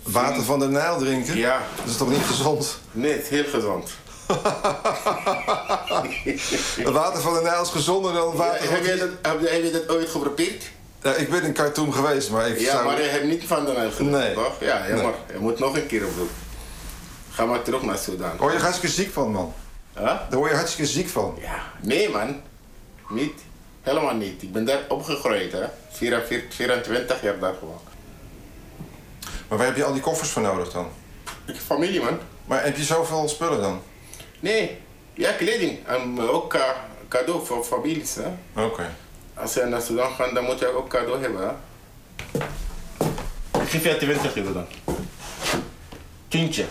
Water 0.03 0.43
van 0.43 0.59
de 0.59 0.67
Nijl 0.69 0.99
drinken? 0.99 1.37
Ja. 1.37 1.63
Dat 1.77 1.87
is 1.87 1.97
toch 1.97 2.09
niet 2.11 2.23
gezond? 2.25 2.79
Nee, 2.93 3.13
het 3.13 3.23
is 3.23 3.29
heel 3.29 3.45
gezond. 3.45 3.91
Het 6.77 6.91
water 6.91 7.21
van 7.23 7.35
de 7.35 7.41
Nijl 7.43 7.63
is 7.63 7.69
gezonder 7.69 8.13
dan 8.13 8.37
water 8.37 8.63
Ja, 8.65 8.71
heb, 8.71 8.85
je 8.85 8.97
dat, 8.97 9.09
heb, 9.33 9.41
je- 9.41 9.49
heb 9.49 9.63
je 9.63 9.71
dat 9.71 9.89
ooit 9.89 10.09
geprobeerd? 10.09 10.65
Ja, 11.03 11.15
ik 11.15 11.31
ben 11.31 11.43
in 11.43 11.53
Khartoum 11.53 11.93
geweest, 11.93 12.31
maar 12.31 12.49
ik 12.49 12.61
Ja, 12.61 12.71
zou... 12.73 12.85
maar 12.87 13.03
je 13.03 13.09
hebt 13.09 13.25
niet 13.25 13.45
van 13.47 13.65
de 13.65 13.73
Nijl 13.73 13.91
gedronken, 13.91 14.19
Nee. 14.21 14.35
toch? 14.35 14.53
Ja, 14.61 14.79
Nee. 14.79 14.89
jammer. 14.89 15.15
Je 15.33 15.39
moet 15.39 15.59
nog 15.59 15.77
een 15.77 15.87
keer 15.87 16.07
op 16.07 16.17
doen. 16.17 16.29
Ga 17.31 17.45
maar 17.45 17.63
terug 17.63 17.83
naar 17.83 17.99
Sudan. 17.99 18.37
Word 18.37 18.53
je 18.53 18.59
hartstikke 18.59 18.95
ziek 18.95 19.13
van, 19.13 19.31
man? 19.31 19.55
Huh? 19.95 20.05
Daar 20.05 20.39
word 20.39 20.51
je 20.51 20.57
hartstikke 20.57 20.91
ziek 20.91 21.09
van. 21.09 21.39
Ja. 21.41 21.63
Nee, 21.83 22.09
man. 22.09 22.41
Niet. 23.09 23.41
Helemaal 23.83 24.15
niet. 24.15 24.43
Ik 24.43 24.53
ben 24.53 24.65
daar 24.65 24.81
opgegroeid, 24.89 25.53
hè. 25.53 25.65
44, 25.91 26.55
24 26.55 27.23
jaar 27.23 27.39
daar 27.39 27.55
gewoon. 27.59 27.81
Maar 29.49 29.59
waar 29.59 29.67
heb 29.67 29.77
je 29.77 29.85
al 29.85 29.93
die 29.93 30.03
koffers 30.03 30.31
voor 30.31 30.43
nodig 30.43 30.73
dan? 30.73 30.89
Ik 31.47 31.55
heb 31.55 31.63
familie, 31.63 32.01
man. 32.03 32.19
Maar 32.45 32.65
heb 32.65 32.77
je 32.77 32.85
zoveel 32.85 33.29
spullen 33.29 33.61
dan? 33.61 33.83
Nee. 34.41 34.79
Ja, 35.15 35.33
kleding. 35.33 35.87
En 35.87 36.19
eh, 36.19 36.35
ook 36.35 36.51
ca- 36.51 36.85
cadeau 37.09 37.47
voor 37.47 37.65
families, 37.65 38.15
hè. 38.15 38.63
Oké. 38.65 38.95
Als 39.35 39.55
je 39.55 39.65
naar 39.65 39.81
Sudan 39.83 40.11
gaat, 40.13 40.35
dan 40.35 40.45
moet 40.45 40.59
je 40.59 40.77
ook 40.77 40.89
cadeau 40.89 41.21
hebben, 41.21 41.41
hè. 41.49 41.53
Ik 43.63 43.69
geef 43.69 43.85
je 43.85 43.97
20 43.97 44.37
euro 44.37 44.53
dan. 44.53 44.67
Tientje. 46.29 46.65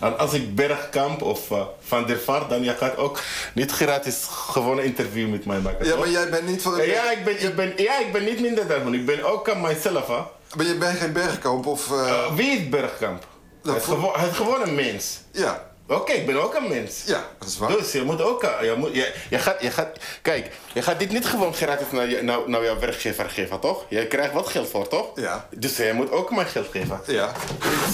En 0.00 0.18
als 0.18 0.32
ik 0.32 0.54
Bergkamp 0.54 1.22
of 1.22 1.50
eh, 1.50 1.60
Van 1.80 2.06
der 2.06 2.18
Vaart, 2.18 2.48
dan 2.50 2.62
je 2.64 2.74
gaat 2.74 2.96
ook 2.96 3.20
niet 3.54 3.70
gratis 3.72 4.26
gewoon 4.30 4.78
een 4.78 4.84
interview 4.84 5.28
met 5.30 5.44
mij 5.44 5.58
maken. 5.58 5.84
Ja, 5.84 5.90
toch? 5.90 6.00
maar 6.00 6.08
jij 6.08 6.28
bent 6.30 6.46
niet 6.46 6.62
van 6.62 6.74
de... 6.74 6.86
Ja, 6.86 7.10
ik 7.10 7.24
ben, 7.24 7.42
ik 7.42 7.56
ben, 7.56 7.72
ja, 7.76 7.98
ik 7.98 8.12
ben 8.12 8.24
niet 8.24 8.40
minder 8.40 8.66
daarvan. 8.66 8.94
Ik 8.94 9.06
ben 9.06 9.24
ook 9.24 9.50
aan 9.50 9.60
mijzelf, 9.60 10.06
hè. 10.06 10.20
Maar 10.56 10.66
je 10.66 10.74
bent 10.74 10.98
geen 10.98 11.12
bergkamp 11.12 11.66
of... 11.66 11.90
eh, 11.90 11.96
Uh, 11.98 12.34
wie 12.34 12.50
is 12.50 12.68
Bergkamp? 12.68 13.26
Hij 13.62 13.76
is, 13.76 13.84
gewoon, 13.84 14.12
hij 14.14 14.28
is 14.28 14.36
gewoon 14.36 14.62
een 14.62 14.74
mens. 14.74 15.18
Ja. 15.32 15.67
Oké, 15.88 16.12
ik 16.12 16.26
ben 16.26 16.42
ook 16.42 16.54
een 16.54 16.68
mens. 16.68 17.02
Ja, 17.06 17.28
dat 17.38 17.48
is 17.48 17.58
waar. 17.58 17.70
Dus 17.76 17.92
je 17.92 18.02
moet 18.02 18.22
ook... 18.22 18.42
eh, 18.42 18.62
Je, 18.62 18.74
moet, 18.76 18.94
je, 18.94 19.12
je, 19.30 19.38
gaat, 19.38 19.62
je 19.62 19.70
gaat... 19.70 19.98
Kijk, 20.22 20.50
je 20.72 20.82
gaat 20.82 20.98
dit 20.98 21.10
niet 21.12 21.26
gewoon 21.26 21.54
gratis 21.54 21.86
naar, 21.90 22.08
je, 22.08 22.22
naar, 22.22 22.38
naar 22.46 22.64
jouw 22.64 22.78
werkgever 22.78 23.30
geven, 23.30 23.60
toch? 23.60 23.84
Je 23.88 24.06
krijgt 24.06 24.32
wat 24.32 24.48
geld 24.48 24.68
voor, 24.68 24.88
toch? 24.88 25.06
Ja. 25.14 25.48
Dus 25.56 25.76
je 25.76 25.92
moet 25.94 26.10
ook 26.10 26.30
mij 26.30 26.44
geld 26.46 26.66
geven. 26.70 27.00
Ja. 27.06 27.32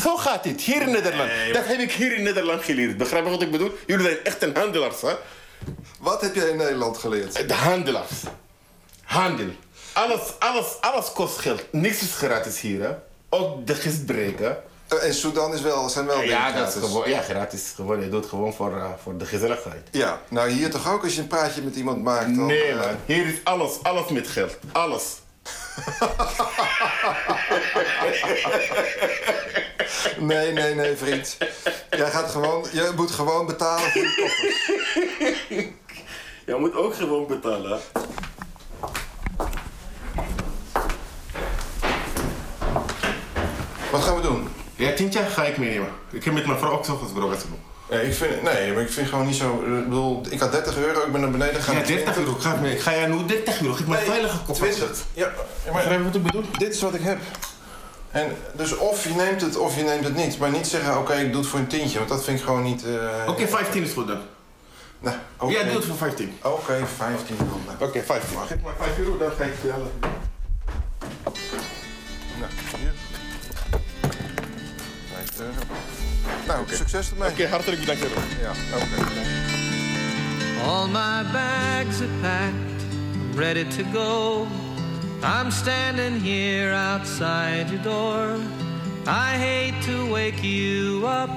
Zo 0.03 0.17
gaat 0.17 0.43
dit, 0.43 0.61
hier 0.61 0.83
in 0.83 0.91
Nederland. 0.91 1.31
Dat 1.53 1.67
heb 1.67 1.79
ik 1.79 1.93
hier 1.93 2.17
in 2.17 2.23
Nederland 2.23 2.65
geleerd. 2.65 2.97
Begrijp 2.97 3.25
je 3.25 3.31
wat 3.31 3.43
ik 3.43 3.51
bedoel? 3.51 3.71
Jullie 3.87 4.05
zijn 4.07 4.25
echt 4.25 4.43
een 4.43 4.57
handelaars, 4.57 5.01
hè? 5.01 5.13
Wat 6.01 6.21
heb 6.21 6.35
jij 6.35 6.49
in 6.49 6.57
Nederland 6.57 6.99
geleerd? 6.99 7.49
De 7.49 7.55
handelaars. 7.55 8.11
Handel. 9.05 9.49
Alles, 9.93 10.21
alles, 10.39 10.67
alles 10.81 11.13
kost 11.13 11.39
geld. 11.39 11.63
Niks 11.71 12.01
is 12.03 12.15
gratis 12.15 12.61
hier, 12.61 12.83
hè? 12.83 12.91
Ook 13.29 13.67
de 13.67 13.75
gistbreken. 13.75 14.51
Eh, 14.51 14.53
En 15.01 15.15
Sudan 15.15 15.55
is 15.55 15.61
wel, 15.61 15.89
zijn 15.89 16.07
wel 16.07 16.23
Ja, 16.23 16.47
dingen 16.47 16.65
dat 16.65 16.75
is 16.75 16.83
gewoon, 16.89 17.09
ja, 17.09 17.21
gratis. 17.21 17.73
Gewoon, 17.75 18.01
je 18.01 18.09
doet 18.09 18.27
gewoon 18.27 18.55
voor, 18.55 18.77
eh, 18.77 18.91
voor 19.03 19.17
de 19.17 19.27
gezelligheid. 19.27 19.89
Ja, 19.91 20.21
nou 20.29 20.51
hier 20.51 20.71
toch 20.71 20.93
ook 20.93 21.03
als 21.03 21.15
je 21.15 21.21
een 21.21 21.27
praatje 21.27 21.63
met 21.63 21.77
iemand 21.77 22.03
maakt 22.03 22.37
dan... 22.37 22.47
Nee, 22.47 22.63
eh, 22.63 22.77
man. 22.77 22.97
Hier 23.07 23.27
is 23.27 23.35
alles, 23.45 23.83
alles 23.83 24.09
met 24.09 24.29
geld. 24.29 24.57
Alles. 24.73 25.05
Nee, 30.19 30.53
nee, 30.53 30.75
nee, 30.75 30.97
vriend. 30.97 31.37
Jij 31.91 32.11
gaat 32.11 32.31
gewoon, 32.31 32.67
je 32.73 32.93
moet 32.97 33.11
gewoon 33.11 33.47
betalen 33.47 33.91
voor 33.91 34.03
die 34.03 34.15
koffers. 34.15 34.67
Je 36.47 36.55
moet 36.55 36.75
ook 36.75 36.95
gewoon 36.95 37.27
betalen. 37.27 37.81
Wat 43.91 44.03
gaan 44.03 44.17
we 44.17 44.23
doen? 44.23 44.49
Ja, 44.77 44.93
tientje 44.93 45.20
ga 45.22 45.45
ik 45.45 45.57
meenemen. 45.59 45.89
Ik 46.11 46.25
heb 46.25 46.35
met 46.35 46.47
mijn 46.47 46.59
vrouw 46.59 46.70
ook 46.72 46.85
zo 46.85 46.97
gesproken. 46.97 47.39
Nee, 47.91 48.07
ik 48.07 48.14
vind, 48.14 48.43
nee, 48.43 48.72
maar 48.72 48.83
ik 48.83 48.91
vind 48.91 49.09
gewoon 49.09 49.27
niet 49.27 49.37
zo... 49.37 49.55
Ik 49.79 49.85
bedoel, 49.85 50.22
ik 50.31 50.41
had 50.41 50.53
30 50.53 50.77
euro, 50.77 51.01
ik 51.07 51.12
ben 51.12 51.20
naar 51.20 51.31
beneden 51.31 51.55
gegaan. 51.55 51.75
Ja, 51.75 51.83
30 51.87 52.16
euro. 52.18 52.31
Ik 52.31 52.41
ga, 52.41 52.55
ik 52.55 52.81
ga 52.81 52.91
je 52.93 53.07
nu 53.07 53.25
30 53.27 53.61
euro. 53.62 53.75
Ik 53.79 53.87
mijn 53.87 54.05
veilige 54.05 54.39
koffer. 54.47 54.70
20. 54.70 55.05
Ja, 55.14 55.22
ja, 55.64 55.72
maar 55.72 55.72
Begrijp 55.72 55.99
je 55.99 56.05
wat 56.05 56.14
ik 56.14 56.22
bedoel? 56.22 56.45
dit 56.59 56.75
is 56.75 56.81
wat 56.81 56.95
ik 56.95 57.03
heb. 57.03 57.18
En 58.11 58.37
dus 58.53 58.77
of 58.77 59.05
je 59.05 59.14
neemt 59.14 59.41
het 59.41 59.57
of 59.57 59.77
je 59.77 59.83
neemt 59.83 60.05
het 60.05 60.14
niet. 60.16 60.39
Maar 60.39 60.51
niet 60.51 60.66
zeggen, 60.66 60.99
oké, 60.99 61.14
ik 61.14 61.33
doe 61.33 61.41
het 61.41 61.51
voor 61.51 61.59
een 61.59 61.66
tientje. 61.66 61.99
Want 61.99 62.11
dat 62.11 62.25
vind 62.25 62.39
ik 62.39 62.45
gewoon 62.45 62.62
niet... 62.62 62.85
eh, 62.85 63.29
Oké, 63.29 63.47
15 63.49 63.83
is 63.83 63.93
goed 63.93 64.07
dan. 64.07 64.20
Nou, 65.01 65.16
oké. 65.39 65.53
Ja, 65.53 65.62
doe 65.62 65.75
het 65.75 65.85
voor 65.85 65.97
15. 65.97 66.39
Oké, 66.43 66.87
15 66.97 67.37
dan. 67.39 67.89
Oké, 67.89 68.03
15. 68.03 68.39
Geef 68.47 68.57
maar 68.62 68.72
5 68.79 68.99
euro, 68.99 69.16
dan 69.18 69.31
ga 69.39 69.45
ik. 69.45 69.53
Nou, 69.62 69.81
5 75.35 75.47
euro. 75.47 75.61
Nou, 76.47 76.64
succes 76.70 77.11
ermee. 77.11 77.30
Oké, 77.30 77.49
hartelijk 77.49 77.87
dank. 77.87 77.99
Ja, 78.41 78.51
oké. 78.74 79.22
All 80.64 80.87
my 80.87 81.24
bags 81.32 82.01
are 82.01 82.09
packed, 82.20 82.85
ready 83.35 83.64
to 83.64 83.85
go. 83.93 84.47
I'm 85.22 85.51
standing 85.51 86.20
here 86.22 86.72
outside 86.74 87.66
your 87.70 87.82
door. 87.82 88.37
I 89.07 89.37
hate 89.37 89.74
to 89.87 90.12
wake 90.12 90.43
you 90.43 91.07
up 91.07 91.30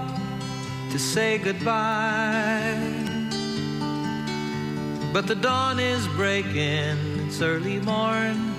to 0.92 0.98
say 0.98 1.38
goodbye. 1.38 2.78
But 5.14 5.28
the 5.28 5.36
dawn 5.40 5.80
is 5.80 6.08
breaking, 6.16 7.26
it's 7.26 7.42
early 7.42 7.80
morn. 7.80 8.54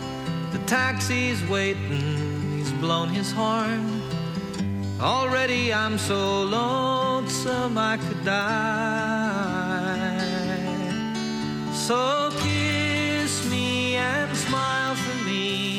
The 0.53 0.59
taxi's 0.67 1.43
waiting, 1.49 2.59
he's 2.59 2.73
blown 2.73 3.09
his 3.09 3.33
horn. 3.33 3.98
Already 5.01 5.73
I'm 5.73 5.97
so 5.97 6.43
lonesome 6.43 7.79
I 7.79 7.99
could 7.99 8.25
die. 8.25 8.59
So 11.73 12.31
kiss 12.41 13.49
me 13.49 13.95
and 13.95 14.37
smile 14.37 14.97
for 14.97 15.25
me. 15.25 15.78